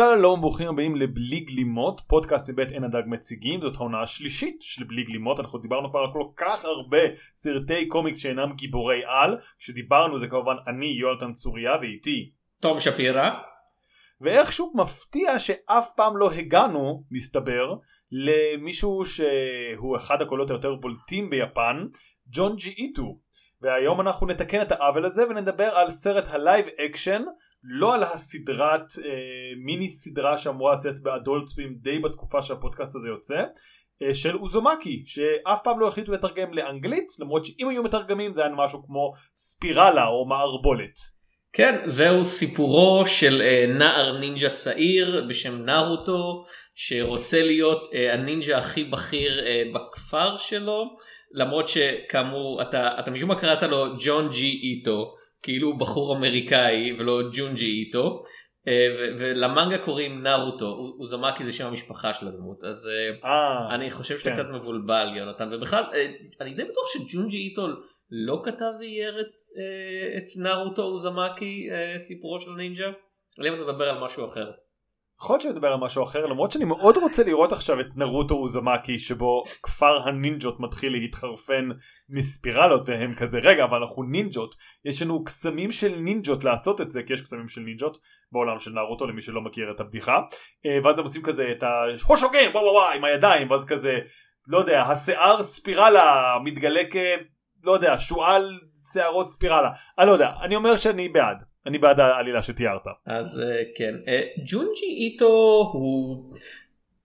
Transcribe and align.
שלום 0.00 0.40
ברוכים 0.40 0.68
הבאים 0.68 0.96
לבלי 0.96 1.40
גלימות 1.40 2.00
פודקאסט 2.06 2.50
מבית 2.50 2.70
עין 2.70 2.84
הדג 2.84 3.02
מציגים. 3.06 3.60
זאת 3.60 3.76
העונה 3.76 4.02
השלישית 4.02 4.56
של 4.60 4.84
בלי 4.84 5.02
גלימות. 5.02 5.40
אנחנו 5.40 5.58
דיברנו 5.58 5.90
כבר 5.90 6.00
על 6.00 6.12
כל 6.12 6.24
כך 6.36 6.64
הרבה 6.64 6.98
סרטי 7.34 7.88
קומיקס 7.88 8.18
שאינם 8.18 8.52
גיבורי 8.52 9.02
על. 9.06 9.36
כשדיברנו 9.58 10.18
זה 10.18 10.26
כמובן 10.28 10.54
אני 10.66 10.86
יונתן 10.86 11.32
צוריה 11.32 11.72
ואיתי 11.80 12.30
תום 12.60 12.80
שפירא. 12.80 13.30
ואיכשהו 14.20 14.72
מפתיע 14.74 15.38
שאף 15.38 15.90
פעם 15.96 16.16
לא 16.16 16.30
הגענו 16.32 17.04
מסתבר 17.10 17.74
למישהו 18.10 19.04
שהוא 19.04 19.96
אחד 19.96 20.22
הקולות 20.22 20.50
היותר 20.50 20.74
בולטים 20.74 21.30
ביפן 21.30 21.86
ג'ונג'י 22.26 22.70
איטו. 22.70 23.18
והיום 23.62 24.00
אנחנו 24.00 24.26
נתקן 24.26 24.62
את 24.62 24.72
העוול 24.72 25.04
הזה 25.04 25.22
ונדבר 25.30 25.68
על 25.74 25.88
סרט 25.88 26.24
ה 26.28 26.36
live 26.36 26.66
action 26.66 27.22
לא 27.64 27.94
על 27.94 28.02
הסדרת 28.02 28.84
אה, 29.04 29.10
מיני 29.64 29.88
סדרה 29.88 30.38
שאמורה 30.38 30.74
לצאת 30.74 31.00
באדולט 31.02 31.46
סווים 31.46 31.74
די 31.80 31.98
בתקופה 31.98 32.42
שהפודקאסט 32.42 32.96
הזה 32.96 33.08
יוצא 33.08 33.42
אה, 34.02 34.14
של 34.14 34.36
אוזומקי 34.36 35.02
שאף 35.06 35.60
פעם 35.64 35.80
לא 35.80 35.88
החליטו 35.88 36.12
לתרגם 36.12 36.54
לאנגלית 36.54 37.06
למרות 37.20 37.44
שאם 37.44 37.68
היו 37.68 37.82
מתרגמים 37.82 38.34
זה 38.34 38.44
היה 38.44 38.54
משהו 38.54 38.86
כמו 38.86 39.12
ספירלה 39.34 40.06
או 40.06 40.28
מערבולת. 40.28 40.94
כן 41.52 41.74
זהו 41.84 42.24
סיפורו 42.24 43.06
של 43.06 43.42
אה, 43.42 43.64
נער 43.68 44.18
נינג'ה 44.18 44.50
צעיר 44.50 45.24
בשם 45.28 45.64
נרוטו 45.64 46.44
שרוצה 46.74 47.42
להיות 47.42 47.88
אה, 47.94 48.14
הנינג'ה 48.14 48.58
הכי 48.58 48.84
בכיר 48.84 49.46
אה, 49.46 49.62
בכפר 49.74 50.36
שלו 50.36 50.84
למרות 51.32 51.68
שכאמור 51.68 52.62
אתה, 52.62 52.98
אתה 52.98 53.10
משום 53.10 53.28
מה 53.28 53.40
קראת 53.40 53.62
לו 53.62 53.86
ג'ון 53.98 54.28
ג'י 54.28 54.60
איטו. 54.62 55.14
כאילו 55.42 55.78
בחור 55.78 56.16
אמריקאי 56.16 56.92
ולא 56.98 57.20
ג'ונג'י 57.32 57.64
איטו. 57.64 58.22
אה, 58.68 58.86
ולמנגה 59.18 59.78
קוראים 59.78 60.22
נרוטו, 60.22 60.94
אוזמקי 60.98 61.44
זה 61.44 61.52
שם 61.52 61.66
המשפחה 61.66 62.14
של 62.14 62.28
הדמות, 62.28 62.64
אז 62.64 62.86
아, 62.86 63.24
אה, 63.24 63.30
אה, 63.30 63.74
אני 63.74 63.90
חושב 63.90 64.18
שאתה 64.18 64.30
כן. 64.30 64.34
קצת 64.36 64.46
מבולבל 64.54 65.12
יונתן, 65.16 65.48
ובכלל 65.52 65.84
אני 66.40 66.54
די 66.54 66.64
בטוח 66.64 66.84
שג'ונג'י 66.92 67.38
איטו 67.38 67.66
לא 68.10 68.40
כתב 68.44 68.72
ואייר 68.80 69.20
את, 69.20 69.58
את 70.16 70.42
נרוטו 70.42 70.82
אוזמקי 70.82 71.68
סיפורו 71.98 72.40
של 72.40 72.50
נינג'ה, 72.50 72.90
אלא 73.40 73.48
אם 73.48 73.54
אתה 73.54 73.62
מדבר 73.62 73.88
על 73.88 74.04
משהו 74.04 74.26
אחר. 74.26 74.50
יכול 75.22 75.34
להיות 75.34 75.42
שנדבר 75.42 75.68
על 75.68 75.78
משהו 75.78 76.02
אחר 76.02 76.26
למרות 76.26 76.52
שאני 76.52 76.64
מאוד 76.64 76.96
רוצה 76.96 77.24
לראות 77.24 77.52
עכשיו 77.52 77.80
את 77.80 77.86
נרוטו 77.96 78.34
אוזמקי 78.34 78.98
שבו 78.98 79.44
כפר 79.62 80.08
הנינג'ות 80.08 80.60
מתחיל 80.60 80.92
להתחרפן 80.92 81.68
מספירלות 82.08 82.88
והם 82.88 83.14
כזה 83.14 83.38
רגע 83.38 83.64
אבל 83.64 83.78
אנחנו 83.78 84.02
נינג'ות. 84.02 84.54
יש 84.84 85.02
לנו 85.02 85.24
קסמים 85.24 85.72
של 85.72 85.94
נינג'ות 85.98 86.44
לעשות 86.44 86.80
את 86.80 86.90
זה. 86.90 87.02
כי 87.02 87.12
יש 87.12 87.20
קסמים 87.20 87.48
של 87.48 87.60
נינג'ות 87.60 87.98
בעולם 88.32 88.58
של 88.58 88.70
נרוטו 88.70 89.06
למי 89.06 89.20
שלא 89.20 89.40
מכיר 89.40 89.70
את 89.74 89.80
הבדיחה. 89.80 90.20
אה, 90.66 90.78
ואז 90.84 90.98
הם 90.98 91.04
עושים 91.04 91.22
כזה 91.22 91.52
את 91.52 91.62
ההושוגן 91.62 92.50
וואו 92.52 92.64
וואו 92.64 92.74
וואו 92.74 92.92
עם 92.94 93.04
הידיים 93.04 93.50
ואז 93.50 93.64
כזה 93.64 93.92
לא 94.48 94.58
יודע 94.58 94.82
השיער 94.82 95.42
ספירלה 95.42 96.36
מתגלה 96.44 96.82
כ... 96.90 96.96
לא 97.62 97.72
יודע 97.72 97.94
שועל 97.98 98.60
שערות 98.92 99.28
ספירלה. 99.28 99.70
אני 99.98 100.06
לא 100.06 100.12
יודע 100.12 100.32
אני 100.42 100.56
אומר 100.56 100.76
שאני 100.76 101.08
בעד 101.08 101.49
אני 101.66 101.78
בעד 101.78 102.00
העלילה 102.00 102.42
שתיארת. 102.42 102.82
אז 103.06 103.40
אה, 103.40 103.62
כן. 103.76 103.94
אה, 104.08 104.20
ג'ונג'י 104.46 104.86
איטו 104.86 105.70
הוא 105.72 106.32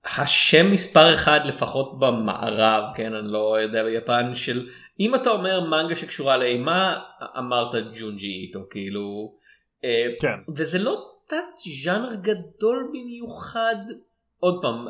השם 0.06 0.72
מספר 0.72 1.14
אחד 1.14 1.40
לפחות 1.46 2.00
במערב 2.00 2.84
כן? 2.96 3.14
אני 3.14 3.32
לא 3.32 3.62
יודע 3.62 3.84
ביפן 3.84 4.36
של 4.36 4.70
אם 5.00 5.16
אתה 5.16 5.30
אומר 5.30 5.62
מנגה 5.62 5.96
שקשורה 5.96 6.38
לאימה 6.38 7.00
אמרת 7.38 7.76
ג'ונג'י 8.00 8.28
איטו 8.28 8.60
כאילו 8.70 9.36
אה, 9.84 10.08
כן. 10.22 10.52
וזה 10.56 10.80
לא 10.80 11.12
תת 11.28 11.58
ז'אנר 11.84 12.16
גדול 12.16 12.90
במיוחד 12.90 13.76
עוד 14.40 14.62
פעם 14.62 14.88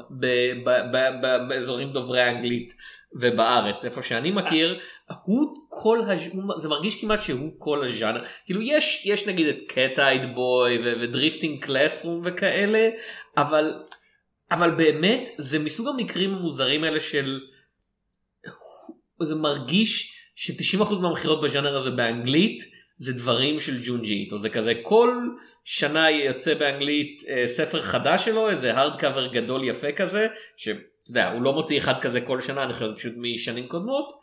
באזורים 1.50 1.92
דוברי 1.92 2.30
אנגלית 2.30 2.74
ובארץ. 3.14 3.86
איפה 3.86 4.04
שאני 4.04 4.32
מכיר 4.32 4.80
הוא 5.24 5.56
כל 5.70 6.00
הז'... 6.12 6.22
זה 6.58 6.70
מרגיש 6.70 7.02
כמעט 7.02 7.22
שהוא 7.22 7.52
כל 7.58 7.84
הז'אנר. 7.84 8.24
כאילו 8.46 8.62
יש 8.62 9.06
יש 9.06 9.28
נגיד 9.28 9.48
את 9.48 9.58
Cat 9.68 10.00
Eyed 10.00 10.36
Boy 10.36 10.78
ו 11.02 11.09
Drifting 11.09 11.66
Classroom 11.66 12.22
וכאלה 12.24 12.90
אבל 13.38 13.74
אבל 14.52 14.72
באמת 14.72 15.30
זה 15.38 15.60
מסוג 15.60 15.88
המקרים 15.88 16.34
המוזרים 16.34 16.84
האלה 16.84 17.00
של 17.00 17.40
זה 19.24 19.36
מרגיש 19.36 20.20
ש-90% 20.36 20.96
מהמכירות 20.96 21.42
בז'אנר 21.42 21.76
הזה 21.76 21.90
באנגלית 21.90 22.64
זה 22.98 23.14
דברים 23.14 23.60
של 23.60 23.80
ג'ונג'י 23.84 24.30
או 24.32 24.38
זה 24.38 24.50
כזה 24.50 24.74
כל 24.82 25.18
שנה 25.64 26.12
יוצא 26.12 26.54
באנגלית 26.54 27.24
אה, 27.30 27.48
ספר 27.48 27.82
חדש 27.82 28.26
שלו 28.26 28.50
איזה 28.50 28.74
הארד 28.74 29.00
קאבר 29.00 29.28
גדול 29.28 29.64
יפה 29.64 29.92
כזה 29.92 30.28
שאתה 30.58 30.80
יודע 31.10 31.32
הוא 31.32 31.42
לא 31.42 31.54
מוציא 31.54 31.78
אחד 31.78 32.02
כזה 32.02 32.22
כל 32.22 32.42
שנה 32.42 32.64
אני 32.64 32.74
חושב 32.74 32.96
פשוט 32.96 33.14
משנים 33.18 33.68
קודמות 33.68 34.20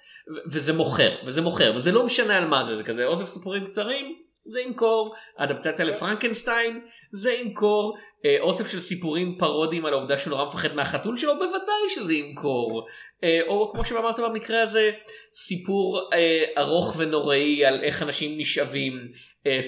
וזה 0.47 0.73
מוכר 0.73 1.11
וזה 1.27 1.43
מוכר 1.43 1.73
וזה 1.77 1.93
לא 1.93 2.05
משנה 2.05 2.39
על 2.39 2.47
מה 2.47 2.65
זה 2.65 2.77
זה 2.77 2.83
כזה 2.83 3.05
אוסף 3.05 3.29
סיפורים 3.29 3.67
קצרים 3.67 4.17
זה 4.45 4.61
ימכור 4.61 5.15
אדפטציה 5.37 5.85
לפרנקנשטיין 5.85 6.81
זה 7.13 7.33
ימכור 7.33 7.97
אה, 8.25 8.37
אוסף 8.41 8.71
של 8.71 8.81
סיפורים 8.81 9.39
פרודים 9.39 9.87
על 9.87 9.93
העובדה 9.93 10.19
שהוא 10.19 10.31
נורא 10.31 10.47
מפחד 10.47 10.75
מהחתול 10.75 11.17
שלו 11.19 11.35
בוודאי 11.35 11.89
שזה 11.89 12.15
ימכור 12.15 12.89
אה, 13.25 13.41
או 13.47 13.71
כמו 13.73 13.85
שאמרת 13.85 14.21
במקרה 14.21 14.63
הזה 14.63 14.91
סיפור 15.35 16.11
אה, 16.13 16.45
ארוך 16.59 16.95
ונוראי 16.99 17.65
על 17.65 17.81
איך 17.83 18.03
אנשים 18.03 18.39
נשאבים 18.39 19.09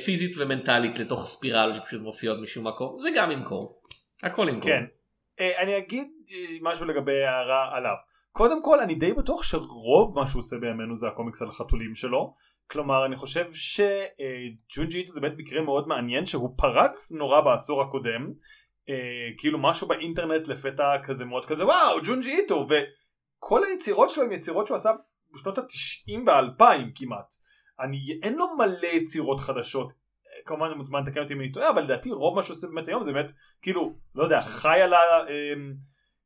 פיזית 0.05 0.37
ומנטלית 0.39 0.99
לתוך 0.99 1.27
ספירל 1.27 1.73
שפשוט 1.75 2.03
מופיעות 2.03 2.39
משום 2.39 2.67
מקום 2.67 2.99
זה 2.99 3.11
גם 3.15 3.31
ימכור 3.31 3.81
הכל 4.23 4.47
ימכור. 4.49 4.71
כן. 4.71 4.85
אני 5.63 5.79
אגיד 5.79 6.09
משהו 6.63 6.87
לגבי 6.87 7.25
הערה 7.25 7.77
עליו. 7.77 7.95
קודם 8.37 8.63
כל 8.63 8.81
אני 8.81 8.95
די 8.95 9.13
בטוח 9.13 9.43
שרוב 9.43 10.15
מה 10.15 10.27
שהוא 10.27 10.41
עושה 10.41 10.57
בימינו 10.61 10.97
זה 10.97 11.09
הקומיקס 11.09 11.43
על 11.43 11.49
החתולים 11.49 11.95
שלו. 11.95 12.35
כלומר 12.71 13.07
אני 13.07 13.17
חושב 13.17 13.45
שג'ונג'י 13.53 14.99
איטו 14.99 15.13
זה 15.13 15.21
באמת 15.21 15.39
מקרה 15.39 15.63
מאוד 15.63 15.89
מעניין 15.89 16.27
שהוא 16.27 16.55
פרץ 16.57 17.13
נורא 17.13 17.41
בעשור 17.41 17.83
הקודם. 17.83 18.33
אה, 18.89 18.95
כאילו 19.39 19.59
משהו 19.59 19.89
באינטרנט 19.89 20.49
לפתע 20.49 20.97
כזה 21.05 21.25
מאוד 21.25 21.47
כזה 21.47 21.65
וואו 21.65 22.01
ג'ונג'י 22.05 22.31
איטו 22.31 22.67
וכל 22.69 23.65
היצירות 23.65 24.11
שלו 24.11 24.25
הם 24.25 24.33
יצירות 24.33 24.67
שהוא 24.67 24.77
עשה 24.77 24.91
בשנות 25.35 25.59
התשעים 25.59 26.25
והאלפיים 26.27 26.93
כמעט. 26.95 27.35
אני 27.81 27.99
אין 28.23 28.35
לו 28.35 28.57
מלא 28.57 28.87
יצירות 28.87 29.41
חדשות. 29.41 29.93
כמובן 30.45 30.67
אני 30.67 30.75
מוזמן 30.75 31.03
לתקן 31.03 31.21
אותי 31.23 31.35
אם 31.35 31.41
אני 31.41 31.53
טועה 31.53 31.71
אבל 31.71 31.83
לדעתי 31.83 32.11
רוב 32.11 32.37
מה 32.37 32.43
שהוא 32.43 32.55
עושה 32.55 32.67
באמת 32.67 32.89
היום 32.89 33.05
זה 33.05 33.13
באמת 33.13 33.33
כאילו 33.63 33.97
לא 34.15 34.25
יודע 34.25 34.41
חי 34.41 34.81
על 34.81 34.95
ה... 34.95 34.97
אה, 35.29 35.55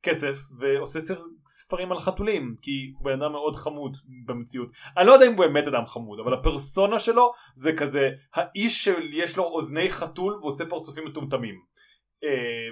כסף 0.09 0.37
ועושה 0.61 0.99
ספרים 1.47 1.93
על 1.93 1.99
חתולים 1.99 2.55
כי 2.63 2.93
הוא 2.99 3.05
בן 3.05 3.23
אדם 3.23 3.33
מאוד 3.33 3.57
חמוד 3.57 3.97
במציאות 4.27 4.69
אני 4.97 5.07
לא 5.07 5.13
יודע 5.13 5.27
אם 5.27 5.33
הוא 5.33 5.47
באמת 5.47 5.67
אדם 5.67 5.87
חמוד 5.87 6.21
אבל 6.21 6.35
הפרסונה 6.35 6.99
שלו 6.99 7.33
זה 7.55 7.73
כזה 7.73 8.09
האיש 8.35 8.85
שיש 8.85 9.37
לו 9.37 9.45
אוזני 9.45 9.91
חתול 9.91 10.39
ועושה 10.43 10.65
פרצופים 10.69 11.05
מטומטמים 11.05 11.55
uh, 11.55 12.27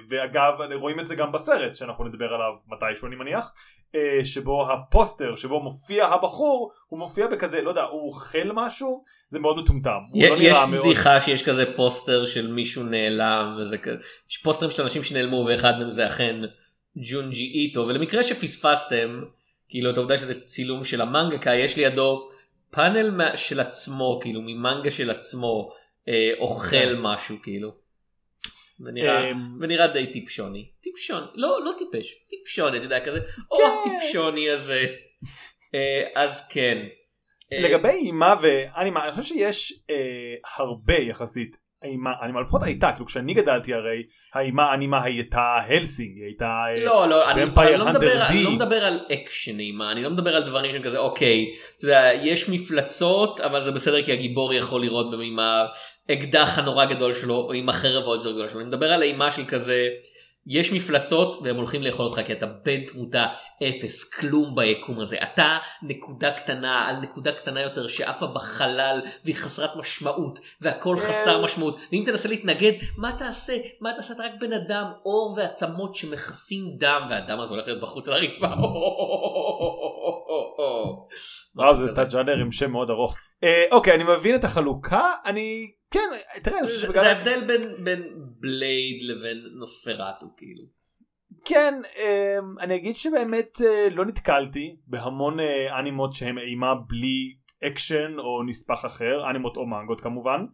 ואגב 0.09 0.53
רואים 0.75 0.99
את 0.99 1.07
זה 1.07 1.15
גם 1.15 1.31
בסרט 1.31 1.75
שאנחנו 1.75 2.05
נדבר 2.05 2.25
עליו 2.25 2.53
מתישהו 2.67 3.07
אני 3.07 3.15
מניח 3.15 3.53
uh, 3.91 4.25
שבו 4.25 4.71
הפוסטר 4.71 5.35
שבו 5.35 5.59
מופיע 5.59 6.05
הבחור 6.05 6.71
הוא 6.87 6.99
מופיע 6.99 7.27
בכזה 7.27 7.61
לא 7.61 7.69
יודע 7.69 7.83
הוא 7.83 8.07
אוכל 8.07 8.51
משהו 8.53 9.03
זה 9.29 9.39
מאוד 9.39 9.57
מטומטם. 9.57 9.99
לא 10.13 10.35
יש 10.39 10.57
בדיחה 10.71 11.09
מאוד... 11.09 11.21
שיש 11.21 11.45
כזה 11.45 11.75
פוסטר 11.75 12.25
של 12.25 12.51
מישהו 12.51 12.83
נעלם 12.83 13.57
וזה 13.59 13.77
כזה 13.77 13.97
יש 14.29 14.37
פוסטרים 14.37 14.71
של 14.71 14.81
אנשים 14.81 15.03
שנעלמו 15.03 15.45
ואחד 15.47 15.79
מהם 15.79 15.91
זה 15.91 16.07
אכן 16.07 16.41
ג'ונג'י 16.97 17.43
איטו 17.43 17.79
ולמקרה 17.87 18.23
שפספסתם 18.23 19.23
כאילו 19.69 19.89
את 19.89 19.97
העובדה 19.97 20.17
שזה 20.17 20.41
צילום 20.41 20.83
של 20.83 21.01
המנגקה 21.01 21.55
יש 21.55 21.77
לידו 21.77 22.29
פאנל 22.71 23.35
של 23.35 23.59
עצמו 23.59 24.19
כאילו 24.21 24.41
ממנגה 24.41 24.91
של 24.91 25.09
עצמו 25.09 25.71
אה, 26.07 26.31
אוכל 26.39 26.69
כן. 26.69 26.99
משהו 27.01 27.35
כאילו. 27.43 27.87
ונראה, 28.79 29.31
אמ, 29.31 29.37
ונראה 29.61 29.87
די 29.87 30.07
טיפשוני 30.07 30.69
טיפשון 30.81 31.23
לא 31.35 31.65
לא 31.65 31.71
טיפש 31.77 32.15
טיפשוני 32.29 32.77
אתה 32.77 32.85
יודע 32.85 33.05
כזה 33.05 33.19
או 33.51 33.57
כן. 33.57 33.91
הטיפשוני 33.91 34.49
הזה 34.49 34.85
אה, 35.75 36.07
אז 36.15 36.47
כן. 36.49 36.87
אה, 37.53 37.59
לגבי 37.59 37.89
אימה 37.89 38.35
ואנימה 38.41 39.03
אני 39.03 39.11
חושב 39.11 39.35
שיש 39.35 39.83
אה, 39.89 40.35
הרבה 40.57 40.95
יחסית 40.95 41.57
האימה, 41.87 42.11
האימה 42.21 42.41
לפחות 42.41 42.63
הייתה, 42.63 42.91
כאילו 42.91 43.05
כשאני 43.05 43.33
גדלתי 43.33 43.73
הרי 43.73 44.03
האימה 44.33 44.63
האנימה 44.63 45.03
הייתה 45.03 45.57
הלסינג, 45.67 46.17
היא 46.17 46.25
הייתה 46.25 46.65
לא, 46.85 47.09
לא, 47.09 47.31
אני, 47.31 47.43
אני, 47.43 47.77
לא 47.77 47.85
מדבר, 47.85 48.25
אני 48.27 48.43
לא 48.43 48.51
מדבר 48.51 48.85
על 48.85 48.99
אקשן 49.13 49.59
אימה, 49.59 49.91
אני 49.91 50.03
לא 50.03 50.09
מדבר 50.09 50.35
על 50.35 50.43
דברים 50.43 50.71
שהם 50.71 50.83
כזה 50.83 50.97
אוקיי, 50.97 51.45
אתה 51.77 51.85
יודע, 51.85 52.09
יש 52.23 52.49
מפלצות 52.49 53.39
אבל 53.39 53.63
זה 53.63 53.71
בסדר 53.71 54.03
כי 54.03 54.13
הגיבור 54.13 54.53
יכול 54.53 54.81
לירות 54.81 55.07
עם 55.23 55.39
האקדח 56.09 56.59
הנורא 56.59 56.85
גדול 56.85 57.13
שלו 57.13 57.35
או 57.35 57.53
עם 57.53 57.69
החרב 57.69 58.03
העוד 58.03 58.19
יותר 58.19 58.31
גדולה 58.31 58.49
שלו, 58.49 58.59
אני 58.59 58.67
מדבר 58.67 58.91
על 58.93 59.03
אימה 59.03 59.31
של 59.31 59.45
כזה 59.45 59.87
יש 60.47 60.73
מפלצות 60.73 61.39
והם 61.43 61.55
הולכים 61.55 61.83
לאכול 61.83 62.05
אותך 62.05 62.21
כי 62.25 62.33
אתה 62.33 62.45
בן 62.45 62.85
תמותה 62.85 63.25
אפס 63.63 64.03
כלום 64.03 64.55
ביקום 64.55 64.99
הזה 64.99 65.17
אתה 65.23 65.57
נקודה 65.83 66.31
קטנה 66.31 66.87
על 66.87 66.95
נקודה 66.95 67.31
קטנה 67.31 67.61
יותר 67.61 67.87
שעפה 67.87 68.27
בחלל 68.27 69.01
והיא 69.25 69.35
חסרת 69.35 69.75
משמעות 69.75 70.39
והכל 70.61 70.97
חסר 70.97 71.43
משמעות 71.43 71.79
ואם 71.91 72.03
תנסה 72.05 72.29
להתנגד 72.29 72.71
מה 72.97 73.11
תעשה 73.17 73.57
מה 73.81 73.93
תעשה 73.95 74.13
אתה 74.13 74.23
רק 74.23 74.31
בן 74.39 74.53
אדם 74.53 74.85
עור 75.05 75.33
ועצמות 75.37 75.95
שמכסים 75.95 76.63
דם 76.77 77.07
והדם 77.09 77.39
הזה 77.39 77.53
הולך 77.53 77.67
להיות 77.67 77.81
בחוץ 77.81 78.07
על 78.07 78.13
הרצפה. 78.13 78.47
וואו 81.55 81.77
זה 81.77 81.95
תת 81.95 82.11
ג'אנר 82.11 82.37
עם 82.41 82.51
שם 82.51 82.71
מאוד 82.71 82.89
ארוך. 82.89 83.15
אה, 83.43 83.63
אוקיי 83.71 83.93
אני 83.93 84.03
מבין 84.03 84.35
את 84.35 84.43
החלוקה 84.43 85.11
אני 85.25 85.71
כן 85.91 86.09
תראה 86.43 86.59
אני 86.59 86.67
חושב 86.67 86.79
שבגלל 86.79 87.03
זה 87.03 87.09
ההבדל 87.09 87.47
בין 87.47 87.61
בין 87.83 88.13
בלייד 88.39 89.01
לבין 89.01 89.37
נוספרטו 89.59 90.25
כאילו. 90.37 90.63
כן 91.45 91.73
אמ, 91.73 92.59
אני 92.59 92.75
אגיד 92.75 92.95
שבאמת 92.95 93.61
אה, 93.61 93.87
לא 93.91 94.05
נתקלתי 94.05 94.75
בהמון 94.87 95.39
אה, 95.39 95.79
אנימות 95.79 96.15
שהם 96.15 96.37
אימה 96.37 96.73
בלי 96.87 97.35
אקשן 97.67 98.19
או 98.19 98.43
נספח 98.43 98.85
אחר 98.85 99.29
אנימות 99.29 99.57
או 99.57 99.65
מנגות 99.65 100.01
כמובן 100.01 100.45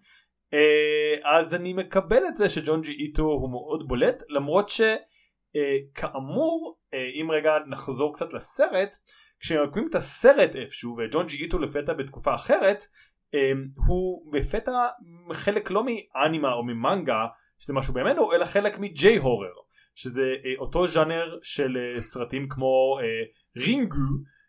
אה, 0.53 1.37
אז 1.37 1.55
אני 1.55 1.73
מקבל 1.73 2.27
את 2.27 2.35
זה 2.35 2.49
שג'ון 2.49 2.81
ג'י 2.81 2.91
איטו 2.91 3.23
הוא 3.23 3.51
מאוד 3.51 3.87
בולט 3.87 4.23
למרות 4.29 4.69
שכאמור 4.69 6.77
אם 7.21 7.31
רגע 7.31 7.51
נחזור 7.67 8.13
קצת 8.13 8.33
לסרט 8.33 8.97
כשמקמים 9.39 9.87
את 9.89 9.95
הסרט 9.95 10.55
איפשהו 10.55 10.95
וג'ון 10.97 11.27
ג'י 11.27 11.43
איטו 11.43 11.59
לפתע 11.59 11.93
בתקופה 11.93 12.35
אחרת 12.35 12.85
הוא 13.87 14.35
לפתע 14.35 14.71
חלק 15.31 15.71
לא 15.71 15.83
מאנימה 15.85 16.53
או 16.53 16.63
ממנגה 16.63 17.25
שזה 17.59 17.73
משהו 17.73 17.93
ממנו 17.93 18.33
אלא 18.33 18.45
חלק 18.45 18.79
מג'יי 18.79 19.17
הורר 19.17 19.53
שזה 19.95 20.35
אה, 20.45 20.53
אותו 20.57 20.87
ז'אנר 20.87 21.37
של 21.43 21.77
אה, 21.77 22.01
סרטים 22.01 22.49
כמו 22.49 22.99
אה, 23.01 23.05
רינגו 23.63 23.95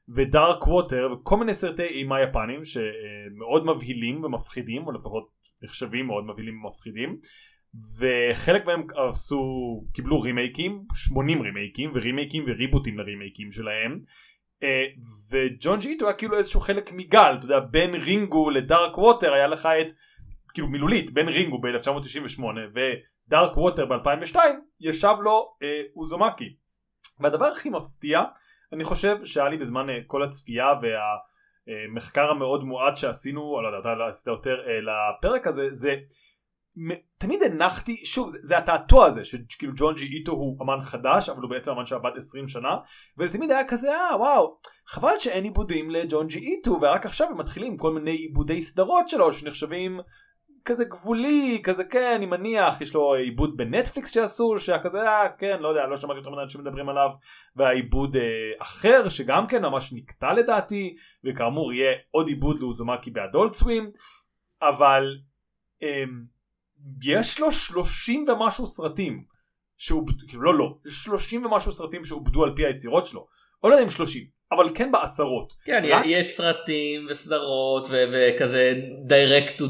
ודארק 0.08 0.66
ווטר 0.66 1.08
וכל 1.12 1.36
מיני 1.36 1.54
סרטי 1.54 1.82
אימה 1.82 2.22
יפנים 2.22 2.60
שמאוד 2.64 3.66
מבהילים 3.66 4.24
ומפחידים 4.24 4.86
או 4.86 4.92
לפחות 4.92 5.28
נחשבים 5.62 6.06
מאוד 6.06 6.24
מבהילים 6.24 6.64
ומפחידים 6.64 7.16
וחלק 8.00 8.66
מהם 8.66 8.86
עשו 9.08 9.42
קיבלו 9.92 10.20
רימייקים 10.20 10.82
80 10.94 11.42
רימייקים 11.42 11.90
ורימייקים 11.94 12.44
וריבוטים 12.46 12.98
לרימייקים 12.98 13.52
שלהם 13.52 14.00
וג'ון 15.30 15.78
ג'יטו 15.78 16.06
היה 16.06 16.14
כאילו 16.14 16.38
איזשהו 16.38 16.60
חלק 16.60 16.92
מגל 16.92 17.34
אתה 17.38 17.44
יודע 17.44 17.60
בין 17.60 17.94
רינגו 17.94 18.50
לדארק 18.50 18.98
ווטר 18.98 19.32
היה 19.32 19.46
לך 19.46 19.66
את 19.66 19.92
כאילו 20.54 20.68
מילולית 20.68 21.10
בין 21.10 21.28
רינגו 21.28 21.60
ב-1998 21.60 22.42
ודארק 22.74 23.56
ווטר 23.56 23.86
ב-2002 23.86 24.36
ישב 24.80 25.14
לו 25.20 25.54
אה, 25.62 25.82
אוזומקי. 25.96 26.54
והדבר 27.20 27.46
הכי 27.46 27.70
מפתיע 27.70 28.22
אני 28.72 28.84
חושב 28.84 29.16
שהיה 29.24 29.48
לי 29.48 29.56
בזמן 29.56 29.90
אה, 29.90 29.94
כל 30.06 30.22
הצפייה 30.22 30.72
והמחקר 30.82 32.30
המאוד 32.30 32.64
מועט 32.64 32.96
שעשינו 32.96 33.62
לא 33.62 33.68
יודע 33.68 33.92
אתה 33.92 34.06
עשית 34.08 34.26
יותר 34.26 34.56
אה, 34.66 34.78
לפרק 34.80 35.46
הזה 35.46 35.68
זה 35.70 35.94
תמיד 37.18 37.42
הנחתי 37.42 38.06
שוב 38.06 38.30
זה, 38.30 38.38
זה 38.40 38.58
התעתוע 38.58 39.06
הזה 39.06 39.24
שכאילו 39.24 39.72
ג'ון 39.76 39.94
ג'י 39.94 40.06
איטו 40.06 40.32
הוא 40.32 40.56
אמן 40.62 40.80
חדש 40.80 41.28
אבל 41.28 41.42
הוא 41.42 41.50
בעצם 41.50 41.70
אמן 41.70 41.86
שעבד 41.86 42.10
20 42.16 42.48
שנה 42.48 42.76
וזה 43.18 43.32
תמיד 43.32 43.50
היה 43.50 43.64
כזה 43.68 43.88
אה 43.90 44.16
וואו 44.16 44.58
חבל 44.86 45.18
שאין 45.18 45.44
עיבודים 45.44 45.90
לג'ון 45.90 46.26
ג'י 46.26 46.38
איטו 46.38 46.78
ורק 46.82 47.06
עכשיו 47.06 47.28
הם 47.30 47.38
מתחילים 47.38 47.76
כל 47.76 47.92
מיני 47.92 48.10
עיבודי 48.10 48.60
סדרות 48.60 49.08
שלו 49.08 49.32
שנחשבים 49.32 50.00
כזה 50.64 50.84
גבולי 50.84 51.60
כזה 51.64 51.84
כן 51.84 52.12
אני 52.16 52.26
מניח 52.26 52.80
יש 52.80 52.94
לו 52.94 53.14
עיבוד 53.14 53.56
בנטפליקס 53.56 54.14
שעשו 54.14 54.58
שהיה 54.58 54.82
כזה 54.82 55.02
אה 55.02 55.28
כן 55.38 55.58
לא 55.60 55.68
יודע 55.68 55.86
לא 55.86 55.96
שמעתי 55.96 56.18
יותר 56.18 56.30
מדי 56.30 56.42
אנשים 56.42 56.60
מדברים 56.60 56.88
עליו 56.88 57.10
והעיבוד 57.56 58.16
אה, 58.16 58.22
אחר 58.58 59.08
שגם 59.08 59.46
כן 59.46 59.62
ממש 59.62 59.92
נקטע 59.92 60.32
לדעתי 60.32 60.96
וכאמור 61.24 61.72
יהיה 61.72 61.92
עוד 62.10 62.28
עיבוד 62.28 62.58
לאוזומקי 62.58 63.10
באדולט 63.10 63.52
סווים 63.52 63.90
אבל 64.62 65.16
אה, 65.82 66.04
יש 67.04 67.40
לו 67.40 67.52
30 67.52 68.24
ומשהו 68.28 68.66
סרטים 68.66 69.22
שעובדו, 69.76 70.26
כאילו 70.28 70.42
לא 70.42 70.58
לא, 70.58 70.74
יש 70.86 71.04
30 71.04 71.46
ומשהו 71.46 71.72
סרטים 71.72 72.04
שעובדו 72.04 72.44
על 72.44 72.52
פי 72.56 72.66
היצירות 72.66 73.06
שלו, 73.06 73.26
או 73.62 73.68
לא 73.68 73.74
יודע 73.74 73.84
אם 73.84 73.90
30, 73.90 74.24
אבל 74.52 74.64
כן 74.74 74.92
בעשרות. 74.92 75.52
כן, 75.64 75.82
רק- 75.90 76.02
יש 76.06 76.26
סרטים 76.26 77.06
וסדרות 77.10 77.86
ו- 77.90 78.04
וכזה 78.12 78.74
direct 79.08 79.58
to 79.58 79.64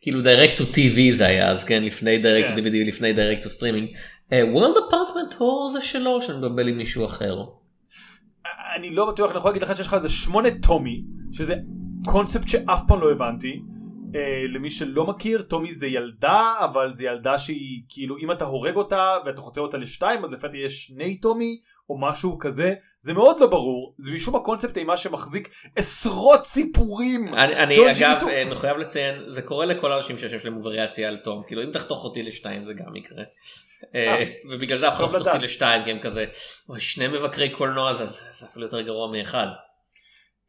כאילו 0.00 0.20
direct 0.20 0.58
to 0.58 0.62
TV 0.62 1.12
זה 1.12 1.26
היה 1.26 1.48
אז 1.50 1.64
כן 1.64 1.82
לפני 1.84 2.22
direct 2.22 2.46
to 2.46 2.48
כן. 2.48 2.56
DVD 2.56 2.88
לפני 2.88 3.12
direct 3.12 3.42
to 3.42 3.46
streaming. 3.46 3.96
אה, 4.32 4.42
World 4.42 4.76
Apartment 4.76 5.34
Tour 5.34 5.68
זה 5.72 5.80
שלו 5.80 6.22
שאני 6.22 6.38
מבלבל 6.38 6.68
עם 6.68 6.78
מישהו 6.78 7.04
אחר. 7.06 7.44
אני 8.76 8.90
לא 8.90 9.10
בטוח, 9.12 9.30
אני 9.30 9.38
יכול 9.38 9.50
להגיד 9.50 9.62
לך 9.62 9.76
שיש 9.76 9.86
לך 9.86 9.94
איזה 9.94 10.08
שמונה 10.08 10.48
טומי, 10.62 11.02
שזה 11.32 11.54
קונספט 12.04 12.48
שאף 12.48 12.82
פעם 12.88 13.00
לא 13.00 13.12
הבנתי. 13.12 13.62
אה, 14.16 14.44
למי 14.48 14.70
שלא 14.70 15.06
מכיר, 15.06 15.42
טומי 15.42 15.72
זה 15.72 15.86
ילדה, 15.86 16.52
אבל 16.64 16.94
זה 16.94 17.04
ילדה 17.04 17.38
שהיא 17.38 17.82
כאילו 17.88 18.18
אם 18.18 18.32
אתה 18.32 18.44
הורג 18.44 18.76
אותה 18.76 19.16
ואתה 19.26 19.40
חותר 19.40 19.60
אותה 19.60 19.78
לשתיים 19.78 20.24
אז 20.24 20.32
לפתע 20.32 20.56
יש 20.56 20.86
שני 20.86 21.16
טומי 21.20 21.60
או 21.90 21.98
משהו 21.98 22.38
כזה, 22.38 22.74
זה 22.98 23.12
מאוד 23.12 23.36
לא 23.40 23.46
ברור, 23.46 23.94
זה 23.98 24.12
משום 24.12 24.36
הקונספט 24.36 24.76
אימה 24.76 24.96
שמחזיק 24.96 25.50
עשרות 25.76 26.44
סיפורים. 26.44 27.34
אני, 27.34 27.56
אני 27.56 27.90
אגב 27.90 28.28
אה, 28.28 28.44
מחויב 28.44 28.76
לציין 28.76 29.22
זה 29.28 29.42
קורה 29.42 29.66
לכל 29.66 29.92
האנשים 29.92 30.18
שיש 30.18 30.44
להם 30.44 30.56
וריאציה 30.62 31.08
על 31.08 31.16
תום 31.16 31.42
כאילו 31.46 31.62
אם 31.62 31.70
תחתוך 31.70 32.04
אותי 32.04 32.22
לשתיים 32.22 32.64
זה 32.64 32.72
גם 32.72 32.96
יקרה. 32.96 33.22
אה, 33.94 34.14
אה, 34.14 34.24
ובגלל 34.50 34.78
זה 34.78 34.88
אף 34.88 34.94
אחד 34.94 35.02
לא 35.02 35.08
חתוך 35.08 35.26
אותי. 35.26 35.38
לשתיים 35.38 35.84
כי 35.84 35.90
הם 35.90 35.98
כזה 35.98 36.24
שני 36.78 37.08
מבקרי 37.08 37.50
קולנוע 37.50 37.92
זה, 37.92 38.06
זה, 38.06 38.22
זה 38.32 38.46
אפילו 38.46 38.66
יותר 38.66 38.80
גרוע 38.80 39.12
מאחד. 39.12 39.46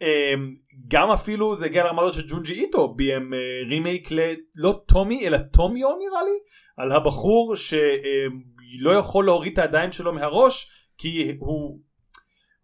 אמ, 0.01 0.56
גם 0.88 1.12
אפילו 1.12 1.56
זה 1.56 1.65
הגיע 1.65 1.83
לרמה 1.83 2.01
הזאת 2.01 2.13
שג'ונג'י 2.13 2.53
איטו 2.53 2.94
ביים 2.94 3.33
אה, 3.33 3.39
רימייק 3.69 4.09
ללא 4.12 4.81
טומי 4.86 5.27
אלא 5.27 5.38
טומיו 5.38 5.89
נראה 5.89 6.24
לי 6.24 6.39
על 6.77 6.92
הבחור 6.92 7.56
שלא 7.56 8.92
יכול 9.00 9.25
להוריד 9.25 9.53
את 9.53 9.59
הידיים 9.59 9.92
שלו 9.92 10.13
מהראש 10.13 10.71
כי 10.98 11.36
הוא 11.39 11.80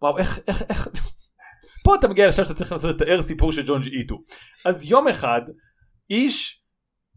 וואו 0.02 0.18
איך 0.18 0.40
איך 0.48 0.62
איך 0.68 0.88
פה 1.84 1.94
אתה 1.94 2.08
מגיע 2.08 2.28
לשם 2.28 2.44
שאתה 2.44 2.54
צריך 2.54 2.72
לנסות 2.72 2.94
לתאר 2.94 3.22
סיפור 3.22 3.52
של 3.52 3.66
ג'ונג'י 3.66 3.90
איטו. 3.90 4.22
אז 4.64 4.90
יום 4.90 5.08
אחד 5.08 5.40
איש 6.10 6.62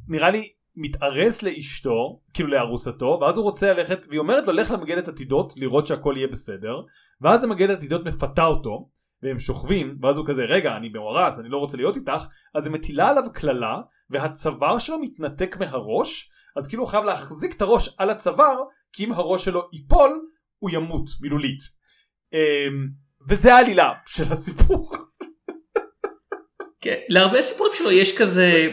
נראה 0.08 0.30
לי 0.30 0.50
מתארס 0.75 1.44
לאשתו 1.44 2.22
כאילו 2.34 2.50
לארוסתו 2.50 3.18
ואז 3.22 3.38
הוא 3.38 3.44
רוצה 3.44 3.74
ללכת 3.74 4.06
והיא 4.10 4.20
אומרת 4.20 4.48
לו 4.48 4.54
לך 4.54 4.72
למגדת 4.72 5.08
עתידות 5.08 5.54
לראות 5.58 5.88
שהכל 5.88 6.13
יהיה 6.18 6.28
בסדר 6.28 6.75
ואז 7.22 7.44
המגדת 7.44 7.78
עתידות 7.78 8.06
מפתה 8.06 8.46
אותו 8.46 8.90
והם 9.24 9.40
שוכבים 9.40 9.98
ואז 10.01 10.18
הוא 10.18 10.25
כזה 10.28 10.42
רגע 10.42 10.78
אני 10.78 10.90
מאורס 10.90 11.40
אני 11.40 11.50
לא 11.50 11.58
רוצה 11.58 11.78
להיות 11.78 11.98
איתך. 11.98 12.25
אז 12.56 12.66
היא 12.66 12.74
מטילה 12.74 13.10
עליו 13.10 13.24
קללה 13.34 13.82
והצוואר 14.10 14.80
שלו 14.80 15.00
מתנתק 15.00 15.58
מהראש 15.60 16.30
אז 16.56 16.68
כאילו 16.68 16.84
הוא 16.84 16.90
חייב 16.90 17.04
להחזיק 17.04 17.56
את 17.56 17.62
הראש 17.62 17.96
על 17.98 18.10
הצוואר 18.10 18.63
כי 18.94 19.06
אם 19.06 19.12
הראש 19.12 19.46
שלו 19.46 19.70
ייפול 19.74 20.22
הוא 20.60 20.70
ימות 20.70 21.10
מילולית. 21.22 21.60
אמ, 22.34 22.88
וזה 23.30 23.56
העלילה 23.56 23.94
של 24.06 24.24
הסיפור. 24.32 24.92
כן, 26.82 27.00
להרבה 27.10 27.42
סיפורים 27.42 27.74
שלו 27.78 27.92
יש 27.92 28.18
כזה 28.18 28.68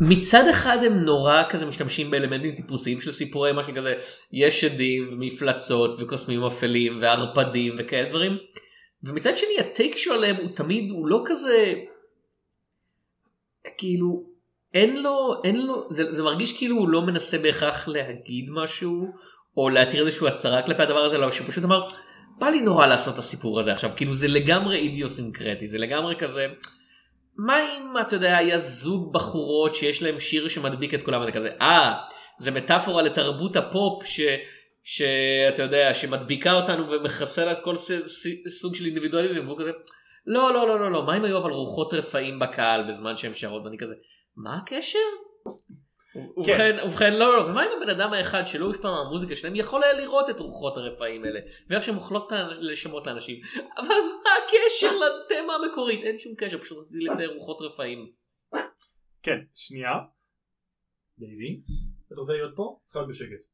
מצד 0.00 0.48
אחד 0.50 0.78
הם 0.84 0.92
נורא 0.92 1.42
כזה 1.48 1.66
משתמשים 1.66 2.10
באלמנטים 2.10 2.54
טיפוסיים 2.54 3.00
של 3.00 3.12
סיפורי 3.12 3.52
מה 3.52 3.64
שכזה 3.64 3.94
יש 4.32 4.60
שדים 4.60 5.10
ומפלצות 5.12 6.00
וקוסמים 6.00 6.44
אפלים 6.44 6.98
וערפדים 7.00 7.74
וכאלה 7.78 8.08
דברים 8.08 8.32
ומצד 9.04 9.36
שני 9.36 9.58
הטייק 9.60 9.96
שלו 9.96 10.14
עליהם 10.14 10.36
הוא 10.36 10.48
תמיד 10.54 10.90
הוא 10.90 11.06
לא 11.06 11.22
כזה 11.24 11.74
כאילו 13.78 14.24
אין 14.74 15.02
לו 15.02 15.40
אין 15.44 15.66
לו 15.66 15.86
זה, 15.90 16.12
זה 16.12 16.22
מרגיש 16.22 16.58
כאילו 16.58 16.76
הוא 16.76 16.88
לא 16.88 17.02
מנסה 17.02 17.38
בהכרח 17.38 17.88
להגיד 17.88 18.50
משהו 18.50 19.06
או 19.56 19.68
להתיר 19.68 20.06
איזושהי 20.06 20.28
הצהרה 20.28 20.62
כלפי 20.62 20.82
הדבר 20.82 21.04
הזה 21.04 21.16
אלא 21.16 21.30
שהוא 21.30 21.46
פשוט 21.46 21.64
אמר 21.64 21.80
בא 22.38 22.48
לי 22.48 22.60
נורא 22.60 22.86
לעשות 22.86 23.14
את 23.14 23.18
הסיפור 23.18 23.60
הזה 23.60 23.72
עכשיו 23.72 23.90
כאילו 23.96 24.14
זה 24.14 24.28
לגמרי 24.28 24.78
אידיוסינקרטי 24.78 25.68
זה 25.68 25.78
לגמרי 25.78 26.16
כזה. 26.16 26.46
מה 27.36 27.56
אם 27.62 28.00
אתה 28.00 28.16
יודע 28.16 28.36
היה 28.36 28.58
זוג 28.58 29.12
בחורות 29.12 29.74
שיש 29.74 30.02
להם 30.02 30.20
שיר 30.20 30.48
שמדביק 30.48 30.94
את 30.94 31.02
כולם 31.02 31.22
וזה 31.22 31.32
כזה 31.32 31.50
אה 31.60 31.94
זה 32.38 32.50
מטאפורה 32.50 33.02
לתרבות 33.02 33.56
הפופ 33.56 34.04
ש... 34.06 34.20
שאתה 34.82 35.62
יודע 35.62 35.94
שמדביקה 35.94 36.52
אותנו 36.52 36.90
ומחסלה 36.90 37.52
את 37.52 37.60
כל 37.60 37.76
ס... 37.76 37.90
ס... 38.06 38.26
סוג 38.60 38.74
של 38.74 38.84
אינדיבידואליזם 38.84 39.44
והוא 39.44 39.58
כזה 39.58 39.70
לא 40.26 40.54
לא 40.54 40.68
לא 40.68 40.80
לא 40.80 40.92
לא 40.92 41.06
מה 41.06 41.16
אם 41.16 41.24
היו 41.24 41.38
אבל 41.38 41.50
רוחות 41.50 41.94
רפאים 41.94 42.38
בקהל 42.38 42.88
בזמן 42.88 43.16
שהם 43.16 43.34
שרות 43.34 43.64
ואני 43.64 43.78
כזה 43.78 43.94
מה 44.36 44.56
הקשר? 44.56 44.98
ובכן, 46.36 46.76
ובכן 46.86 47.12
לא 47.14 47.36
לא 47.36 47.42
ומה 47.42 47.64
אם 47.64 47.68
הבן 47.76 47.90
אדם 47.90 48.12
האחד 48.12 48.42
שלא 48.46 48.66
הושפע 48.66 48.90
מהמוזיקה 48.90 49.36
שלהם 49.36 49.56
יכול 49.56 49.84
היה 49.84 49.92
לראות 49.92 50.30
את 50.30 50.40
רוחות 50.40 50.76
הרפאים 50.76 51.24
האלה 51.24 51.40
ואיך 51.70 51.82
שהן 51.82 51.94
אוכלות 51.94 52.32
לשמות 52.60 53.06
לאנשים 53.06 53.40
אבל 53.76 53.94
מה 54.24 54.30
הקשר 54.44 54.96
לתמה 54.96 55.54
המקורית 55.54 56.04
אין 56.04 56.18
שום 56.18 56.34
קשר 56.36 56.58
פשוט 56.58 56.78
רציתי 56.84 57.04
לצייר 57.04 57.34
רוחות 57.34 57.60
רפאים. 57.60 58.12
כן 59.22 59.38
שנייה 59.54 59.92
דייזי 61.18 61.60
אתה 62.06 62.20
רוצה 62.20 62.32
להיות 62.32 62.52
פה? 62.56 62.78
צריכה 62.84 62.98
להיות 62.98 63.10
בשקט 63.10 63.51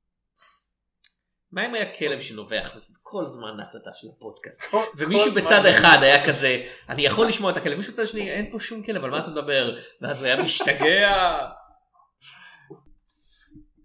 מה 1.53 1.67
אם 1.67 1.75
היה 1.75 1.95
כלב 1.95 2.21
שנובח 2.21 2.77
כל 3.03 3.27
זמן 3.27 3.61
ההקלטה 3.61 3.91
של 3.95 4.09
הפודקאסט 4.17 4.63
ומישהו 4.97 5.33
בצד. 5.33 5.67
אחד 5.67 5.99
היה 6.03 6.27
כזה 6.27 6.65
אני 6.89 7.03
יכול 7.03 7.29
לשמוע 7.29 7.51
את 7.51 7.57
הכלב 7.57 7.77
מישהו 7.77 7.93
בצד 7.93 8.03
השני 8.03 8.31
אין 8.31 8.51
פה 8.51 8.61
שום 8.61 8.83
כלב 8.83 9.05
על 9.05 9.11
מה 9.11 9.19
אתה 9.19 9.31
מדבר 9.31 9.77
ואז 10.01 10.25
הוא 10.25 10.33
היה 10.33 10.43
משתגע. 10.43 11.39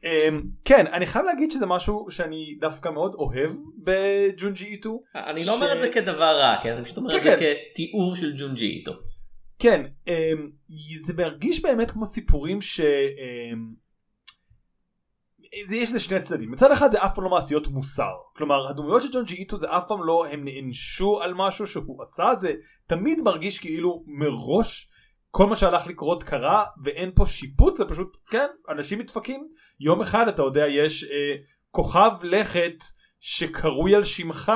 אמ, 0.04 0.44
כן 0.66 0.88
אני 0.88 1.06
חייב 1.06 1.26
להגיד 1.26 1.52
שזה 1.52 1.66
משהו 1.66 2.08
שאני 2.10 2.58
דווקא 2.60 2.90
מאוד 2.90 3.16
אוהב 3.16 3.52
בג'ונג'י 3.84 4.66
איטו 4.66 5.02
אני 5.16 5.46
לא 5.46 5.56
אומר 5.56 5.76
את 5.76 5.80
זה 5.80 5.90
כדבר 5.90 6.38
רע 6.40 6.56
כן 6.64 6.74
אני 6.74 6.84
פשוט 6.84 6.98
אומר 6.98 7.18
את 7.18 7.22
כן, 7.24 7.38
זה 7.40 7.54
כתיאור 7.72 8.16
של 8.16 8.34
ג'ונג'י 8.38 8.66
איטו. 8.66 8.92
כן 9.60 9.82
אמ, 10.08 10.50
זה 11.06 11.14
מרגיש 11.14 11.62
באמת 11.62 11.92
כמו 11.92 12.06
סיפורים 12.06 12.62
ש... 12.62 12.80
אמ, 12.80 13.83
יש 15.54 15.90
לזה 15.90 16.00
שני 16.00 16.20
צדדים 16.20 16.52
מצד 16.52 16.72
אחד 16.72 16.92
זה 16.92 17.06
אף 17.06 17.16
פעם 17.16 17.24
לא 17.24 17.30
מעשיות 17.30 17.68
מוסר 17.68 18.12
כלומר 18.36 18.70
הדמויות 18.70 19.02
של 19.02 19.10
ג'ון 19.14 19.24
ג'י 19.24 19.36
איטו 19.36 19.58
זה 19.58 19.78
אף 19.78 19.88
פעם 19.88 20.04
לא 20.04 20.26
הם 20.32 20.46
נענשו 20.46 21.22
על 21.22 21.34
משהו 21.36 21.68
שהוא 21.68 22.02
עשה 22.02 22.36
זה 22.36 22.54
תמיד 22.88 23.22
מרגיש 23.22 23.60
כאילו 23.60 24.04
מראש 24.08 24.90
כל 25.32 25.46
מה 25.46 25.56
שהלך 25.56 25.88
לקרות 25.88 26.24
קרה 26.24 26.64
ואין 26.84 27.12
פה 27.16 27.26
שיפוט 27.26 27.76
זה 27.76 27.86
פשוט 27.86 28.18
כן 28.30 28.48
אנשים 28.70 29.00
מתפקים 29.00 29.48
יום 29.80 30.02
אחד 30.02 30.28
אתה 30.28 30.42
יודע 30.42 30.68
יש 30.68 31.04
אה, 31.04 31.36
כוכב 31.72 32.12
לכת 32.24 32.84
שקרוי 33.20 33.96
על 33.96 34.04
שמך 34.04 34.52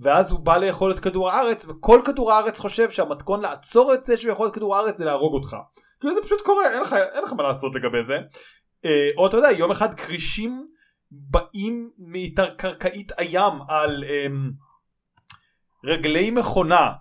ואז 0.00 0.30
הוא 0.30 0.40
בא 0.40 0.56
לאכול 0.56 0.92
את 0.92 1.00
כדור 1.00 1.30
הארץ 1.30 1.66
וכל 1.68 2.00
כדור 2.04 2.32
הארץ 2.32 2.58
חושב 2.58 2.90
שהמתכון 2.90 3.40
לעצור 3.40 3.94
את 3.94 4.04
זה 4.04 4.16
שהוא 4.16 4.32
יכול 4.32 4.48
את 4.48 4.54
כדור 4.54 4.76
הארץ 4.76 4.98
זה 4.98 5.04
להרוג 5.04 5.32
אותך. 5.34 5.56
כאילו 6.00 6.14
זה 6.14 6.20
פשוט 6.22 6.40
קורה 6.40 6.72
אין 6.72 6.80
לך, 6.80 6.92
אין 6.92 7.24
לך 7.24 7.32
מה 7.32 7.42
לעשות 7.42 7.74
לגבי 7.74 8.04
זה. 8.06 8.14
אה, 8.84 9.10
או 9.16 9.26
אתה 9.26 9.36
יודע 9.36 9.50
יום 9.50 9.70
אחד 9.70 9.94
כרישים 9.94 10.66
באים 11.10 11.90
מתת-קרקעית 11.98 13.12
הים 13.18 13.52
על 13.68 14.04
אמ, 14.04 14.50
רגלי 15.84 16.30
מכונה 16.30 16.92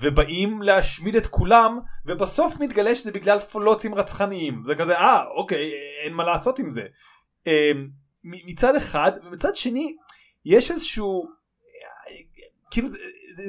ובאים 0.00 0.62
להשמיד 0.62 1.16
את 1.16 1.26
כולם 1.26 1.78
ובסוף 2.06 2.60
מתגלה 2.60 2.94
שזה 2.94 3.12
בגלל 3.12 3.40
פלוצים 3.40 3.94
רצחניים 3.94 4.60
זה 4.64 4.74
כזה 4.74 4.98
אה 4.98 5.24
אוקיי 5.26 5.70
אין 6.04 6.12
מה 6.12 6.24
לעשות 6.24 6.58
עם 6.58 6.70
זה. 6.70 6.82
אמ, 7.46 7.88
מצד 8.24 8.76
אחד 8.76 9.12
ומצד 9.24 9.56
שני 9.56 9.96
יש 10.44 10.70
איזשהו 10.70 11.28
כאילו 12.70 12.88
זה, 12.88 12.98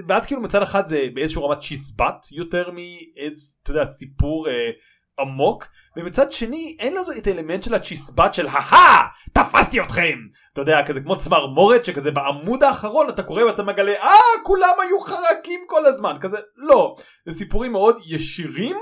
ואז 0.08 0.26
כאילו 0.26 0.42
מצד 0.42 0.62
אחד 0.62 0.88
זה 0.88 1.08
באיזשהו 1.14 1.44
רמת 1.44 1.60
צ'יזבט 1.60 2.28
יותר 2.32 2.72
מאיזה 2.72 3.42
אתה 3.64 3.72
יודע 3.72 3.86
סיפור 3.86 4.50
אה, 4.50 4.72
עמוק 5.20 5.68
ומצד 5.98 6.32
שני 6.32 6.76
אין 6.80 6.94
לנו 6.94 7.12
את 7.18 7.28
האלמנט 7.28 7.64
של 7.64 7.74
הצ'יזבט 7.74 8.34
של 8.34 8.48
ההה 8.48 9.08
תפסתי 9.34 9.82
אתכם! 9.82 10.18
אתה 10.54 10.62
יודע 10.62 10.86
כזה 10.86 11.02
כמו 11.02 11.18
צמרמורת 11.18 11.86
שכזה 11.86 12.12
בעמוד 12.12 12.64
האחרון 12.64 13.10
אתה 13.10 13.24
קורא 13.24 13.44
ואתה 13.44 13.64
מגלה 13.64 13.94
אה 14.02 14.44
כולם 14.44 14.74
היו 14.82 15.00
חרקים 15.00 15.60
כל 15.68 15.86
הזמן! 15.86 16.18
כזה 16.22 16.38
לא. 16.56 16.96
זה 17.26 17.32
סיפורים 17.32 17.72
מאוד 17.72 18.00
ישירים 18.08 18.78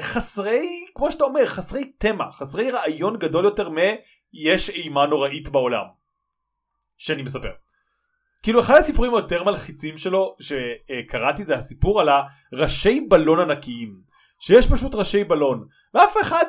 וחסרי 0.00 0.66
כמו 0.94 1.10
שאתה 1.10 1.24
אומר 1.24 1.46
חסרי 1.46 1.92
תמה 1.98 2.32
חסרי 2.32 2.70
רעיון 2.70 3.18
גדול 3.18 3.44
יותר 3.44 3.70
מ 3.70 3.76
יש 4.32 4.70
אימה 4.70 5.06
נוראית 5.06 5.48
בעולם 5.48 5.84
שאני 6.96 7.22
מספר. 7.22 7.63
כאילו 8.44 8.60
אחד 8.60 8.74
הסיפורים 8.74 9.14
היותר 9.14 9.44
מלחיצים 9.44 9.96
שלו 9.96 10.36
שקראתי 10.40 11.44
זה 11.44 11.54
הסיפור 11.54 12.00
על 12.00 12.08
הראשי 12.52 13.00
בלון 13.00 13.40
ענקיים 13.40 14.00
שיש 14.40 14.66
פשוט 14.72 14.94
ראשי 14.94 15.24
בלון 15.24 15.66
ואף 15.94 16.14
אחד 16.22 16.44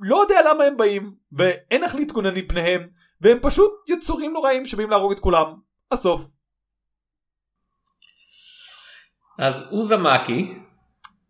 לא 0.00 0.16
יודע 0.16 0.50
למה 0.50 0.64
הם 0.64 0.76
באים 0.76 1.12
ואין 1.32 1.84
איך 1.84 1.94
להתגונן 1.94 2.34
מפניהם 2.34 2.88
והם 3.20 3.38
פשוט 3.42 3.70
יצורים 3.88 4.32
נוראים 4.32 4.66
שבאים 4.66 4.90
להרוג 4.90 5.12
את 5.12 5.20
כולם. 5.20 5.54
הסוף. 5.92 6.30
אז 9.38 9.64
אוזמאקי 9.70 10.54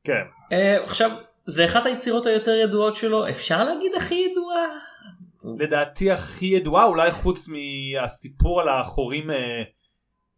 כן. 0.05 0.23
אה, 0.53 0.85
עכשיו 0.85 1.11
זה 1.47 1.65
אחת 1.65 1.87
היצירות 1.87 2.27
היותר 2.27 2.55
ידועות 2.55 2.97
שלו 2.97 3.29
אפשר 3.29 3.65
להגיד 3.65 3.93
הכי 3.95 4.15
ידועה. 4.15 4.67
לדעתי 5.59 6.11
הכי 6.11 6.47
ידועה 6.47 6.85
אולי 6.85 7.11
חוץ 7.11 7.49
מהסיפור 7.49 8.61
על 8.61 8.69
החורים 8.69 9.31
אה, 9.31 9.63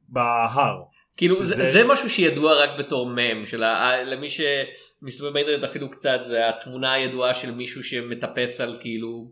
בהר. 0.09 0.83
כאילו 1.17 1.35
שזה- 1.37 1.55
זה, 1.55 1.73
זה 1.73 1.85
משהו 1.85 2.11
שידוע 2.11 2.63
רק 2.63 2.71
בתור 2.79 3.07
מם 3.09 3.47
של 3.47 3.63
ה, 3.63 4.03
למי 4.03 4.27
שמסתובב 4.31 5.33
באינטרנט 5.33 5.65
אפילו 5.65 5.91
קצת 5.91 6.21
זה 6.27 6.49
התמונה 6.49 6.93
הידועה 6.93 7.35
של 7.35 7.51
מישהו 7.51 7.85
שמטפס 7.85 8.61
על 8.61 8.79
כאילו 8.81 9.31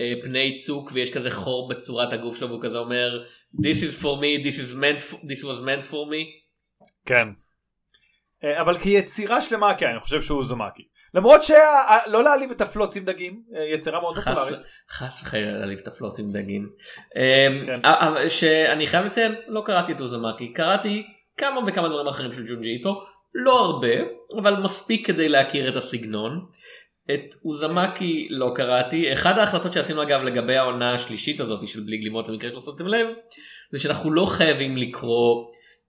אה, 0.00 0.12
פני 0.22 0.54
צוק 0.54 0.90
ויש 0.92 1.10
כזה 1.12 1.30
חור 1.30 1.68
בצורת 1.68 2.12
הגוף 2.12 2.36
שלו 2.36 2.48
והוא 2.48 2.62
כזה 2.62 2.78
אומר 2.78 3.24
this 3.54 3.82
is 3.82 4.02
for 4.02 4.04
me 4.20 4.46
this 4.46 4.58
is 4.60 4.74
meant 4.74 5.12
for, 5.12 5.16
this 5.16 5.42
was 5.44 5.60
meant 5.66 5.90
for 5.90 5.94
me. 6.12 6.24
כן. 7.06 7.28
אה, 8.44 8.60
אבל 8.60 8.78
כיצירה 8.78 9.42
שלמה 9.42 9.74
כן 9.78 9.86
אני 9.86 10.00
חושב 10.00 10.22
שהוא 10.22 10.44
זומקי. 10.44 10.82
למרות 11.16 11.42
שלא 11.42 12.24
להעליב 12.24 12.50
את 12.50 12.60
הפלוץ 12.60 12.96
עם 12.96 13.04
דגים 13.04 13.42
אה, 13.56 13.64
יצירה 13.64 14.00
מאוד 14.00 14.14
פופולרית. 14.14 14.58
חס 14.90 15.22
וחלילה 15.22 15.52
להעליב 15.52 15.78
את 15.78 15.88
הפלוץ 15.88 16.18
עם 16.18 16.32
דגים. 16.32 16.70
כן. 17.14 17.80
אה, 17.84 18.08
אבל 18.08 18.28
שאני 18.28 18.86
חייב 18.86 19.04
לציין 19.04 19.34
לא 19.48 19.62
קראתי 19.66 19.92
את 19.92 20.00
אוזמאקי 20.00 20.52
קראתי 20.52 21.06
כמה 21.36 21.60
וכמה 21.66 21.88
דברים 21.88 22.06
אחרים 22.06 22.32
של 22.32 22.46
ג'ונג'י 22.46 22.68
איטו 22.68 23.02
לא 23.34 23.64
הרבה 23.64 23.94
אבל 24.36 24.56
מספיק 24.56 25.06
כדי 25.06 25.28
להכיר 25.28 25.68
את 25.68 25.76
הסגנון. 25.76 26.46
את 27.14 27.34
אוזמאקי 27.44 28.28
לא 28.30 28.52
קראתי 28.54 29.12
אחד 29.12 29.38
ההחלטות 29.38 29.72
שעשינו 29.72 30.02
אגב 30.02 30.24
לגבי 30.24 30.56
העונה 30.56 30.94
השלישית 30.94 31.40
הזאת 31.40 31.68
של 31.68 31.80
בלי 31.80 31.96
גלימות 31.96 32.28
למקרה 32.28 32.50
שלא 32.50 32.60
שמתם 32.60 32.86
לב 32.86 33.06
זה 33.70 33.78
שאנחנו 33.78 34.12
לא 34.12 34.26
חייבים 34.26 34.76
לקרוא 34.76 35.46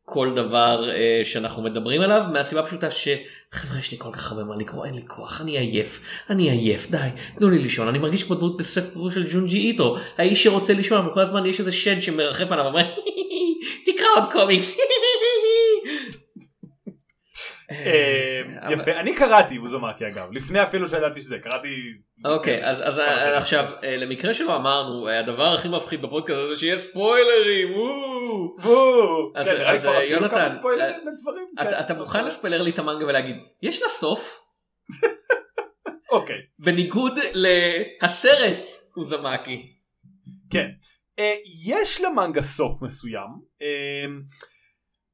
כל 0.09 0.33
דבר 0.35 0.89
אה, 0.89 1.21
שאנחנו 1.23 1.63
מדברים 1.63 2.01
עליו 2.01 2.23
מהסיבה 2.33 2.61
הפשוטה 2.61 2.91
שחברה 2.91 3.79
יש 3.79 3.91
לי 3.91 3.97
כל 3.97 4.09
כך 4.11 4.31
הרבה 4.31 4.43
מה 4.43 4.55
לקרוא 4.55 4.85
אין 4.85 4.93
לי 4.93 5.01
כוח 5.07 5.41
אני 5.41 5.57
עייף 5.57 6.01
אני 6.29 6.49
עייף 6.49 6.91
די 6.91 6.97
תנו 7.37 7.49
לי 7.49 7.59
לישון 7.59 7.87
אני 7.87 7.97
מרגיש 7.97 8.23
כמו 8.23 8.35
דמות 8.35 8.57
בספר 8.57 9.09
של 9.09 9.27
ג'ונג'י 9.33 9.57
איטו 9.57 9.95
האיש 10.17 10.43
שרוצה 10.43 10.73
לישון 10.73 10.97
אבל 10.97 11.13
כל 11.13 11.21
הזמן 11.21 11.45
יש 11.45 11.59
איזה 11.59 11.71
שד 11.71 12.01
שמרחף 12.01 12.51
עליו 12.51 12.65
ואומר 12.65 12.85
תקרא 13.85 14.07
עוד 14.15 14.31
קומיקס. 14.31 14.77
אה, 17.71 18.41
אבל- 18.63 18.73
יפה 18.73 18.91
אני 18.91 19.15
קראתי 19.15 19.57
אוזומקי 19.57 20.07
אגב 20.07 20.29
לפני 20.31 20.63
אפילו 20.63 20.87
שידעתי 20.87 21.21
שזה 21.21 21.37
קראתי. 21.43 21.67
אוקיי 22.25 22.65
אז 22.65 22.77
שנים. 22.95 23.37
עכשיו 23.37 23.65
אה, 23.83 23.97
למקרה 23.97 24.33
שלא 24.33 24.55
אמרנו 24.55 25.07
אה, 25.07 25.19
הדבר 25.19 25.53
הכי 25.53 25.67
מפחיד 25.67 26.01
בפודקאסט 26.01 26.39
הזה 26.39 26.55
שיש 26.59 26.81
ספוילרים. 26.81 27.75
וואו. 27.75 29.31
אז- 29.35 29.45
כן, 29.47 29.53
נראה 29.53 29.71
לי 29.71 29.77
אז, 29.77 29.81
כבר 29.83 29.93
אה, 29.93 29.97
עשינו 30.03 30.29
כמה 30.29 30.39
יונתן, 30.39 30.57
ספוילרים 30.59 30.93
אה, 30.95 31.11
לדברים. 31.11 31.47
אתה- 31.61 31.63
כן, 31.71 31.79
אתה 31.79 31.93
מוכן 31.93 32.25
לספיילר 32.25 32.61
לי 32.61 32.71
את 32.71 32.79
המנגה 32.79 33.05
ולהגיד 33.05 33.35
יש 33.61 33.81
לה 33.81 33.87
סוף 33.89 34.39
אוקיי. 36.11 36.35
בניגוד 36.65 37.13
להסרט 37.33 38.67
אוזמאקי. 38.97 39.73
כן. 40.51 40.67
אה, 41.19 41.33
יש 41.65 42.01
למנגה 42.01 42.41
סוף 42.43 42.81
מסוים. 42.81 43.29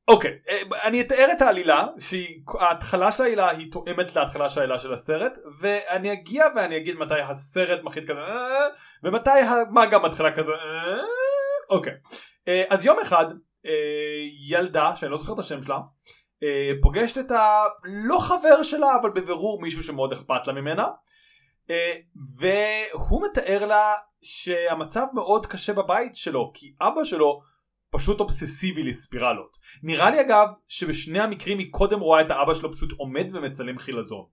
אוקיי, 0.07 0.31
אה, 0.49 0.87
אני 0.87 1.01
אתאר 1.01 1.27
את 1.31 1.41
העלילה, 1.41 1.87
שההתחלה 1.99 3.11
של 3.11 3.23
העלילה 3.23 3.49
היא 3.49 3.71
תואמת 3.71 4.15
להתחלה 4.15 4.49
של 4.49 4.59
העלילה 4.59 4.79
של 4.79 4.93
הסרט, 4.93 5.37
ואני 5.59 6.13
אגיע 6.13 6.45
ואני 6.55 6.77
אגיד 6.77 6.95
מתי 6.95 7.21
הסרט 7.21 7.83
מחליט 7.83 8.03
כזה, 8.03 8.19
אה, 8.19 8.67
ומתי 9.03 9.29
המנגה 9.29 9.99
מתחילה 9.99 10.35
כזה, 10.35 10.51
אה, 10.51 11.01
אוקיי. 11.69 11.93
אז 12.69 12.85
יום 12.85 12.99
אחד, 12.99 13.25
ילדה, 14.49 14.95
שאני 14.95 15.11
לא 15.11 15.17
זוכר 15.17 15.33
את 15.33 15.39
השם 15.39 15.63
שלה, 15.63 15.79
פוגשת 16.81 17.17
את 17.17 17.31
הלא 17.31 18.19
חבר 18.19 18.63
שלה, 18.63 18.95
אבל 19.01 19.09
בבירור 19.09 19.61
מישהו 19.61 19.83
שמאוד 19.83 20.11
אכפת 20.11 20.47
לה 20.47 20.53
ממנה, 20.53 20.87
והוא 22.39 23.25
מתאר 23.25 23.65
לה 23.65 23.93
שהמצב 24.21 25.05
מאוד 25.13 25.45
קשה 25.45 25.73
בבית 25.73 26.15
שלו 26.15 26.51
כי 26.53 26.73
אבא 26.81 27.03
שלו 27.03 27.41
פשוט 27.93 28.19
אובססיבי 28.19 28.83
לספירלות. 28.83 29.57
נראה 29.83 30.09
לי 30.09 30.21
אגב 30.21 30.47
שבשני 30.67 31.19
המקרים 31.19 31.57
היא 31.57 31.71
קודם 31.71 31.99
רואה 31.99 32.21
את 32.21 32.31
האבא 32.31 32.53
שלו 32.53 32.71
פשוט 32.71 32.91
עומד 32.97 33.27
ומצלם 33.33 33.77
חילזון. 33.77 34.25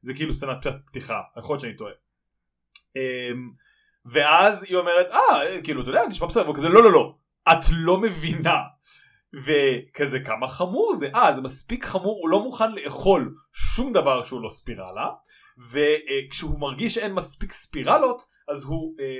זה 0.00 0.14
כאילו 0.14 0.34
סצנת 0.34 0.66
פתיחה, 0.86 1.20
יכול 1.38 1.52
להיות 1.52 1.60
שאני 1.60 1.76
טועה. 1.76 1.92
אמ, 2.96 3.50
ואז 4.12 4.62
היא 4.62 4.76
אומרת 4.76 5.06
אה 5.10 5.62
כאילו 5.64 5.82
אתה 5.82 5.90
יודע 5.90 6.06
נשמע 6.08 6.28
בסדר 6.28 6.50
וכזה 6.50 6.68
לא 6.68 6.82
לא 6.82 6.92
לא 6.92 7.14
את 7.52 7.64
לא 7.70 7.98
מבינה. 7.98 8.60
וכזה 9.34 10.18
כמה 10.20 10.48
חמור 10.48 10.94
זה 10.94 11.08
אה 11.14 11.32
זה 11.34 11.42
מספיק 11.42 11.84
חמור 11.84 12.18
הוא 12.22 12.28
לא 12.28 12.42
מוכן 12.42 12.72
לאכול 12.72 13.34
שום 13.52 13.92
דבר 13.92 14.22
שהוא 14.22 14.40
לא 14.40 14.48
ספירלה 14.48 15.08
וכשהוא 15.72 16.60
מרגיש 16.60 16.94
שאין 16.94 17.12
מספיק 17.12 17.52
ספירלות 17.52 18.22
אז 18.48 18.64
הוא 18.64 18.94
אה, 19.00 19.18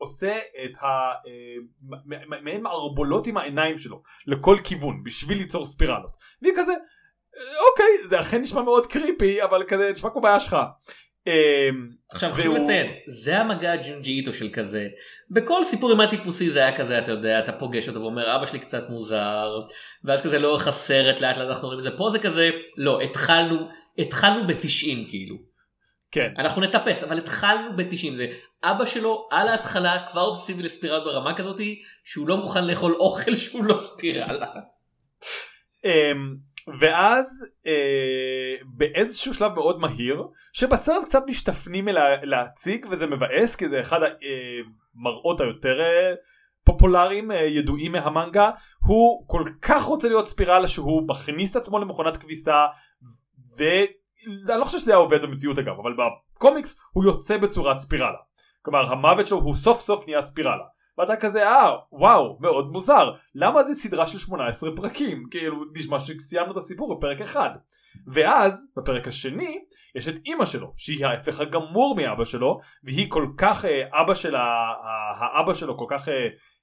עושה 0.00 0.38
את 0.64 0.76
ה... 0.76 0.86
אה, 1.26 2.36
מעין 2.42 2.62
מערבולות 2.62 3.26
עם 3.26 3.36
העיניים 3.36 3.78
שלו 3.78 4.02
לכל 4.26 4.56
כיוון 4.64 5.04
בשביל 5.04 5.38
ליצור 5.38 5.66
ספירלות. 5.66 6.12
והיא 6.42 6.54
כזה 6.56 6.72
אה, 6.72 7.70
אוקיי 7.70 8.08
זה 8.08 8.20
אכן 8.20 8.40
נשמע 8.40 8.62
מאוד 8.62 8.86
קריפי 8.86 9.42
אבל 9.42 9.64
כזה 9.68 9.90
נשמע 9.92 10.10
כמו 10.10 10.20
בעיה 10.20 10.40
שלך. 10.40 10.56
אמ, 11.26 11.32
עכשיו 12.12 12.32
חשוב 12.32 12.56
לציין, 12.56 12.92
זה 13.06 13.38
המגע 13.38 13.72
הג'ונג'י 13.72 14.10
איטו 14.12 14.32
של 14.32 14.48
כזה. 14.52 14.88
בכל 15.30 15.64
סיפור 15.64 15.90
אימה 15.90 16.10
טיפוסי 16.10 16.50
זה 16.50 16.58
היה 16.58 16.76
כזה, 16.76 16.98
אתה 16.98 17.12
יודע, 17.12 17.38
אתה 17.38 17.52
פוגש 17.52 17.88
אותו 17.88 18.00
ואומר 18.00 18.36
אבא 18.36 18.46
שלי 18.46 18.58
קצת 18.58 18.90
מוזר, 18.90 19.60
ואז 20.04 20.22
כזה 20.22 20.38
לאורך 20.38 20.68
הסרט 20.68 21.20
לאט 21.20 21.36
לאט 21.36 21.48
אנחנו 21.48 21.68
רואים 21.68 21.78
את 21.78 21.84
זה, 21.84 21.96
פה 21.96 22.10
זה 22.10 22.18
כזה, 22.18 22.50
לא, 22.76 23.00
התחלנו, 23.00 23.68
התחלנו 23.98 24.46
ב-90 24.46 25.10
כאילו. 25.10 25.49
כן. 26.12 26.32
אנחנו 26.38 26.62
נטפס, 26.62 27.04
אבל 27.04 27.18
התחלנו 27.18 27.76
ב-90, 27.76 28.16
זה 28.16 28.26
אבא 28.64 28.84
שלו 28.84 29.28
על 29.30 29.48
ההתחלה 29.48 30.06
כבר 30.10 30.20
אובססיבי 30.20 30.62
לספירלה 30.62 31.04
ברמה 31.04 31.34
כזאתי, 31.34 31.82
שהוא 32.04 32.28
לא 32.28 32.36
מוכן 32.36 32.64
לאכול 32.66 32.94
אוכל 32.94 33.36
שהוא 33.36 33.64
לא 33.64 33.76
ספירלה. 33.76 34.46
אמ, 35.84 36.36
ואז 36.80 37.46
אה, 37.66 38.54
באיזשהו 38.64 39.34
שלב 39.34 39.52
מאוד 39.52 39.80
מהיר 39.80 40.22
שבסרט 40.52 41.04
קצת 41.04 41.22
משתפנים 41.28 41.88
אל- 41.88 41.96
להציג 42.22 42.86
וזה 42.90 43.06
מבאס 43.06 43.56
כי 43.56 43.68
זה 43.68 43.80
אחד 43.80 43.98
המראות 44.02 45.40
היותר 45.40 45.80
אה, 45.80 46.14
פופולריים 46.64 47.30
אה, 47.30 47.36
ידועים 47.36 47.92
מהמנגה 47.92 48.50
הוא 48.86 49.24
כל 49.26 49.42
כך 49.62 49.82
רוצה 49.82 50.08
להיות 50.08 50.28
ספירלה 50.28 50.68
שהוא 50.68 51.08
מכניס 51.08 51.50
את 51.50 51.56
עצמו 51.56 51.78
למכונת 51.78 52.16
כביסה 52.16 52.66
ואני 54.46 54.60
לא 54.60 54.64
חושב 54.64 54.78
שזה 54.78 54.90
היה 54.90 54.98
עובד 54.98 55.22
במציאות 55.22 55.58
אגב 55.58 55.74
אבל 55.82 55.92
בקומיקס 56.36 56.76
הוא 56.92 57.04
יוצא 57.04 57.36
בצורת 57.36 57.78
ספירלה. 57.78 58.18
כלומר 58.62 58.92
המוות 58.92 59.26
שלו 59.26 59.38
הוא 59.38 59.54
סוף 59.54 59.80
סוף 59.80 60.06
נהיה 60.06 60.22
ספירלה. 60.22 60.64
ואתה 60.98 61.16
כזה 61.16 61.48
אה 61.48 61.76
וואו 61.92 62.38
מאוד 62.40 62.72
מוזר. 62.72 63.10
למה 63.34 63.62
זה 63.62 63.74
סדרה 63.74 64.06
של 64.06 64.18
18 64.18 64.70
פרקים? 64.76 65.24
כאילו 65.30 65.56
נשמע 65.76 66.00
שסיימנו 66.00 66.52
את 66.52 66.56
הסיפור 66.56 66.96
בפרק 66.96 67.20
אחד. 67.20 67.50
ואז 68.06 68.66
בפרק 68.76 69.08
השני 69.08 69.58
יש 69.94 70.08
את 70.08 70.14
אימא 70.26 70.44
שלו 70.46 70.72
שהיא 70.76 71.06
ההפך 71.06 71.40
הגמור 71.40 71.96
מאבא 71.96 72.24
שלו 72.24 72.58
והיא 72.84 73.06
כל 73.10 73.26
כך 73.38 73.64
אה, 73.64 74.00
אבא 74.00 74.14
של 74.14 74.34
ה- 74.34 74.40
ה- 74.40 75.38
האבא 75.38 75.54
שלו 75.54 75.76
כל 75.76 75.86
כך 75.88 76.08
אה, 76.08 76.14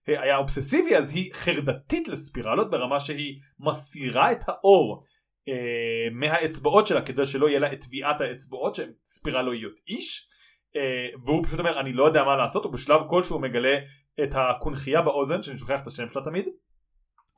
אה, 0.10 0.22
היה 0.22 0.38
אובססיבי 0.38 0.96
אז 0.96 1.16
היא 1.16 1.34
חרדתית 1.34 2.08
לספירלות 2.08 2.72
ברמה 2.72 3.00
שהיא 3.00 3.40
מסירה 3.60 4.32
את 4.32 4.44
האור 4.48 5.02
אה, 5.48 6.10
מהאצבעות 6.12 6.88
שלה 6.88 7.02
כדי 7.02 7.26
שלא 7.26 7.50
יהיה 7.50 7.60
לה 7.60 7.74
את 7.74 7.80
טביעת 7.80 8.22
האצבעות 8.22 8.76
שהן 8.76 8.92
ספירלואיות 9.04 9.80
איש 9.88 10.28
אה, 10.76 11.08
והוא 11.24 11.44
פשוט 11.44 11.60
אומר 11.60 11.80
אני 11.80 11.94
לא 11.94 12.06
יודע 12.06 12.24
מה 12.24 12.36
לעשות 12.36 12.64
הוא 12.64 12.74
בשלב 12.74 13.02
כלשהו 13.10 13.40
מגלה 13.40 13.78
את 14.24 14.30
הקונכייה 14.36 15.02
באוזן 15.02 15.42
שאני 15.42 15.58
שוכח 15.58 15.82
את 15.82 15.88
השם 15.88 16.10
שלה 16.10 16.24
תמיד 16.24 16.46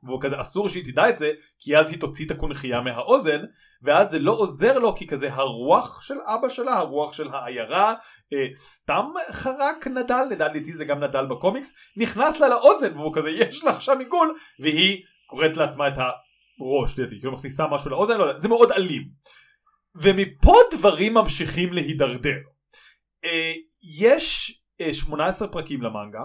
והוא 0.02 0.20
כזה 0.20 0.40
אסור 0.40 0.68
שהיא 0.68 0.92
תדע 0.92 1.08
את 1.08 1.16
זה 1.16 1.30
כי 1.58 1.76
אז 1.76 1.90
היא 1.90 2.00
תוציא 2.00 2.26
את 2.26 2.30
הקונכייה 2.30 2.80
מהאוזן 2.80 3.40
ואז 3.82 4.10
זה 4.10 4.18
לא 4.18 4.32
עוזר 4.32 4.78
לו 4.78 4.96
כי 4.96 5.06
כזה 5.06 5.32
הרוח 5.32 6.02
של 6.02 6.14
אבא 6.24 6.48
שלה 6.48 6.72
הרוח 6.72 7.12
של 7.12 7.28
העיירה 7.32 7.94
אה, 8.32 8.54
סתם 8.54 9.04
חרק 9.32 9.86
נדל 9.86 10.24
לדעתי 10.30 10.72
זה 10.72 10.84
גם 10.84 11.04
נדל 11.04 11.26
בקומיקס 11.26 11.74
נכנס 11.96 12.40
לה 12.40 12.48
לאוזן 12.48 12.96
והוא 12.96 13.14
כזה 13.14 13.30
יש 13.30 13.64
לך 13.64 13.82
שם 13.82 13.98
עיגול 13.98 14.34
והיא 14.60 15.02
קוראת 15.26 15.56
לעצמה 15.56 15.88
את 15.88 15.94
הראש 16.60 16.98
לדעתי 16.98 17.20
כאילו 17.20 17.32
מכניסה 17.32 17.66
משהו 17.66 17.90
לאוזן 17.90 18.18
לא 18.18 18.24
יודע, 18.24 18.38
זה 18.38 18.48
מאוד 18.48 18.72
אלים. 18.72 19.08
ומפה 19.94 20.54
דברים 20.72 21.14
ממשיכים 21.14 21.72
להידרדר. 21.72 22.36
אה, 23.24 23.52
יש 23.82 24.60
אה, 24.80 24.94
18 24.94 25.48
פרקים 25.48 25.82
למנגה. 25.82 26.20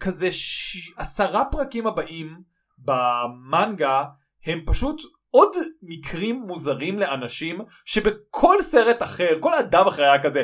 כזה 0.00 0.32
ש... 0.32 0.92
עשרה 0.96 1.44
פרקים 1.44 1.86
הבאים 1.86 2.40
במנגה 2.78 4.04
הם 4.46 4.60
פשוט 4.66 5.02
עוד 5.30 5.50
מקרים 5.82 6.40
מוזרים 6.46 6.98
לאנשים 6.98 7.60
שבכל 7.84 8.56
סרט 8.60 9.02
אחר 9.02 9.40
כל 9.40 9.54
אדם 9.54 9.86
אחר 9.86 10.02
היה 10.02 10.22
כזה 10.22 10.42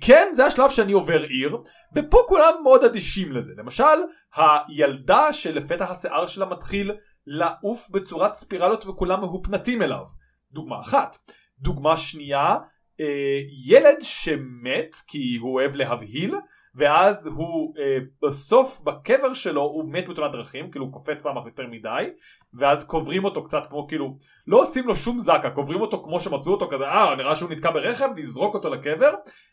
כן 0.00 0.28
זה 0.32 0.46
השלב 0.46 0.70
שאני 0.70 0.92
עובר 0.92 1.22
עיר 1.22 1.56
ופה 1.96 2.18
כולם 2.28 2.54
מאוד 2.62 2.84
אדישים 2.84 3.32
לזה. 3.32 3.52
למשל 3.56 3.84
הילדה 4.36 5.32
שלפתח 5.32 5.90
השיער 5.90 6.26
שלה 6.26 6.46
מתחיל 6.46 6.92
לעוף 7.28 7.90
בצורת 7.90 8.34
ספירלות 8.34 8.86
וכולם 8.86 9.20
מהופנטים 9.20 9.82
אליו. 9.82 10.04
דוגמה 10.52 10.80
אחת. 10.80 11.16
דוגמה 11.58 11.96
שנייה 11.96 12.56
אה, 13.00 13.40
ילד 13.64 13.96
שמת 14.00 14.94
כי 15.06 15.36
הוא 15.40 15.54
אוהב 15.54 15.74
להבהיל 15.74 16.34
ואז 16.74 17.26
הוא 17.26 17.74
אה, 17.78 17.98
בסוף 18.22 18.80
בקבר 18.80 19.34
שלו 19.34 19.62
הוא 19.62 19.92
מת 19.92 20.08
בתאונת 20.08 20.32
דרכים 20.32 20.70
כאילו 20.70 20.84
הוא 20.84 20.92
קופץ 20.92 21.20
פעם 21.20 21.36
יותר 21.46 21.66
מדי 21.66 22.04
ואז 22.54 22.84
קוברים 22.84 23.24
אותו 23.24 23.44
קצת 23.44 23.66
כמו 23.68 23.88
כאילו 23.88 24.16
לא 24.46 24.60
עושים 24.60 24.86
לו 24.86 24.96
שום 24.96 25.18
זקה 25.18 25.50
קוברים 25.50 25.80
אותו 25.80 26.02
כמו 26.02 26.20
שמצאו 26.20 26.52
אותו 26.52 26.68
כזה 26.70 26.84
אה 26.84 27.14
נראה 27.16 27.36
שהוא 27.36 27.50
נתקע 27.50 27.70
ברכב 27.70 28.08
נזרוק 28.16 28.54
אותו 28.54 28.68
לקבר 28.68 29.10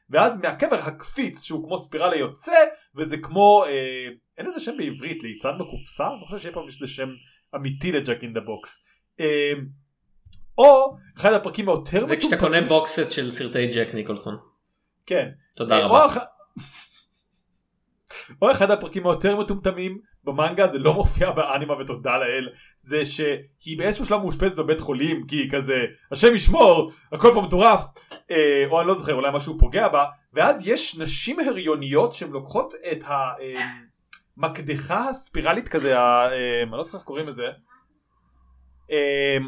ואז 0.09 0.41
מהקבר 0.41 0.75
הקפיץ 0.75 1.43
שהוא 1.43 1.67
כמו 1.67 1.77
ספירלה 1.77 2.15
יוצא 2.15 2.57
וזה 2.95 3.17
כמו 3.17 3.63
אה, 3.67 4.09
אין 4.37 4.47
איזה 4.47 4.59
שם 4.59 4.77
בעברית 4.77 5.23
ליצן 5.23 5.57
בקופסה? 5.59 6.07
אני 6.07 6.21
לא 6.21 6.25
חושב 6.25 6.37
שיהיה 6.37 6.53
פעם 6.53 6.65
איזה 6.67 6.87
שם 6.87 7.09
אמיתי 7.55 7.91
ל 7.91 7.98
jack 7.98 8.23
in 8.23 8.33
the 8.33 8.39
box 8.39 8.85
אה, 9.19 9.51
או 10.57 10.97
אחד 11.17 11.33
הפרקים 11.33 11.69
היותר 11.69 12.07
זה 12.07 12.17
כשאתה 12.17 12.37
קונה 12.37 12.61
box 12.61 12.86
set 12.86 13.11
של 13.11 13.31
סרטי 13.31 13.67
ג'ק 13.67 13.87
ניקולסון. 13.93 14.37
כן 15.05 15.29
תודה 15.55 15.77
אה, 15.77 15.85
רבה. 15.85 16.01
או, 16.01 16.05
אח... 16.05 16.17
או 18.41 18.51
אחד 18.51 18.71
הפרקים 18.71 19.07
היותר 19.07 19.35
מטומטמים 19.35 19.99
במנגה 20.23 20.67
זה 20.67 20.79
לא 20.79 20.93
מופיע 20.93 21.31
באנימה 21.31 21.73
ותודה 21.73 22.17
לאל 22.17 22.49
זה 22.77 23.05
שהיא 23.05 23.77
באיזשהו 23.77 24.05
שלב 24.05 24.21
מאושפזת 24.21 24.59
בבית 24.59 24.81
חולים 24.81 25.27
כי 25.27 25.35
היא 25.35 25.51
כזה 25.51 25.77
השם 26.11 26.35
ישמור 26.35 26.91
הכל 27.11 27.31
פה 27.33 27.41
מטורף 27.41 27.81
אה, 28.31 28.65
או 28.71 28.79
אני 28.79 28.87
לא 28.87 28.93
זוכר 28.93 29.13
אולי 29.13 29.29
משהו 29.33 29.59
פוגע 29.59 29.87
בה 29.87 30.05
ואז 30.33 30.67
יש 30.67 30.97
נשים 30.97 31.39
הריוניות 31.39 32.13
שהן 32.13 32.31
לוקחות 32.31 32.73
את 32.91 33.03
המקדחה 34.37 35.09
הספירלית 35.09 35.67
כזה 35.67 35.99
אה, 35.99 36.25
אני 36.63 36.71
לא 36.71 36.83
זוכר 36.83 36.97
איך 36.97 37.05
קוראים 37.05 37.27
לזה 37.27 37.43
אמ, 38.89 39.47